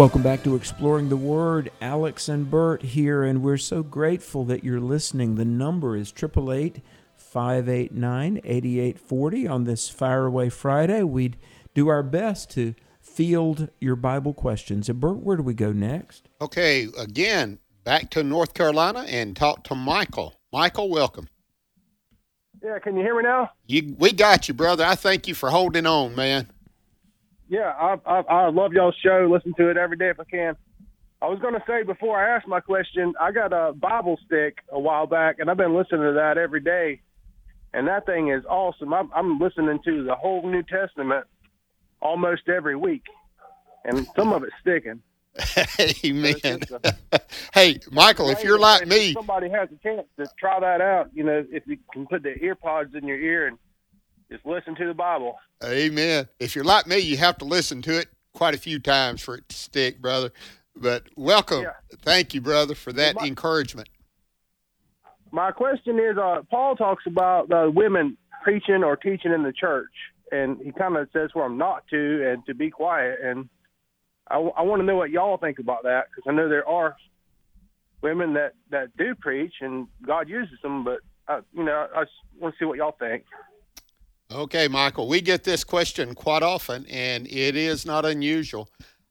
Welcome 0.00 0.22
back 0.22 0.42
to 0.44 0.56
Exploring 0.56 1.10
the 1.10 1.16
Word. 1.18 1.70
Alex 1.82 2.26
and 2.30 2.50
Bert 2.50 2.80
here, 2.80 3.22
and 3.22 3.42
we're 3.42 3.58
so 3.58 3.82
grateful 3.82 4.46
that 4.46 4.64
you're 4.64 4.80
listening. 4.80 5.34
The 5.34 5.44
number 5.44 5.94
is 5.94 6.10
888 6.10 6.80
589 7.16 8.40
8840 8.42 9.46
on 9.46 9.64
this 9.64 9.90
Fire 9.90 10.24
Away 10.24 10.48
Friday. 10.48 11.02
We'd 11.02 11.36
do 11.74 11.88
our 11.88 12.02
best 12.02 12.48
to 12.52 12.74
field 13.02 13.68
your 13.78 13.94
Bible 13.94 14.32
questions. 14.32 14.88
And 14.88 14.98
Bert, 14.98 15.18
where 15.18 15.36
do 15.36 15.42
we 15.42 15.52
go 15.52 15.70
next? 15.70 16.30
Okay, 16.40 16.88
again, 16.98 17.58
back 17.84 18.08
to 18.12 18.24
North 18.24 18.54
Carolina 18.54 19.04
and 19.06 19.36
talk 19.36 19.64
to 19.64 19.74
Michael. 19.74 20.40
Michael, 20.50 20.88
welcome. 20.88 21.28
Yeah, 22.64 22.78
can 22.78 22.96
you 22.96 23.02
hear 23.02 23.14
me 23.18 23.24
now? 23.24 23.50
You, 23.66 23.96
we 23.98 24.12
got 24.12 24.48
you, 24.48 24.54
brother. 24.54 24.82
I 24.82 24.94
thank 24.94 25.28
you 25.28 25.34
for 25.34 25.50
holding 25.50 25.84
on, 25.84 26.16
man. 26.16 26.48
Yeah, 27.50 27.72
I, 27.76 27.96
I 28.06 28.20
I 28.20 28.50
love 28.50 28.72
y'all's 28.72 28.94
show. 29.04 29.28
Listen 29.30 29.52
to 29.54 29.70
it 29.70 29.76
every 29.76 29.96
day 29.96 30.08
if 30.08 30.20
I 30.20 30.24
can. 30.24 30.56
I 31.20 31.26
was 31.26 31.40
going 31.40 31.54
to 31.54 31.62
say 31.66 31.82
before 31.82 32.16
I 32.16 32.36
ask 32.36 32.46
my 32.46 32.60
question, 32.60 33.12
I 33.20 33.32
got 33.32 33.52
a 33.52 33.72
Bible 33.72 34.18
stick 34.24 34.58
a 34.70 34.78
while 34.78 35.06
back, 35.06 35.40
and 35.40 35.50
I've 35.50 35.56
been 35.56 35.76
listening 35.76 36.02
to 36.02 36.12
that 36.12 36.38
every 36.38 36.60
day, 36.60 37.00
and 37.74 37.88
that 37.88 38.06
thing 38.06 38.30
is 38.30 38.44
awesome. 38.48 38.94
I'm, 38.94 39.10
I'm 39.14 39.38
listening 39.40 39.80
to 39.84 40.04
the 40.04 40.14
whole 40.14 40.48
New 40.48 40.62
Testament 40.62 41.26
almost 42.00 42.48
every 42.48 42.76
week, 42.76 43.02
and 43.84 44.06
some 44.16 44.32
of 44.32 44.44
it's 44.44 44.54
sticking. 44.60 45.02
Amen. 46.04 46.60
hey, 47.54 47.80
Michael, 47.90 48.30
if 48.30 48.44
you're 48.44 48.58
like 48.60 48.82
If 48.82 48.88
me, 48.88 49.12
somebody 49.12 49.50
has 49.50 49.68
a 49.72 49.76
chance 49.82 50.06
to 50.18 50.26
try 50.38 50.60
that 50.60 50.80
out, 50.80 51.10
you 51.12 51.24
know, 51.24 51.44
if 51.50 51.64
you 51.66 51.78
can 51.92 52.06
put 52.06 52.22
the 52.22 52.34
ear 52.40 52.54
pods 52.54 52.94
in 52.94 53.08
your 53.08 53.18
ear 53.18 53.48
and 53.48 53.58
just 54.30 54.46
listen 54.46 54.74
to 54.76 54.86
the 54.86 54.94
Bible. 54.94 55.36
Amen. 55.64 56.28
If 56.38 56.54
you're 56.54 56.64
like 56.64 56.86
me, 56.86 56.98
you 56.98 57.16
have 57.16 57.38
to 57.38 57.44
listen 57.44 57.82
to 57.82 57.98
it 57.98 58.08
quite 58.32 58.54
a 58.54 58.58
few 58.58 58.78
times 58.78 59.20
for 59.20 59.36
it 59.36 59.48
to 59.48 59.56
stick, 59.56 60.00
brother. 60.00 60.30
But 60.76 61.04
welcome. 61.16 61.66
Thank 62.02 62.32
you, 62.32 62.40
brother, 62.40 62.74
for 62.74 62.92
that 62.92 63.20
encouragement. 63.22 63.88
My 65.32 65.50
question 65.50 65.98
is, 65.98 66.16
uh, 66.16 66.42
Paul 66.50 66.76
talks 66.76 67.04
about 67.06 67.52
uh, 67.52 67.70
women 67.72 68.16
preaching 68.42 68.82
or 68.82 68.96
teaching 68.96 69.32
in 69.32 69.42
the 69.42 69.52
church, 69.52 69.92
and 70.32 70.58
he 70.62 70.72
kind 70.72 70.96
of 70.96 71.08
says 71.12 71.30
for 71.32 71.44
them 71.44 71.58
not 71.58 71.84
to 71.90 72.30
and 72.30 72.44
to 72.46 72.54
be 72.54 72.70
quiet. 72.70 73.18
And 73.22 73.48
I, 74.28 74.38
want 74.38 74.80
to 74.80 74.86
know 74.86 74.96
what 74.96 75.10
y'all 75.10 75.36
think 75.36 75.58
about 75.58 75.82
that 75.82 76.06
because 76.08 76.28
I 76.28 76.34
know 76.34 76.48
there 76.48 76.68
are 76.68 76.96
women 78.02 78.34
that 78.34 78.54
that 78.70 78.96
do 78.96 79.14
preach 79.14 79.54
and 79.60 79.88
God 80.06 80.28
uses 80.28 80.58
them, 80.62 80.84
but 80.84 81.00
uh, 81.28 81.40
you 81.52 81.64
know, 81.64 81.86
I 81.94 82.04
just 82.04 82.14
want 82.38 82.54
to 82.54 82.58
see 82.58 82.64
what 82.64 82.78
y'all 82.78 82.96
think. 82.98 83.24
Okay, 84.32 84.68
Michael, 84.68 85.08
we 85.08 85.20
get 85.20 85.42
this 85.42 85.64
question 85.64 86.14
quite 86.14 86.44
often, 86.44 86.86
and 86.86 87.26
it 87.26 87.56
is 87.56 87.84
not 87.84 88.06
unusual. 88.06 88.68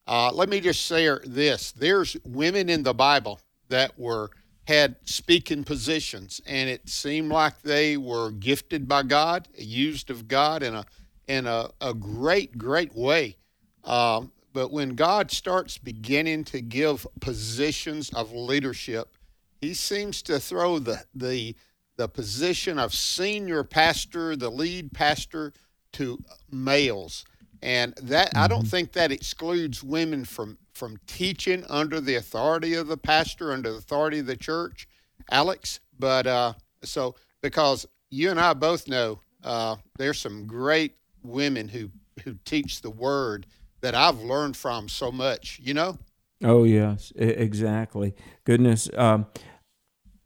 Uh, 0.08 0.32
let 0.34 0.48
me 0.48 0.62
just 0.62 0.86
say 0.86 1.10
this: 1.26 1.74
there's 1.74 2.16
women 2.24 2.70
in 2.70 2.84
the 2.84 2.94
Bible 2.94 3.42
that 3.68 4.00
were 4.00 4.32
had 4.66 4.96
speaking 5.04 5.66
positions, 5.66 6.40
and 6.46 6.70
it 6.70 6.88
seemed 6.88 7.34
like 7.34 7.62
they 7.62 7.98
were 7.98 8.32
gifted 8.32 8.88
by 8.88 9.04
God, 9.04 9.50
used 9.58 10.10
of 10.10 10.30
God 10.30 10.64
in 10.64 10.74
a 10.74 10.86
in 11.28 11.48
a, 11.48 11.70
a 11.82 11.94
great, 11.94 12.58
great 12.58 12.96
way. 12.96 13.36
Um, 13.84 14.32
but 14.54 14.72
when 14.72 14.96
God 14.96 15.32
starts 15.32 15.78
beginning 15.78 16.46
to 16.46 16.62
give 16.62 17.06
positions 17.20 18.10
of 18.14 18.32
leadership, 18.32 19.18
He 19.60 19.74
seems 19.74 20.22
to 20.24 20.40
throw 20.40 20.80
the 20.80 21.04
the 21.14 21.58
the 22.00 22.08
position 22.08 22.80
of 22.80 22.94
senior 22.94 23.62
pastor, 23.62 24.34
the 24.34 24.50
lead 24.50 24.94
pastor, 24.94 25.52
to 25.92 26.18
males, 26.50 27.26
and 27.62 27.94
that 28.02 28.32
I 28.38 28.48
don't 28.48 28.66
think 28.66 28.94
that 28.94 29.12
excludes 29.12 29.84
women 29.84 30.24
from 30.24 30.58
from 30.72 30.96
teaching 31.08 31.66
under 31.68 32.00
the 32.00 32.16
authority 32.16 32.76
of 32.76 32.88
the 32.88 32.96
pastor, 32.96 33.52
under 33.52 33.74
the 33.74 33.80
authority 33.80 34.20
of 34.20 34.28
the 34.28 34.38
church, 34.38 34.88
Alex. 35.30 35.82
But 36.00 36.26
uh, 36.26 36.54
so 36.84 37.16
because 37.42 37.86
you 38.10 38.32
and 38.32 38.40
I 38.40 38.54
both 38.54 38.88
know 38.88 39.20
uh, 39.44 39.76
there's 39.98 40.20
some 40.20 40.48
great 40.48 40.96
women 41.22 41.68
who 41.68 41.90
who 42.24 42.36
teach 42.46 42.82
the 42.82 42.92
word 42.92 43.46
that 43.82 43.94
I've 43.94 44.22
learned 44.22 44.56
from 44.56 44.88
so 44.88 45.12
much. 45.12 45.60
You 45.62 45.74
know. 45.74 45.98
Oh 46.46 46.64
yes, 46.64 47.12
exactly. 47.18 48.16
Goodness. 48.46 48.90
Um, 48.96 49.26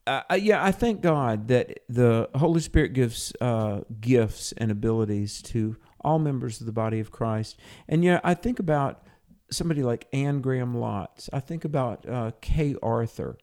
uh, 0.07 0.21
yeah, 0.35 0.63
I 0.63 0.71
thank 0.71 1.01
God 1.01 1.47
that 1.47 1.79
the 1.89 2.29
Holy 2.35 2.61
Spirit 2.61 2.93
gives 2.93 3.33
uh, 3.41 3.81
gifts 4.01 4.51
and 4.57 4.71
abilities 4.71 5.41
to 5.43 5.77
all 6.01 6.19
members 6.19 6.59
of 6.59 6.65
the 6.65 6.73
body 6.73 6.99
of 6.99 7.11
Christ. 7.11 7.57
And 7.87 8.03
yeah, 8.03 8.19
I 8.23 8.33
think 8.33 8.59
about 8.59 9.05
somebody 9.51 9.83
like 9.83 10.07
Anne 10.11 10.41
Graham 10.41 10.73
Lotz. 10.75 11.29
I 11.31 11.39
think 11.39 11.63
about 11.63 12.07
uh, 12.09 12.31
Kay 12.41 12.75
Arthur. 12.83 13.37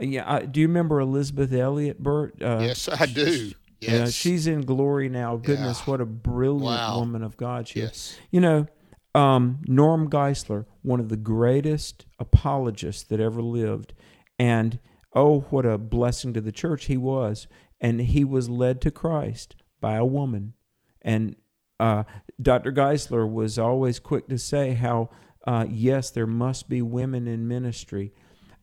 Uh, 0.00 0.04
Yeah, 0.04 0.24
I, 0.26 0.40
do 0.46 0.60
you 0.60 0.66
remember 0.68 0.98
Elisabeth 1.00 1.52
Elliot, 1.52 2.02
Bert? 2.02 2.34
Uh, 2.42 2.58
Yes, 2.62 2.88
I 2.88 3.06
do. 3.06 3.52
Yeah, 3.80 3.90
Yes. 3.90 4.12
she's 4.12 4.46
in 4.46 4.62
glory 4.62 5.08
now. 5.08 5.36
Goodness, 5.36 5.86
what 5.86 6.00
a 6.00 6.06
brilliant 6.06 6.64
Wow. 6.64 6.98
woman 6.98 7.22
of 7.22 7.36
God 7.36 7.68
she 7.68 7.80
Yes. 7.80 7.92
is. 7.92 8.18
You 8.30 8.40
know, 8.40 8.66
um, 9.14 9.58
Norm 9.66 10.10
Geisler, 10.10 10.66
one 10.82 11.00
of 11.00 11.08
the 11.08 11.16
greatest 11.16 12.04
apologists 12.18 13.02
that 13.04 13.20
ever 13.20 13.40
lived, 13.42 13.92
and 14.38 14.78
oh, 15.12 15.40
what 15.50 15.66
a 15.66 15.78
blessing 15.78 16.32
to 16.34 16.40
the 16.40 16.52
church 16.52 16.86
he 16.86 16.96
was. 16.96 17.46
And 17.80 18.00
he 18.00 18.24
was 18.24 18.48
led 18.48 18.80
to 18.82 18.90
Christ 18.90 19.56
by 19.80 19.96
a 19.96 20.04
woman. 20.04 20.54
And 21.02 21.36
uh, 21.78 22.04
Dr. 22.40 22.72
Geisler 22.72 23.30
was 23.30 23.58
always 23.58 23.98
quick 23.98 24.28
to 24.28 24.38
say 24.38 24.74
how, 24.74 25.08
uh, 25.46 25.66
yes, 25.68 26.10
there 26.10 26.26
must 26.26 26.68
be 26.68 26.82
women 26.82 27.26
in 27.26 27.48
ministry, 27.48 28.12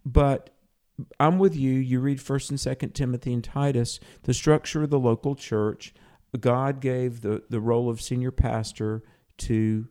but 0.05 0.51
I'm 1.19 1.39
with 1.39 1.55
you. 1.55 1.71
You 1.73 1.99
read 1.99 2.21
First 2.21 2.49
and 2.49 2.59
Second 2.59 2.93
Timothy 2.93 3.33
and 3.33 3.43
Titus, 3.43 3.99
the 4.23 4.33
structure 4.33 4.83
of 4.83 4.89
the 4.89 4.99
local 4.99 5.35
church. 5.35 5.93
God 6.39 6.81
gave 6.81 7.21
the 7.21 7.43
the 7.49 7.59
role 7.59 7.89
of 7.89 8.01
senior 8.01 8.31
pastor 8.31 9.03
to 9.39 9.87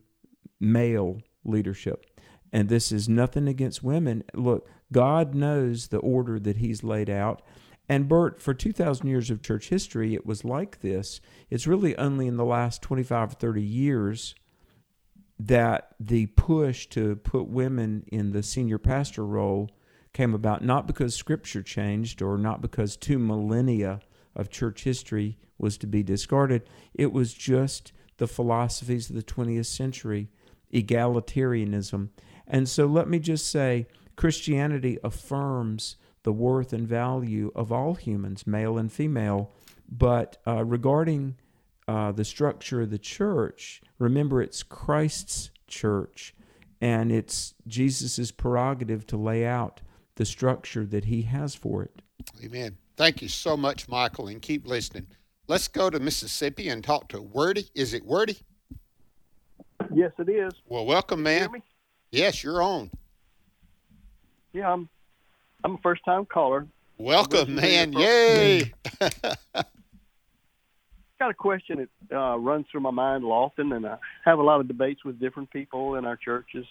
male 0.59 1.19
leadership, 1.43 2.05
and 2.51 2.69
this 2.69 2.91
is 2.91 3.09
nothing 3.09 3.47
against 3.47 3.83
women. 3.83 4.23
Look, 4.33 4.69
God 4.91 5.35
knows 5.35 5.87
the 5.87 5.99
order 5.99 6.39
that 6.39 6.57
He's 6.57 6.83
laid 6.83 7.09
out. 7.09 7.41
And 7.89 8.09
Bert, 8.09 8.41
for 8.41 8.53
2,000 8.53 9.07
years 9.07 9.29
of 9.29 9.41
church 9.41 9.69
history, 9.69 10.13
it 10.13 10.25
was 10.25 10.43
like 10.43 10.81
this. 10.81 11.21
It's 11.49 11.67
really 11.67 11.97
only 11.97 12.27
in 12.27 12.37
the 12.37 12.45
last 12.45 12.81
25 12.81 13.31
or 13.31 13.35
30 13.35 13.61
years 13.61 14.35
that 15.39 15.95
the 15.99 16.25
push 16.27 16.87
to 16.87 17.15
put 17.17 17.47
women 17.47 18.03
in 18.11 18.31
the 18.31 18.43
senior 18.43 18.77
pastor 18.77 19.25
role 19.25 19.69
came 20.13 20.33
about 20.33 20.63
not 20.63 20.87
because 20.87 21.13
scripture 21.15 21.61
changed 21.61 22.21
or 22.21 22.37
not 22.37 22.59
because 22.59 22.97
two 22.97 23.19
millennia 23.19 23.99
of 24.35 24.49
church 24.49 24.83
history 24.83 25.37
was 25.59 25.77
to 25.77 25.87
be 25.87 26.03
discarded. 26.03 26.67
It 26.93 27.11
was 27.11 27.33
just 27.33 27.91
the 28.17 28.27
philosophies 28.27 29.09
of 29.09 29.15
the 29.15 29.23
20th 29.23 29.67
century, 29.67 30.29
egalitarianism. 30.73 32.09
And 32.47 32.67
so 32.67 32.85
let 32.85 33.07
me 33.07 33.19
just 33.19 33.51
say 33.51 33.87
Christianity 34.15 34.97
affirms 35.03 35.97
the 36.23 36.31
worth 36.33 36.73
and 36.73 36.87
value 36.87 37.51
of 37.55 37.71
all 37.71 37.95
humans, 37.95 38.47
male 38.47 38.77
and 38.77 38.91
female. 38.91 39.51
But 39.89 40.37
uh, 40.45 40.65
regarding 40.65 41.35
uh, 41.87 42.11
the 42.11 42.25
structure 42.25 42.81
of 42.81 42.89
the 42.89 42.97
church, 42.97 43.81
remember 43.99 44.41
it's 44.41 44.63
Christ's 44.63 45.51
church, 45.67 46.35
and 46.81 47.11
it's 47.11 47.53
Jesus' 47.65 48.31
prerogative 48.31 49.05
to 49.07 49.17
lay 49.17 49.45
out 49.45 49.81
the 50.15 50.25
structure 50.25 50.85
that 50.85 51.05
he 51.05 51.23
has 51.23 51.55
for 51.55 51.83
it. 51.83 52.01
Amen. 52.43 52.77
Thank 52.97 53.21
you 53.21 53.27
so 53.27 53.55
much, 53.55 53.87
Michael, 53.87 54.27
and 54.27 54.41
keep 54.41 54.67
listening. 54.67 55.07
Let's 55.47 55.67
go 55.67 55.89
to 55.89 55.99
Mississippi 55.99 56.67
and 56.67 56.83
talk 56.83 57.07
to 57.09 57.21
Wordy. 57.21 57.69
Is 57.73 57.93
it 57.93 58.03
Wordy? 58.03 58.37
Yes, 59.93 60.11
it 60.17 60.27
is. 60.27 60.53
Well, 60.67 60.85
welcome, 60.85 61.23
man. 61.23 61.49
Yes, 62.17 62.43
you're 62.43 62.63
on. 62.63 62.89
Yeah, 64.51 64.73
I'm. 64.73 64.89
I'm 65.63 65.75
a 65.75 65.77
first 65.83 66.03
time 66.03 66.25
caller. 66.25 66.65
Welcome, 66.97 67.53
man. 67.53 67.93
Yay. 67.93 68.73
Got 71.19 71.29
a 71.29 71.33
question 71.35 71.87
that 72.09 72.17
uh, 72.17 72.37
runs 72.37 72.65
through 72.71 72.81
my 72.81 72.89
mind 72.89 73.23
often, 73.23 73.71
and 73.71 73.85
I 73.85 73.97
have 74.25 74.39
a 74.39 74.41
lot 74.41 74.59
of 74.59 74.67
debates 74.67 75.05
with 75.05 75.19
different 75.19 75.51
people 75.51 75.93
in 75.93 76.05
our 76.05 76.15
churches. 76.15 76.65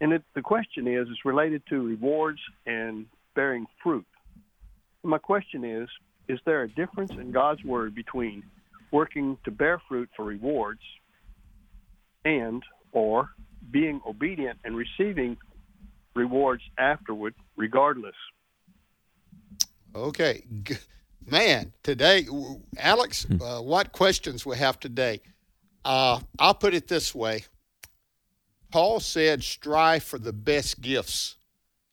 And 0.00 0.12
it, 0.12 0.22
the 0.34 0.42
question 0.42 0.88
is, 0.88 1.06
it's 1.08 1.24
related 1.24 1.62
to 1.68 1.80
rewards 1.80 2.40
and 2.66 3.06
bearing 3.36 3.66
fruit. 3.80 4.06
My 5.04 5.18
question 5.18 5.64
is, 5.64 5.88
is 6.28 6.40
there 6.46 6.62
a 6.62 6.68
difference 6.68 7.12
in 7.12 7.30
God's 7.30 7.62
word 7.62 7.94
between 7.94 8.42
working 8.90 9.38
to 9.44 9.52
bear 9.52 9.80
fruit 9.88 10.08
for 10.16 10.24
rewards 10.24 10.82
and 12.24 12.60
or 12.90 13.30
being 13.70 14.00
obedient 14.06 14.58
and 14.64 14.76
receiving 14.76 15.36
rewards 16.14 16.62
afterward 16.78 17.34
regardless? 17.56 18.14
Okay. 19.94 20.42
Man, 21.30 21.72
today, 21.82 22.26
Alex, 22.78 23.26
uh, 23.42 23.60
what 23.60 23.92
questions 23.92 24.46
we 24.46 24.56
have 24.56 24.80
today? 24.80 25.20
Uh, 25.84 26.20
I'll 26.38 26.54
put 26.54 26.74
it 26.74 26.88
this 26.88 27.14
way 27.14 27.44
Paul 28.70 29.00
said, 29.00 29.42
strive 29.42 30.02
for 30.02 30.18
the 30.18 30.32
best 30.32 30.80
gifts. 30.80 31.36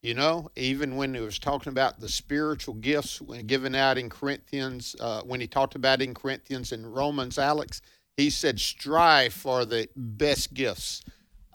You 0.01 0.13
know, 0.13 0.51
even 0.55 0.97
when 0.97 1.15
he 1.15 1.21
was 1.21 1.39
talking 1.39 1.71
about 1.71 1.99
the 1.99 2.09
spiritual 2.09 2.75
gifts 2.75 3.19
when 3.19 3.47
given 3.47 3.73
out 3.73 3.97
in 3.97 4.07
Corinthians, 4.07 4.95
uh, 4.99 5.21
when 5.23 5.41
he 5.41 5.47
talked 5.47 5.73
about 5.73 6.01
in 6.01 6.13
Corinthians 6.13 6.71
and 6.71 6.93
Romans, 6.93 7.39
Alex, 7.39 7.81
he 8.15 8.29
said, 8.29 8.59
strive 8.59 9.33
for 9.33 9.65
the 9.65 9.89
best 9.95 10.53
gifts. 10.53 11.03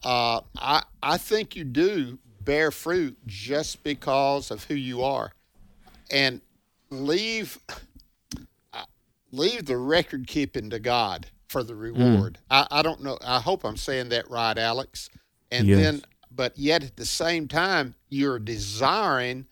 Uh, 0.04 0.40
I, 0.58 0.82
I 1.02 1.18
think 1.18 1.56
you 1.56 1.64
do 1.64 2.18
bear 2.42 2.70
fruit 2.70 3.16
just 3.26 3.82
because 3.82 4.50
of 4.50 4.64
who 4.64 4.74
you 4.74 5.02
are. 5.02 5.32
And 6.10 6.40
leave 6.90 7.58
uh, 8.72 8.84
leave 9.30 9.66
the 9.66 9.76
record 9.76 10.26
keeping 10.26 10.70
to 10.70 10.78
God 10.78 11.26
for 11.48 11.62
the 11.62 11.74
reward. 11.74 12.38
I, 12.50 12.66
I 12.70 12.82
don't 12.82 13.02
know. 13.02 13.18
I 13.24 13.40
hope 13.40 13.64
I'm 13.64 13.76
saying 13.76 14.08
that 14.10 14.30
right, 14.30 14.56
Alex. 14.56 15.08
And 15.50 15.66
Yes. 15.66 15.78
then, 15.78 16.02
but 16.30 16.56
yet 16.56 16.82
at 16.84 16.96
the 16.96 17.04
same 17.06 17.48
time, 17.48 17.94
you're 18.08 18.38
desiring 18.38 19.46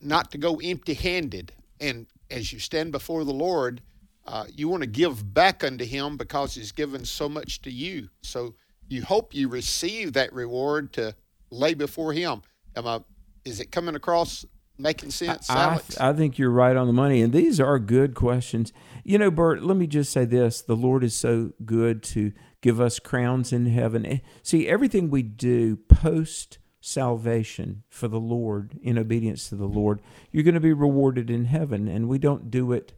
not 0.00 0.30
to 0.32 0.38
go 0.38 0.56
empty 0.56 0.94
handed. 0.94 1.52
And 1.80 2.06
as 2.30 2.52
you 2.52 2.58
stand 2.58 2.92
before 2.92 3.24
the 3.24 3.32
Lord, 3.32 3.80
uh, 4.26 4.44
you 4.54 4.68
want 4.68 4.82
to 4.82 4.88
give 4.88 5.32
back 5.34 5.64
unto 5.64 5.84
Him 5.84 6.16
because 6.16 6.54
He's 6.54 6.72
given 6.72 7.04
so 7.04 7.28
much 7.28 7.62
to 7.62 7.70
you. 7.70 8.08
So 8.22 8.54
you 8.88 9.02
hope 9.02 9.34
you 9.34 9.48
receive 9.48 10.14
that 10.14 10.32
reward 10.32 10.92
to 10.94 11.14
lay 11.50 11.74
before 11.74 12.12
Him. 12.12 12.42
Am 12.76 12.86
I? 12.86 13.00
Is 13.44 13.60
it 13.60 13.70
coming 13.70 13.94
across 13.94 14.44
making 14.78 15.10
sense, 15.10 15.48
I, 15.50 15.64
Alex? 15.64 15.98
I 15.98 16.12
think 16.12 16.38
you're 16.38 16.50
right 16.50 16.76
on 16.76 16.86
the 16.86 16.92
money. 16.92 17.22
And 17.22 17.32
these 17.32 17.60
are 17.60 17.78
good 17.78 18.14
questions. 18.14 18.72
You 19.04 19.18
know, 19.18 19.30
Bert, 19.30 19.62
let 19.62 19.76
me 19.76 19.86
just 19.86 20.12
say 20.12 20.24
this 20.24 20.60
the 20.60 20.76
Lord 20.76 21.04
is 21.04 21.14
so 21.14 21.52
good 21.64 22.02
to 22.04 22.32
give 22.60 22.80
us 22.80 22.98
crowns 22.98 23.52
in 23.52 23.66
heaven. 23.66 24.04
Eh, 24.06 24.18
See, 24.42 24.68
everything 24.68 25.10
we 25.10 25.22
do 25.22 25.76
post 25.76 26.58
salvation 26.80 27.82
for 27.88 28.08
the 28.08 28.20
Lord, 28.20 28.78
in 28.82 28.98
obedience 28.98 29.48
to 29.48 29.56
the 29.56 29.66
Lord, 29.66 30.00
you're 30.30 30.44
going 30.44 30.54
to 30.54 30.60
be 30.60 30.72
rewarded 30.72 31.30
in 31.30 31.46
heaven. 31.46 31.88
And 31.88 32.08
we 32.08 32.18
don't 32.18 32.50
do 32.50 32.72
it 32.72 32.92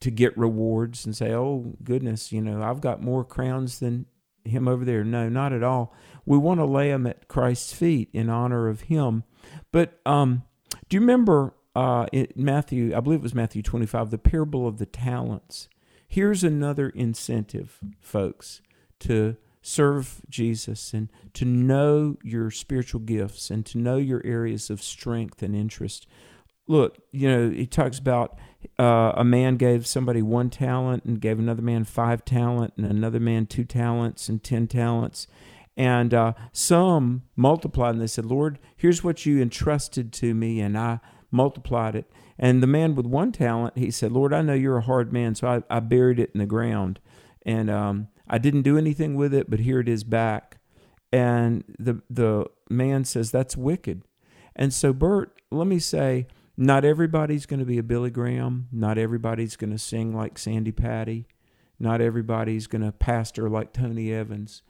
to 0.00 0.10
get 0.10 0.36
rewards 0.36 1.04
and 1.04 1.16
say, 1.16 1.32
oh, 1.32 1.76
goodness, 1.84 2.32
you 2.32 2.40
know, 2.40 2.62
I've 2.62 2.80
got 2.80 3.02
more 3.02 3.24
crowns 3.24 3.78
than 3.78 4.06
him 4.44 4.68
over 4.68 4.84
there. 4.84 5.04
No, 5.04 5.28
not 5.28 5.52
at 5.52 5.62
all. 5.62 5.94
We 6.24 6.38
want 6.38 6.60
to 6.60 6.64
lay 6.64 6.90
him 6.90 7.06
at 7.06 7.28
Christ's 7.28 7.72
feet 7.72 8.08
in 8.12 8.28
honor 8.28 8.68
of 8.68 8.82
him. 8.82 9.24
But 9.70 10.00
um, 10.06 10.44
do 10.88 10.96
you 10.96 11.00
remember 11.00 11.54
uh, 11.74 12.06
in 12.12 12.28
Matthew, 12.36 12.96
I 12.96 13.00
believe 13.00 13.20
it 13.20 13.22
was 13.22 13.34
Matthew 13.34 13.62
25, 13.62 14.10
the 14.10 14.18
parable 14.18 14.66
of 14.66 14.78
the 14.78 14.86
talents? 14.86 15.68
Here's 16.06 16.44
another 16.44 16.90
incentive, 16.90 17.78
folks, 17.98 18.60
to 19.00 19.36
serve 19.62 20.20
Jesus 20.28 20.92
and 20.92 21.08
to 21.32 21.44
know 21.44 22.16
your 22.22 22.50
spiritual 22.50 23.00
gifts 23.00 23.50
and 23.50 23.64
to 23.66 23.78
know 23.78 23.96
your 23.96 24.20
areas 24.24 24.68
of 24.68 24.82
strength 24.82 25.42
and 25.42 25.56
interest. 25.56 26.06
Look, 26.68 26.98
you 27.10 27.28
know, 27.28 27.50
he 27.50 27.66
talks 27.66 27.98
about 27.98 28.38
uh, 28.78 29.12
a 29.16 29.24
man 29.24 29.56
gave 29.56 29.86
somebody 29.86 30.22
one 30.22 30.50
talent 30.50 31.04
and 31.04 31.20
gave 31.20 31.38
another 31.38 31.62
man 31.62 31.84
five 31.84 32.24
talent 32.24 32.74
and 32.76 32.86
another 32.86 33.20
man 33.20 33.46
two 33.46 33.64
talents 33.64 34.28
and 34.28 34.42
ten 34.42 34.66
talents. 34.66 35.26
And 35.76 36.12
uh, 36.12 36.34
some 36.52 37.22
multiplied 37.34 37.94
and 37.94 38.02
they 38.02 38.06
said, 38.06 38.26
Lord, 38.26 38.58
here's 38.76 39.02
what 39.02 39.24
you 39.24 39.40
entrusted 39.40 40.12
to 40.14 40.34
me, 40.34 40.60
and 40.60 40.76
I 40.76 41.00
multiplied 41.30 41.94
it. 41.94 42.10
And 42.38 42.62
the 42.62 42.66
man 42.66 42.94
with 42.94 43.06
one 43.06 43.32
talent, 43.32 43.78
he 43.78 43.90
said, 43.90 44.12
Lord, 44.12 44.32
I 44.32 44.42
know 44.42 44.54
you're 44.54 44.78
a 44.78 44.82
hard 44.82 45.12
man, 45.12 45.34
so 45.34 45.48
I, 45.48 45.76
I 45.76 45.80
buried 45.80 46.18
it 46.18 46.30
in 46.34 46.40
the 46.40 46.46
ground. 46.46 47.00
And 47.44 47.70
um, 47.70 48.08
I 48.28 48.38
didn't 48.38 48.62
do 48.62 48.76
anything 48.76 49.14
with 49.14 49.32
it, 49.32 49.48
but 49.48 49.60
here 49.60 49.80
it 49.80 49.88
is 49.88 50.04
back. 50.04 50.58
And 51.12 51.64
the, 51.78 52.02
the 52.08 52.46
man 52.68 53.04
says, 53.04 53.30
That's 53.30 53.56
wicked. 53.56 54.02
And 54.54 54.72
so, 54.72 54.92
Bert, 54.92 55.40
let 55.50 55.66
me 55.66 55.78
say, 55.78 56.26
not 56.66 56.84
everybody's 56.84 57.46
going 57.46 57.60
to 57.60 57.66
be 57.66 57.78
a 57.78 57.82
Billy 57.82 58.10
Graham. 58.10 58.68
Not 58.72 58.98
everybody's 58.98 59.56
going 59.56 59.72
to 59.72 59.78
sing 59.78 60.14
like 60.14 60.38
Sandi 60.38 60.72
Patty. 60.72 61.26
Not 61.78 62.00
everybody's 62.00 62.66
going 62.66 62.82
to 62.82 62.92
pastor 62.92 63.48
like 63.48 63.72
Tony 63.72 64.12
Evans 64.12 64.62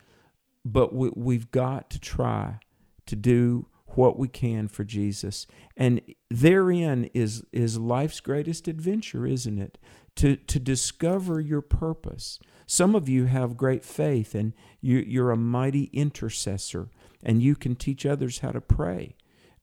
but 0.64 0.94
we, 0.94 1.10
we've 1.14 1.50
got 1.50 1.90
to 1.90 1.98
try 1.98 2.60
to 3.06 3.16
do 3.16 3.66
what 3.88 4.18
we 4.18 4.28
can 4.28 4.68
for 4.68 4.84
Jesus. 4.84 5.46
And 5.76 6.00
therein 6.30 7.10
is 7.12 7.44
is 7.52 7.78
life's 7.78 8.20
greatest 8.20 8.68
adventure, 8.68 9.26
isn't 9.26 9.58
it? 9.58 9.78
to, 10.16 10.36
to 10.36 10.58
discover 10.58 11.40
your 11.40 11.62
purpose. 11.62 12.38
Some 12.66 12.94
of 12.94 13.08
you 13.08 13.26
have 13.26 13.56
great 13.56 13.84
faith 13.84 14.34
and 14.34 14.52
you, 14.80 14.98
you're 14.98 15.30
a 15.30 15.36
mighty 15.36 15.84
intercessor 15.92 16.88
and 17.22 17.42
you 17.42 17.54
can 17.54 17.76
teach 17.76 18.04
others 18.04 18.40
how 18.40 18.50
to 18.50 18.60
pray 18.60 19.16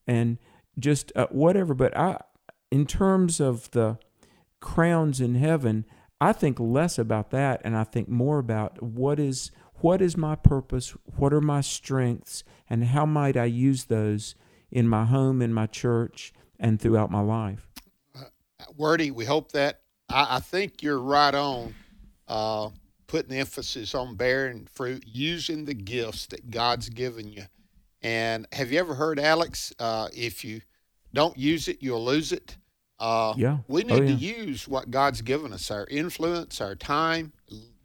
and 0.06 0.38
just 0.78 1.12
uh, 1.16 1.26
whatever. 1.30 1.74
But 1.74 1.96
I, 1.96 2.20
in 2.70 2.86
terms 2.86 3.40
of 3.40 3.70
the 3.72 3.98
crowns 4.60 5.20
in 5.20 5.34
heaven, 5.34 5.84
I 6.20 6.32
think 6.32 6.60
less 6.60 6.98
about 6.98 7.30
that 7.30 7.60
and 7.64 7.76
I 7.76 7.84
think 7.84 8.08
more 8.08 8.38
about 8.38 8.82
what 8.82 9.18
is 9.18 9.50
what 9.76 10.02
is 10.02 10.16
my 10.16 10.34
purpose, 10.34 10.90
what 11.16 11.32
are 11.32 11.40
my 11.40 11.62
strengths, 11.62 12.44
and 12.68 12.84
how 12.84 13.06
might 13.06 13.36
I 13.36 13.46
use 13.46 13.84
those 13.84 14.34
in 14.70 14.86
my 14.86 15.06
home, 15.06 15.40
in 15.40 15.54
my 15.54 15.66
church, 15.66 16.34
and 16.58 16.78
throughout 16.78 17.10
my 17.10 17.22
life. 17.22 17.66
Wordy, 18.76 19.10
we 19.10 19.24
hope 19.24 19.52
that. 19.52 19.80
I, 20.10 20.36
I 20.36 20.40
think 20.40 20.82
you're 20.82 21.00
right 21.00 21.34
on 21.34 21.74
uh, 22.28 22.68
putting 23.06 23.36
emphasis 23.36 23.94
on 23.94 24.16
bearing 24.16 24.68
fruit, 24.70 25.04
using 25.06 25.64
the 25.64 25.74
gifts 25.74 26.26
that 26.26 26.50
God's 26.50 26.90
given 26.90 27.32
you. 27.32 27.44
And 28.02 28.46
have 28.52 28.72
you 28.72 28.78
ever 28.78 28.94
heard, 28.94 29.18
Alex, 29.18 29.72
uh, 29.78 30.08
if 30.14 30.44
you 30.44 30.62
don't 31.12 31.36
use 31.36 31.68
it, 31.68 31.78
you'll 31.80 32.04
lose 32.04 32.32
it? 32.32 32.56
Uh, 32.98 33.34
Yeah. 33.36 33.58
We 33.68 33.84
Oh, 33.84 33.86
need 33.86 34.06
to 34.06 34.12
use 34.12 34.68
what 34.68 34.90
God's 34.90 35.22
given 35.22 35.52
us, 35.52 35.70
our 35.70 35.86
influence, 35.90 36.60
our 36.60 36.74
time, 36.74 37.32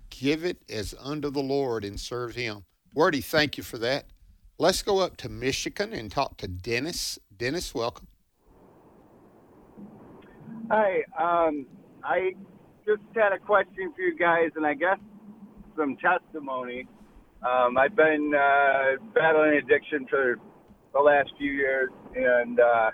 give 0.10 0.46
it 0.46 0.58
as 0.70 0.94
unto 1.00 1.30
the 1.30 1.42
Lord 1.42 1.84
and 1.84 2.00
serve 2.00 2.36
Him. 2.36 2.66
Wordy, 2.94 3.22
thank 3.22 3.58
you 3.58 3.64
for 3.64 3.78
that. 3.80 4.06
Let's 4.58 4.82
go 4.82 5.00
up 5.00 5.18
to 5.18 5.30
Michigan 5.30 5.92
and 5.92 6.10
talk 6.10 6.38
to 6.38 6.48
Dennis. 6.48 7.20
Dennis, 7.36 7.76
welcome. 7.76 8.08
Hi, 10.72 11.04
um, 11.20 11.68
I 12.04 12.34
just 12.86 13.02
had 13.14 13.34
a 13.34 13.40
question 13.40 13.92
for 13.94 14.02
you 14.02 14.18
guys, 14.18 14.52
and 14.56 14.66
I 14.66 14.74
guess 14.74 14.98
some 15.78 15.98
testimony. 15.98 16.88
Um, 17.46 17.78
I've 17.78 17.96
been 17.96 18.34
uh, 18.34 19.04
battling 19.14 19.62
addiction 19.64 20.08
for 20.10 20.38
the 20.94 21.00
last 21.00 21.30
few 21.38 21.52
years, 21.52 21.92
and 22.16 22.60
uh, 22.60 22.90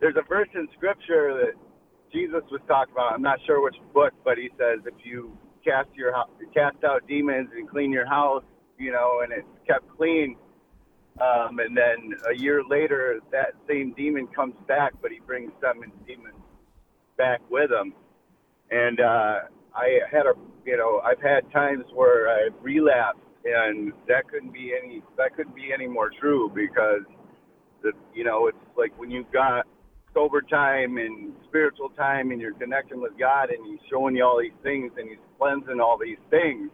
there's 0.00 0.14
a 0.16 0.22
verse 0.28 0.48
in 0.54 0.68
Scripture 0.76 1.34
that 1.34 1.54
Jesus 2.12 2.42
was 2.52 2.60
talking 2.68 2.92
about. 2.92 3.12
I'm 3.14 3.22
not 3.22 3.40
sure 3.46 3.60
which 3.62 3.74
book, 3.92 4.12
but 4.24 4.38
he 4.38 4.48
says 4.58 4.78
if 4.86 4.94
you 5.04 5.36
cast 5.64 5.88
your 5.94 6.12
cast 6.54 6.84
out 6.84 7.06
demons 7.08 7.48
and 7.56 7.68
clean 7.68 7.90
your 7.90 8.06
house, 8.06 8.44
you 8.78 8.92
know, 8.92 9.22
and 9.24 9.32
it's 9.32 9.48
kept 9.66 9.88
clean, 9.96 10.36
um, 11.20 11.58
and 11.58 11.76
then 11.76 12.14
a 12.30 12.38
year 12.40 12.62
later 12.62 13.18
that 13.32 13.54
same 13.68 13.92
demon 13.96 14.28
comes 14.28 14.54
back, 14.68 14.92
but 15.02 15.10
he 15.10 15.18
brings 15.26 15.50
seven 15.60 15.90
demons 16.06 16.36
back 17.16 17.40
with 17.50 17.72
him. 17.72 17.92
And 18.70 19.00
uh, 19.00 19.40
I 19.74 19.98
had 20.12 20.26
a, 20.26 20.34
you 20.64 20.76
know, 20.76 21.00
I've 21.04 21.20
had 21.20 21.50
times 21.52 21.84
where 21.92 22.28
I've 22.28 22.54
relapsed, 22.62 23.20
and 23.48 23.92
that 24.06 24.28
couldn't 24.30 24.52
be 24.52 24.72
any, 24.80 25.02
that 25.16 25.36
couldn't 25.36 25.54
be 25.54 25.70
any 25.72 25.86
more 25.86 26.10
true 26.20 26.50
because, 26.54 27.02
the, 27.82 27.92
you 28.14 28.24
know, 28.24 28.46
it's 28.48 28.58
like 28.76 28.96
when 28.98 29.10
you've 29.10 29.30
got 29.32 29.66
sober 30.14 30.42
time 30.42 30.98
and 30.98 31.32
spiritual 31.48 31.90
time, 31.90 32.30
and 32.30 32.40
you're 32.40 32.54
connecting 32.54 33.00
with 33.00 33.12
God, 33.18 33.50
and 33.50 33.64
He's 33.66 33.80
showing 33.90 34.16
you 34.16 34.24
all 34.24 34.40
these 34.40 34.56
things, 34.62 34.92
and 34.96 35.08
He's 35.08 35.18
cleansing 35.38 35.80
all 35.80 35.98
these 35.98 36.18
things, 36.30 36.70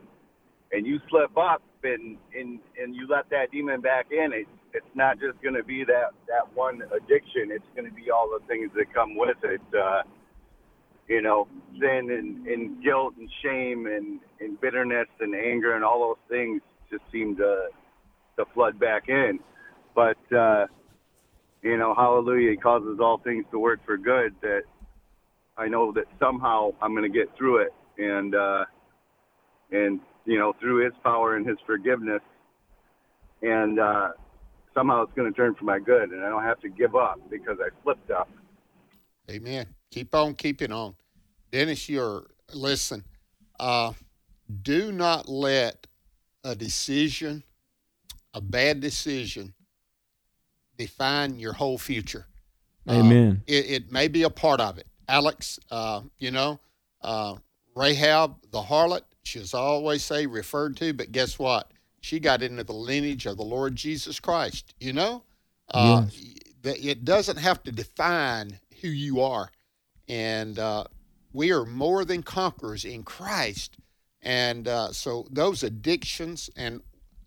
and 0.73 0.87
you 0.87 0.99
slip 1.11 1.37
up, 1.37 1.63
and 1.83 2.17
and 2.35 2.61
and 2.81 2.95
you 2.95 3.07
let 3.09 3.29
that 3.31 3.51
demon 3.53 3.81
back 3.81 4.07
in, 4.11 4.33
it, 4.33 4.47
it's 4.73 4.95
not 4.95 5.21
just 5.21 5.41
going 5.43 5.55
to 5.55 5.63
be 5.63 5.85
that 5.85 6.17
that 6.27 6.49
one 6.55 6.83
addiction. 6.91 7.51
It's 7.51 7.69
going 7.77 7.89
to 7.89 7.95
be 7.95 8.11
all 8.11 8.29
the 8.29 8.45
things 8.47 8.71
that 8.77 8.93
come 8.95 9.17
with 9.17 9.37
it. 9.45 9.61
Uh, 9.77 10.03
you 11.09 11.23
know, 11.23 11.47
sin 11.73 12.11
and, 12.11 12.47
and 12.47 12.83
guilt 12.83 13.15
and 13.19 13.29
shame 13.43 13.87
and, 13.87 14.21
and 14.41 14.61
bitterness 14.61 15.09
and 15.21 15.35
anger 15.35 15.75
and 15.75 15.85
all 15.85 16.01
those 16.01 16.37
things 16.37 16.61
just 16.91 17.03
seem 17.13 17.37
to 17.37 17.69
to 18.37 18.45
flood 18.53 18.79
back 18.81 19.09
in. 19.09 19.39
But 19.95 20.17
uh 20.35 20.67
you 21.63 21.79
know, 21.79 21.95
hallelujah, 21.95 22.51
he 22.51 22.57
causes 22.57 22.99
all 23.01 23.19
things 23.19 23.45
to 23.51 23.59
work 23.59 23.81
for 23.87 23.97
good 23.97 24.35
that 24.43 24.63
I 25.57 25.69
know 25.69 25.93
that 25.93 26.05
somehow 26.19 26.71
I'm 26.81 26.95
gonna 26.95 27.09
get 27.09 27.29
through 27.37 27.63
it 27.63 27.75
and 27.99 28.35
uh 28.35 28.65
and 29.71 30.01
you 30.25 30.39
know, 30.39 30.55
through 30.61 30.85
his 30.85 30.95
power 31.03 31.37
and 31.37 31.47
his 31.47 31.59
forgiveness 31.67 32.23
and 33.43 33.79
uh 33.79 34.09
somehow 34.75 35.03
it's 35.03 35.13
gonna 35.15 35.33
turn 35.33 35.55
for 35.55 35.65
my 35.65 35.79
good 35.79 36.11
and 36.11 36.25
I 36.25 36.29
don't 36.29 36.45
have 36.45 36.61
to 36.61 36.69
give 36.69 36.97
up 36.97 37.21
because 37.31 37.59
I 37.61 37.69
flipped 37.83 38.11
up. 38.11 38.29
Amen. 39.31 39.67
Keep 39.95 40.13
on 40.17 40.35
keeping 40.35 40.73
on. 40.73 40.97
Dennis, 41.53 41.89
you're, 41.89 42.25
listen, 42.53 43.05
uh, 43.61 43.93
do 44.63 44.91
not 44.91 45.29
let 45.29 45.87
a 46.43 46.57
decision, 46.57 47.45
a 48.35 48.41
bad 48.41 48.81
decision, 48.81 49.55
define 50.77 51.39
your 51.39 51.53
whole 51.53 51.79
future. 51.79 52.27
Amen. 52.91 53.45
It, 53.47 53.71
it 53.71 53.93
may 53.93 54.09
be 54.09 54.25
a 54.25 54.31
part 54.31 54.59
of 54.59 54.79
it. 54.79 54.89
Alex, 55.07 55.61
uh, 55.71 56.01
you 56.19 56.33
know, 56.33 56.59
uh, 57.03 57.37
Rahab, 57.77 58.35
the 58.51 58.63
harlot, 58.63 59.03
she's 59.23 59.55
always 59.55 60.03
say 60.03 60.27
referred 60.27 60.77
to, 60.79 60.93
but 60.93 61.13
guess 61.13 61.39
what? 61.39 61.71
She 62.01 62.19
got 62.19 62.43
into 62.43 62.65
the 62.65 62.73
lineage 62.73 63.27
of 63.27 63.37
the 63.37 63.45
Lord 63.45 63.77
Jesus 63.77 64.19
Christ, 64.19 64.75
you 64.81 64.93
know? 64.93 65.23
Uh, 65.73 66.07
that 66.63 66.85
it 66.85 67.05
doesn't 67.05 67.37
have 67.37 67.63
to 67.63 67.71
define 67.71 68.59
who 68.81 68.89
you 68.89 69.21
are. 69.21 69.53
And 70.09 70.59
uh, 70.59 70.85
we 71.33 71.53
are 71.53 71.65
more 71.65 72.05
than 72.05 72.23
conquerors 72.23 72.85
in 72.85 73.03
Christ. 73.03 73.79
And 74.23 74.69
uh, 74.69 74.93
so 74.93 75.27
those 75.31 75.63
addictions, 75.63 76.51
and 76.57 76.81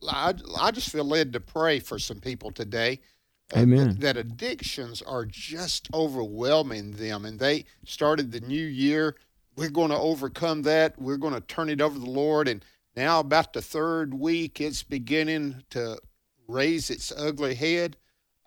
I, 0.08 0.34
I 0.60 0.72
just 0.72 0.90
feel 0.90 1.06
led 1.06 1.34
to 1.34 1.40
pray 1.40 1.80
for 1.80 2.00
some 2.00 2.20
people 2.20 2.52
today. 2.52 3.02
uh, 3.56 3.60
Amen. 3.62 3.88
that, 3.88 4.00
that 4.02 4.18
addictions 4.18 5.02
are 5.02 5.26
just 5.26 5.88
overwhelming 5.94 6.92
them. 6.94 7.26
And 7.26 7.40
they 7.40 7.66
started 7.86 8.32
the 8.32 8.42
new 8.42 8.66
year. 8.66 9.16
We're 9.56 9.70
going 9.70 9.90
to 9.92 9.98
overcome 9.98 10.64
that. 10.64 11.00
We're 11.00 11.18
going 11.18 11.34
to 11.34 11.42
turn 11.42 11.70
it 11.70 11.82
over 11.82 11.96
to 11.96 12.00
the 12.00 12.10
Lord. 12.10 12.48
And 12.48 12.64
now, 12.96 13.20
about 13.20 13.54
the 13.54 13.62
third 13.62 14.14
week, 14.14 14.60
it's 14.60 14.84
beginning 14.84 15.64
to 15.72 16.00
raise 16.48 16.90
its 16.90 17.12
ugly 17.16 17.56
head. 17.56 17.98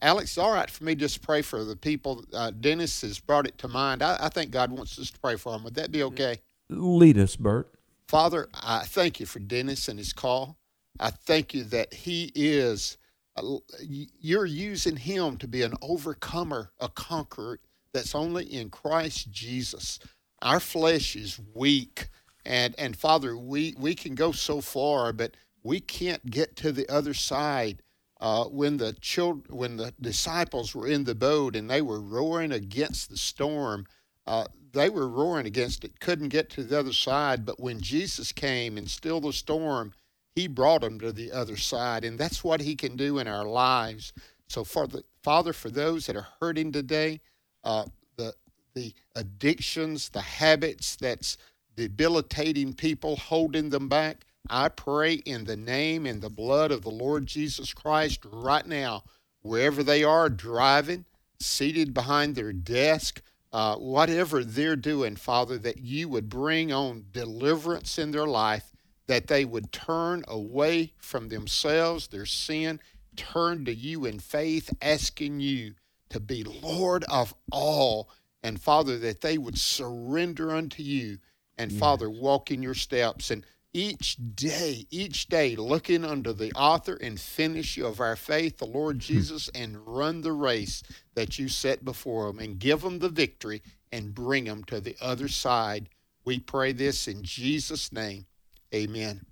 Alex, 0.02 0.38
all 0.38 0.52
right 0.52 0.70
for 0.70 0.84
me 0.84 0.94
just 0.94 1.22
pray 1.22 1.42
for 1.42 1.64
the 1.64 1.76
people. 1.76 2.24
Uh, 2.32 2.50
Dennis 2.50 3.02
has 3.02 3.18
brought 3.18 3.46
it 3.46 3.58
to 3.58 3.68
mind. 3.68 4.02
I, 4.02 4.16
I 4.20 4.28
think 4.28 4.50
God 4.50 4.70
wants 4.70 4.98
us 4.98 5.10
to 5.10 5.18
pray 5.18 5.36
for 5.36 5.52
them. 5.52 5.64
Would 5.64 5.74
that 5.74 5.92
be 5.92 6.02
okay? 6.04 6.40
Lead 6.68 7.18
us, 7.18 7.36
Bert. 7.36 7.68
Father, 8.08 8.48
I 8.54 8.84
thank 8.86 9.20
you 9.20 9.26
for 9.26 9.38
Dennis 9.38 9.88
and 9.88 9.98
his 9.98 10.12
call. 10.12 10.56
I 10.98 11.10
thank 11.10 11.54
you 11.54 11.64
that 11.64 11.94
he 11.94 12.32
is, 12.34 12.98
uh, 13.36 13.58
you're 13.80 14.46
using 14.46 14.96
him 14.96 15.36
to 15.38 15.46
be 15.46 15.62
an 15.62 15.74
overcomer, 15.80 16.72
a 16.80 16.88
conqueror 16.88 17.60
that's 17.92 18.14
only 18.14 18.44
in 18.44 18.70
Christ 18.70 19.30
Jesus. 19.30 19.98
Our 20.42 20.60
flesh 20.60 21.16
is 21.16 21.40
weak. 21.54 22.08
And, 22.44 22.74
and 22.78 22.96
Father, 22.96 23.36
we, 23.36 23.74
we 23.78 23.94
can 23.94 24.14
go 24.14 24.32
so 24.32 24.60
far, 24.60 25.12
but 25.12 25.36
we 25.62 25.80
can't 25.80 26.30
get 26.30 26.56
to 26.56 26.72
the 26.72 26.88
other 26.88 27.14
side. 27.14 27.82
Uh, 28.20 28.44
when 28.44 28.76
the 28.76 28.92
children, 29.00 29.44
when 29.48 29.76
the 29.76 29.92
disciples 30.00 30.74
were 30.74 30.86
in 30.86 31.04
the 31.04 31.14
boat 31.14 31.56
and 31.56 31.70
they 31.70 31.80
were 31.80 32.00
roaring 32.00 32.52
against 32.52 33.08
the 33.08 33.16
storm, 33.16 33.86
uh, 34.26 34.44
they 34.72 34.88
were 34.90 35.08
roaring 35.08 35.46
against 35.46 35.84
it, 35.84 35.98
couldn't 36.00 36.28
get 36.28 36.50
to 36.50 36.62
the 36.62 36.78
other 36.78 36.92
side. 36.92 37.46
But 37.46 37.60
when 37.60 37.80
Jesus 37.80 38.30
came 38.30 38.76
and 38.76 38.88
stilled 38.88 39.24
the 39.24 39.32
storm, 39.32 39.92
he 40.34 40.46
brought 40.46 40.82
them 40.82 41.00
to 41.00 41.12
the 41.12 41.32
other 41.32 41.56
side. 41.56 42.04
And 42.04 42.18
that's 42.18 42.44
what 42.44 42.60
he 42.60 42.76
can 42.76 42.96
do 42.96 43.18
in 43.18 43.26
our 43.26 43.44
lives. 43.44 44.12
So, 44.48 44.64
for 44.64 44.86
the, 44.86 45.02
Father, 45.22 45.52
for 45.52 45.70
those 45.70 46.06
that 46.06 46.16
are 46.16 46.28
hurting 46.40 46.72
today, 46.72 47.20
uh, 47.64 47.84
the, 48.16 48.34
the 48.74 48.92
addictions, 49.16 50.08
the 50.08 50.20
habits 50.20 50.96
that's 50.96 51.38
debilitating 51.76 52.74
people, 52.74 53.16
holding 53.16 53.70
them 53.70 53.88
back, 53.88 54.26
I 54.48 54.68
pray 54.68 55.14
in 55.14 55.44
the 55.44 55.56
name 55.56 56.06
and 56.06 56.20
the 56.20 56.30
blood 56.30 56.70
of 56.70 56.82
the 56.82 56.90
Lord 56.90 57.26
Jesus 57.26 57.72
Christ 57.72 58.20
right 58.24 58.66
now, 58.66 59.04
wherever 59.42 59.82
they 59.82 60.02
are 60.02 60.28
driving, 60.28 61.04
seated 61.38 61.94
behind 61.94 62.34
their 62.34 62.52
desk, 62.52 63.22
uh, 63.52 63.76
whatever 63.76 64.44
they're 64.44 64.76
doing, 64.76 65.16
Father, 65.16 65.58
that 65.58 65.78
you 65.78 66.08
would 66.08 66.28
bring 66.28 66.72
on 66.72 67.06
deliverance 67.12 67.98
in 67.98 68.10
their 68.10 68.26
life, 68.26 68.72
that 69.06 69.26
they 69.26 69.44
would 69.44 69.72
turn 69.72 70.24
away 70.28 70.92
from 70.98 71.28
themselves, 71.28 72.08
their 72.08 72.26
sin, 72.26 72.80
turn 73.16 73.64
to 73.64 73.74
you 73.74 74.04
in 74.04 74.18
faith, 74.18 74.72
asking 74.80 75.40
you 75.40 75.74
to 76.08 76.20
be 76.20 76.44
Lord 76.44 77.04
of 77.04 77.34
all. 77.50 78.10
And 78.42 78.60
Father, 78.60 78.98
that 78.98 79.20
they 79.20 79.36
would 79.36 79.58
surrender 79.58 80.52
unto 80.52 80.82
you 80.82 81.18
and 81.60 81.70
Father, 81.72 82.08
walk 82.08 82.50
in 82.50 82.62
your 82.62 82.74
steps. 82.74 83.30
And 83.30 83.44
each 83.72 84.16
day, 84.34 84.86
each 84.90 85.28
day, 85.28 85.54
looking 85.54 86.04
unto 86.04 86.32
the 86.32 86.52
author 86.52 86.96
and 86.96 87.20
finisher 87.20 87.86
of 87.86 88.00
our 88.00 88.16
faith, 88.16 88.58
the 88.58 88.66
Lord 88.66 88.98
Jesus, 88.98 89.48
and 89.54 89.86
run 89.86 90.22
the 90.22 90.32
race 90.32 90.82
that 91.14 91.38
you 91.38 91.48
set 91.48 91.84
before 91.84 92.26
them 92.26 92.40
and 92.40 92.58
give 92.58 92.82
them 92.82 92.98
the 92.98 93.08
victory 93.08 93.62
and 93.92 94.14
bring 94.14 94.44
them 94.44 94.64
to 94.64 94.80
the 94.80 94.96
other 95.00 95.28
side 95.28 95.88
We 96.24 96.38
pray 96.38 96.72
this 96.72 97.08
in 97.08 97.22
Jesus' 97.22 97.92
name. 97.92 98.26
Amen. 98.74 99.22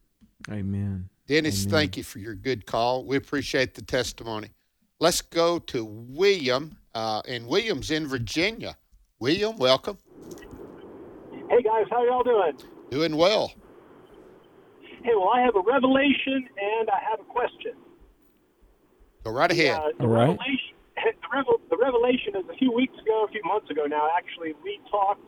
Amen. 0.50 1.08
Dennis, 1.26 1.64
Amen. 1.64 1.70
thank 1.70 1.96
you 1.98 2.02
for 2.02 2.18
your 2.18 2.34
good 2.34 2.64
call. 2.64 3.04
We 3.04 3.16
appreciate 3.16 3.74
the 3.74 3.82
testimony. 3.82 4.48
Let's 4.98 5.20
go 5.20 5.58
to 5.58 5.84
William, 5.84 6.78
uh, 6.94 7.22
and 7.28 7.46
William's 7.46 7.90
in 7.90 8.06
Virginia. 8.06 8.76
William, 9.20 9.56
welcome. 9.56 9.98
Hey 11.50 11.62
guys, 11.62 11.86
how 11.90 12.04
y'all 12.04 12.22
doing? 12.22 12.58
Doing 12.90 13.16
well. 13.16 13.52
Hey, 15.02 15.14
well, 15.14 15.30
I 15.30 15.40
have 15.42 15.56
a 15.56 15.62
revelation 15.62 16.48
and 16.58 16.90
I 16.90 17.00
have 17.10 17.20
a 17.20 17.24
question. 17.24 17.72
Go 19.24 19.30
right 19.30 19.50
ahead. 19.50 19.76
Uh, 19.76 19.88
the 19.98 20.04
All 20.04 20.10
right. 20.10 20.28
revelation, 20.28 20.74
the, 20.96 21.28
revel, 21.32 21.60
the 21.70 21.76
revelation 21.76 22.36
is 22.36 22.44
a 22.52 22.56
few 22.56 22.72
weeks 22.72 22.94
ago, 23.00 23.24
a 23.28 23.30
few 23.30 23.42
months 23.44 23.70
ago 23.70 23.86
now. 23.86 24.08
Actually, 24.16 24.54
we 24.62 24.80
talked 24.90 25.22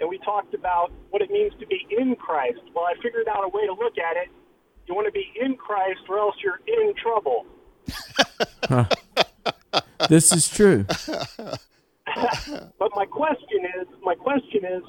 and 0.00 0.08
we 0.08 0.18
talked 0.18 0.54
about 0.54 0.92
what 1.10 1.20
it 1.20 1.30
means 1.30 1.52
to 1.60 1.66
be 1.66 1.86
in 1.90 2.16
Christ. 2.16 2.60
Well, 2.74 2.84
I 2.84 2.94
figured 3.02 3.28
out 3.28 3.44
a 3.44 3.48
way 3.48 3.66
to 3.66 3.72
look 3.72 3.98
at 3.98 4.16
it. 4.16 4.28
You 4.86 4.94
want 4.94 5.06
to 5.06 5.12
be 5.12 5.30
in 5.38 5.56
Christ, 5.56 6.00
or 6.08 6.18
else 6.18 6.34
you're 6.42 6.60
in 6.66 6.94
trouble. 6.96 7.46
This 10.08 10.32
is 10.32 10.48
true. 10.48 10.86
but 10.86 12.90
my 12.96 13.04
question 13.04 13.64
is, 13.80 13.86
my 14.02 14.14
question 14.14 14.64
is, 14.64 14.82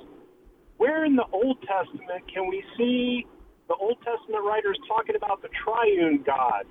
where 0.77 1.05
in 1.05 1.15
the 1.15 1.25
Old 1.31 1.57
Testament 1.61 2.23
can 2.33 2.47
we 2.47 2.63
see 2.77 3.27
the 3.71 3.83
Old 3.83 3.97
Testament 4.03 4.43
writers 4.43 4.77
talking 4.87 5.15
about 5.15 5.41
the 5.41 5.49
triune 5.63 6.23
God? 6.25 6.65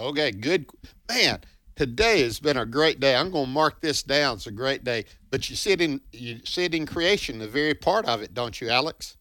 Okay, 0.00 0.32
good. 0.32 0.66
Man, 1.08 1.40
today 1.76 2.22
has 2.22 2.40
been 2.40 2.56
a 2.58 2.66
great 2.66 3.00
day. 3.00 3.16
I'm 3.16 3.30
going 3.30 3.46
to 3.46 3.50
mark 3.50 3.80
this 3.80 4.02
down. 4.02 4.36
It's 4.36 4.46
a 4.46 4.52
great 4.52 4.84
day. 4.84 5.06
But 5.30 5.48
you 5.48 5.56
sit 5.56 5.80
in 5.80 6.00
you 6.12 6.40
sit 6.44 6.74
in 6.74 6.84
creation, 6.84 7.38
the 7.38 7.48
very 7.48 7.74
part 7.74 8.06
of 8.06 8.20
it, 8.20 8.34
don't 8.34 8.60
you, 8.60 8.68
Alex? 8.68 9.16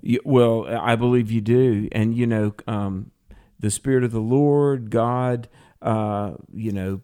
You, 0.00 0.20
well, 0.24 0.66
I 0.66 0.96
believe 0.96 1.30
you 1.30 1.40
do, 1.40 1.88
and 1.92 2.16
you 2.16 2.26
know, 2.26 2.54
um, 2.66 3.10
the 3.58 3.70
Spirit 3.70 4.04
of 4.04 4.12
the 4.12 4.20
Lord, 4.20 4.90
God, 4.90 5.48
uh, 5.82 6.34
you 6.54 6.72
know, 6.72 7.02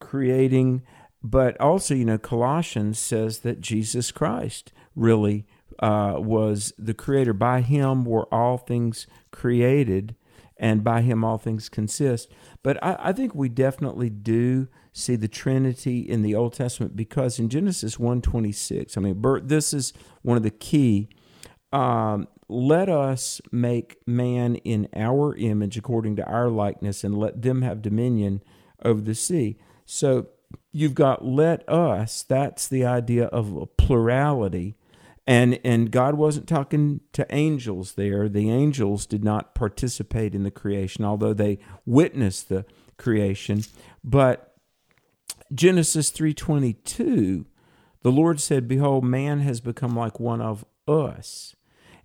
creating, 0.00 0.82
but 1.22 1.60
also, 1.60 1.94
you 1.94 2.04
know, 2.04 2.18
Colossians 2.18 2.98
says 2.98 3.40
that 3.40 3.60
Jesus 3.60 4.10
Christ 4.10 4.72
really 4.96 5.46
uh, 5.78 6.14
was 6.18 6.72
the 6.78 6.94
Creator. 6.94 7.34
By 7.34 7.60
Him 7.60 8.04
were 8.04 8.32
all 8.32 8.58
things 8.58 9.06
created, 9.30 10.14
and 10.56 10.84
by 10.84 11.02
Him 11.02 11.24
all 11.24 11.38
things 11.38 11.68
consist. 11.68 12.30
But 12.62 12.82
I, 12.82 12.96
I 12.98 13.12
think 13.12 13.34
we 13.34 13.48
definitely 13.48 14.10
do 14.10 14.68
see 14.92 15.16
the 15.16 15.28
Trinity 15.28 16.00
in 16.00 16.22
the 16.22 16.34
Old 16.34 16.54
Testament 16.54 16.96
because 16.96 17.38
in 17.38 17.48
Genesis 17.48 17.98
one 17.98 18.22
twenty 18.22 18.52
six, 18.52 18.96
I 18.96 19.00
mean, 19.00 19.20
Bert, 19.20 19.48
this 19.48 19.72
is 19.72 19.92
one 20.22 20.36
of 20.36 20.42
the 20.42 20.50
key 20.50 21.08
um, 21.72 22.28
let 22.48 22.88
us 22.88 23.40
make 23.50 23.96
man 24.06 24.56
in 24.56 24.88
our 24.94 25.34
image 25.36 25.78
according 25.78 26.16
to 26.16 26.24
our 26.26 26.50
likeness 26.50 27.02
and 27.02 27.16
let 27.16 27.40
them 27.40 27.62
have 27.62 27.80
dominion 27.80 28.42
over 28.84 29.00
the 29.00 29.14
sea 29.14 29.56
so 29.86 30.26
you've 30.70 30.94
got 30.94 31.24
let 31.24 31.66
us 31.68 32.22
that's 32.22 32.68
the 32.68 32.84
idea 32.84 33.24
of 33.26 33.56
a 33.56 33.66
plurality 33.66 34.76
and 35.32 35.58
and 35.64 35.90
god 35.90 36.14
wasn't 36.14 36.46
talking 36.46 37.00
to 37.12 37.26
angels 37.34 37.94
there 37.94 38.28
the 38.28 38.50
angels 38.50 39.06
did 39.06 39.24
not 39.24 39.54
participate 39.54 40.34
in 40.34 40.42
the 40.42 40.50
creation 40.50 41.04
although 41.04 41.32
they 41.32 41.58
witnessed 41.86 42.48
the 42.48 42.64
creation 42.98 43.62
but 44.04 44.54
genesis 45.54 46.10
322 46.10 47.46
the 48.02 48.12
lord 48.12 48.40
said 48.40 48.68
behold 48.68 49.04
man 49.04 49.40
has 49.40 49.60
become 49.60 49.96
like 49.96 50.20
one 50.20 50.40
of 50.40 50.64
us 50.86 51.56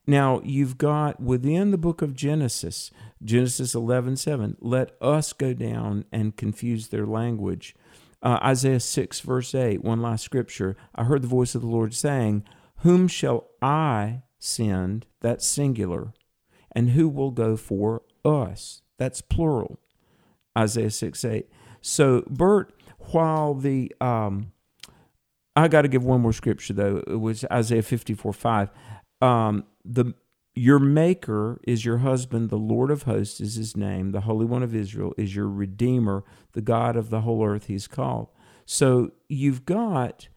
now 0.09 0.39
you've 0.45 0.77
got 0.77 1.19
within 1.19 1.71
the 1.71 1.77
book 1.77 2.01
of 2.01 2.15
Genesis, 2.15 2.91
Genesis 3.21 3.75
11:7, 3.75 4.55
let 4.61 4.95
us 5.01 5.33
go 5.33 5.53
down 5.53 6.05
and 6.13 6.37
confuse 6.37 6.87
their 6.87 7.05
language. 7.05 7.75
Uh, 8.23 8.39
Isaiah 8.41 8.79
6, 8.79 9.19
verse 9.19 9.53
8, 9.53 9.83
one 9.83 10.01
last 10.01 10.23
scripture. 10.23 10.77
I 10.95 11.03
heard 11.03 11.23
the 11.23 11.27
voice 11.27 11.55
of 11.55 11.61
the 11.61 11.67
Lord 11.67 11.93
saying, 11.93 12.45
Whom 12.79 13.07
shall 13.07 13.47
I 13.61 14.23
send? 14.39 15.05
That's 15.21 15.45
singular. 15.45 16.13
And 16.71 16.91
who 16.91 17.09
will 17.09 17.31
go 17.31 17.57
for 17.57 18.03
us? 18.23 18.81
That's 18.97 19.21
plural. 19.21 19.79
Isaiah 20.57 20.91
6, 20.91 21.25
8. 21.25 21.47
So, 21.81 22.23
Bert, 22.27 22.73
while 23.11 23.53
the, 23.53 23.93
um, 24.01 24.51
I 25.55 25.67
got 25.67 25.83
to 25.83 25.87
give 25.87 26.03
one 26.03 26.21
more 26.21 26.33
scripture 26.33 26.73
though. 26.73 27.03
It 27.07 27.19
was 27.19 27.43
Isaiah 27.51 27.81
54, 27.81 28.33
5. 28.33 28.69
Um, 29.21 29.63
the 29.83 30.13
your 30.53 30.79
maker 30.79 31.59
is 31.67 31.85
your 31.85 31.99
husband 31.99 32.49
the 32.49 32.57
lord 32.57 32.89
of 32.89 33.03
hosts 33.03 33.39
is 33.39 33.55
his 33.55 33.77
name 33.77 34.11
the 34.11 34.21
holy 34.21 34.45
one 34.45 34.63
of 34.63 34.73
israel 34.73 35.13
is 35.15 35.35
your 35.35 35.47
redeemer 35.47 36.23
the 36.53 36.61
god 36.61 36.95
of 36.95 37.11
the 37.11 37.21
whole 37.21 37.45
earth 37.45 37.67
he's 37.67 37.87
called 37.87 38.27
so 38.65 39.11
you've 39.29 39.65
got 39.65 40.27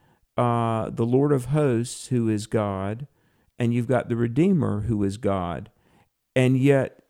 uh, 0.40 0.88
the 0.88 1.04
lord 1.04 1.32
of 1.32 1.46
hosts 1.46 2.06
who 2.06 2.28
is 2.28 2.46
god 2.46 3.06
and 3.60 3.74
you've 3.74 3.86
got 3.86 4.08
the 4.08 4.16
redeemer 4.16 4.80
who 4.82 5.04
is 5.04 5.18
god. 5.18 5.70
And 6.34 6.56
yet 6.56 7.02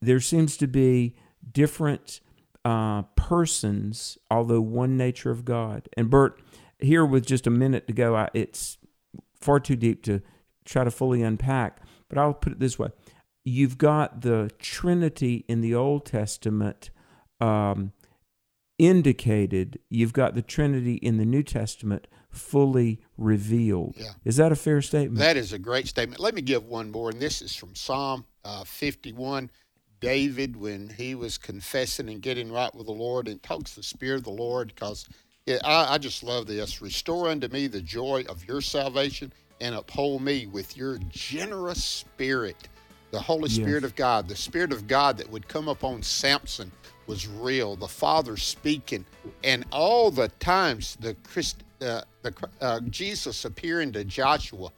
there 0.00 0.20
seems 0.20 0.56
to 0.58 0.68
be 0.68 1.16
different 1.50 2.20
uh, 2.64 3.02
persons 3.16 4.16
although 4.30 4.60
one 4.60 4.96
nature 4.96 5.32
of 5.32 5.44
god. 5.44 5.88
And 5.96 6.08
bert 6.08 6.40
here 6.78 7.04
with 7.04 7.26
just 7.26 7.46
a 7.46 7.50
minute 7.50 7.88
to 7.88 7.92
go 7.92 8.14
I, 8.14 8.28
it's 8.32 8.78
far 9.34 9.58
too 9.58 9.74
deep 9.74 10.04
to 10.04 10.22
try 10.64 10.84
to 10.84 10.90
fully 10.92 11.22
unpack, 11.22 11.80
but 12.08 12.18
I'll 12.18 12.34
put 12.34 12.52
it 12.52 12.60
this 12.60 12.78
way. 12.78 12.90
You've 13.44 13.78
got 13.78 14.20
the 14.20 14.52
Trinity 14.60 15.44
in 15.48 15.60
the 15.60 15.74
Old 15.74 16.06
Testament 16.06 16.90
um, 17.40 17.92
indicated, 18.78 19.80
you've 19.88 20.12
got 20.12 20.34
the 20.34 20.42
Trinity 20.42 20.94
in 20.94 21.16
the 21.16 21.24
New 21.24 21.42
Testament 21.42 22.06
fully 22.30 23.00
revealed. 23.18 23.94
Yeah. 23.96 24.12
Is 24.24 24.36
that 24.36 24.52
a 24.52 24.56
fair 24.56 24.80
statement? 24.82 25.18
That 25.18 25.36
is 25.36 25.52
a 25.52 25.58
great 25.58 25.88
statement. 25.88 26.20
Let 26.20 26.34
me 26.34 26.42
give 26.42 26.64
one 26.64 26.90
more, 26.90 27.10
and 27.10 27.20
this 27.20 27.42
is 27.42 27.54
from 27.54 27.74
Psalm 27.74 28.24
uh, 28.44 28.64
51. 28.64 29.50
David, 30.00 30.56
when 30.56 30.88
he 30.88 31.14
was 31.14 31.36
confessing 31.36 32.08
and 32.08 32.22
getting 32.22 32.50
right 32.50 32.74
with 32.74 32.86
the 32.86 32.92
Lord, 32.92 33.28
and 33.28 33.42
talks 33.42 33.74
the 33.74 33.82
Spirit 33.82 34.18
of 34.18 34.24
the 34.24 34.30
Lord, 34.30 34.68
because 34.68 35.06
yeah, 35.46 35.58
I, 35.64 35.94
I 35.94 35.98
just 35.98 36.22
love 36.22 36.46
this. 36.46 36.80
Restore 36.80 37.28
unto 37.28 37.48
me 37.48 37.66
the 37.66 37.82
joy 37.82 38.24
of 38.28 38.46
your 38.46 38.60
salvation 38.60 39.32
and 39.60 39.74
uphold 39.74 40.22
me 40.22 40.46
with 40.46 40.76
your 40.76 40.98
generous 41.10 41.82
spirit. 41.84 42.68
The 43.10 43.20
Holy 43.20 43.50
Yes. 43.50 43.56
Spirit 43.56 43.84
of 43.84 43.96
God, 43.96 44.28
the 44.28 44.36
Spirit 44.36 44.72
of 44.72 44.86
God 44.86 45.18
that 45.18 45.28
would 45.28 45.48
come 45.48 45.68
upon 45.68 46.02
Samson 46.02 46.70
was 47.06 47.26
real. 47.26 47.74
The 47.74 47.88
Father 47.88 48.36
speaking, 48.36 49.04
and 49.42 49.64
all 49.72 50.10
the 50.10 50.28
times 50.38 50.96
the 51.00 51.14
Christ, 51.24 51.64
uh, 51.82 52.02
the 52.22 52.34
uh, 52.60 52.80
Jesus 52.90 53.44
appearing 53.44 53.92
to 53.92 54.04
Joshua. 54.04 54.70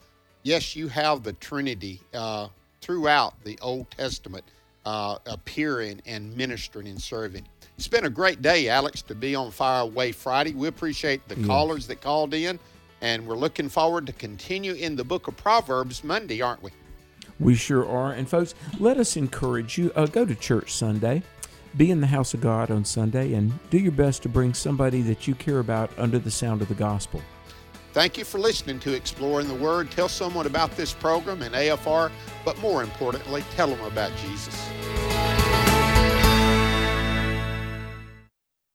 Yes, 0.42 0.74
you 0.74 0.88
have 0.88 1.22
the 1.22 1.32
Trinity 1.34 2.00
uh, 2.14 2.48
throughout 2.80 3.34
the 3.44 3.58
Old 3.62 3.90
Testament 3.90 4.44
uh, 4.84 5.18
appearing 5.26 6.00
and 6.06 6.36
ministering 6.36 6.88
and 6.88 7.00
serving. 7.00 7.46
It's 7.78 7.88
been 7.88 8.04
a 8.04 8.10
great 8.10 8.42
day, 8.42 8.68
Alex, 8.68 9.02
to 9.02 9.14
be 9.14 9.34
on 9.34 9.50
Fire 9.50 9.82
Away 9.82 10.12
Friday. 10.12 10.52
We 10.54 10.68
appreciate 10.68 11.26
the 11.28 11.36
Yes. 11.36 11.46
callers 11.46 11.86
that 11.86 12.00
called 12.00 12.34
in, 12.34 12.58
and 13.00 13.26
we're 13.26 13.36
looking 13.36 13.68
forward 13.68 14.06
to 14.06 14.12
continue 14.12 14.74
in 14.74 14.96
the 14.96 15.04
book 15.04 15.28
of 15.28 15.36
Proverbs 15.36 16.04
Monday, 16.04 16.40
aren't 16.42 16.62
we? 16.62 16.70
We 17.40 17.54
sure 17.54 17.88
are. 17.88 18.12
And 18.12 18.28
folks, 18.28 18.54
let 18.78 18.98
us 18.98 19.16
encourage 19.16 19.78
you. 19.78 19.90
Uh, 19.96 20.06
go 20.06 20.24
to 20.24 20.34
church 20.34 20.72
Sunday, 20.72 21.22
be 21.76 21.90
in 21.90 22.00
the 22.00 22.06
house 22.06 22.34
of 22.34 22.40
God 22.40 22.70
on 22.70 22.84
Sunday, 22.84 23.34
and 23.34 23.52
do 23.70 23.78
your 23.78 23.92
best 23.92 24.22
to 24.22 24.28
bring 24.28 24.54
somebody 24.54 25.02
that 25.02 25.26
you 25.26 25.34
care 25.34 25.58
about 25.58 25.90
under 25.98 26.18
the 26.18 26.30
sound 26.30 26.62
of 26.62 26.68
the 26.68 26.74
gospel. 26.74 27.22
Thank 27.92 28.16
you 28.16 28.24
for 28.24 28.38
listening 28.38 28.80
to 28.80 28.94
Exploring 28.94 29.48
the 29.48 29.54
Word. 29.54 29.90
Tell 29.90 30.08
someone 30.08 30.46
about 30.46 30.74
this 30.76 30.94
program 30.94 31.42
and 31.42 31.54
AFR, 31.54 32.10
but 32.44 32.58
more 32.60 32.82
importantly, 32.82 33.44
tell 33.54 33.68
them 33.68 33.84
about 33.84 34.10
Jesus. 34.16 35.21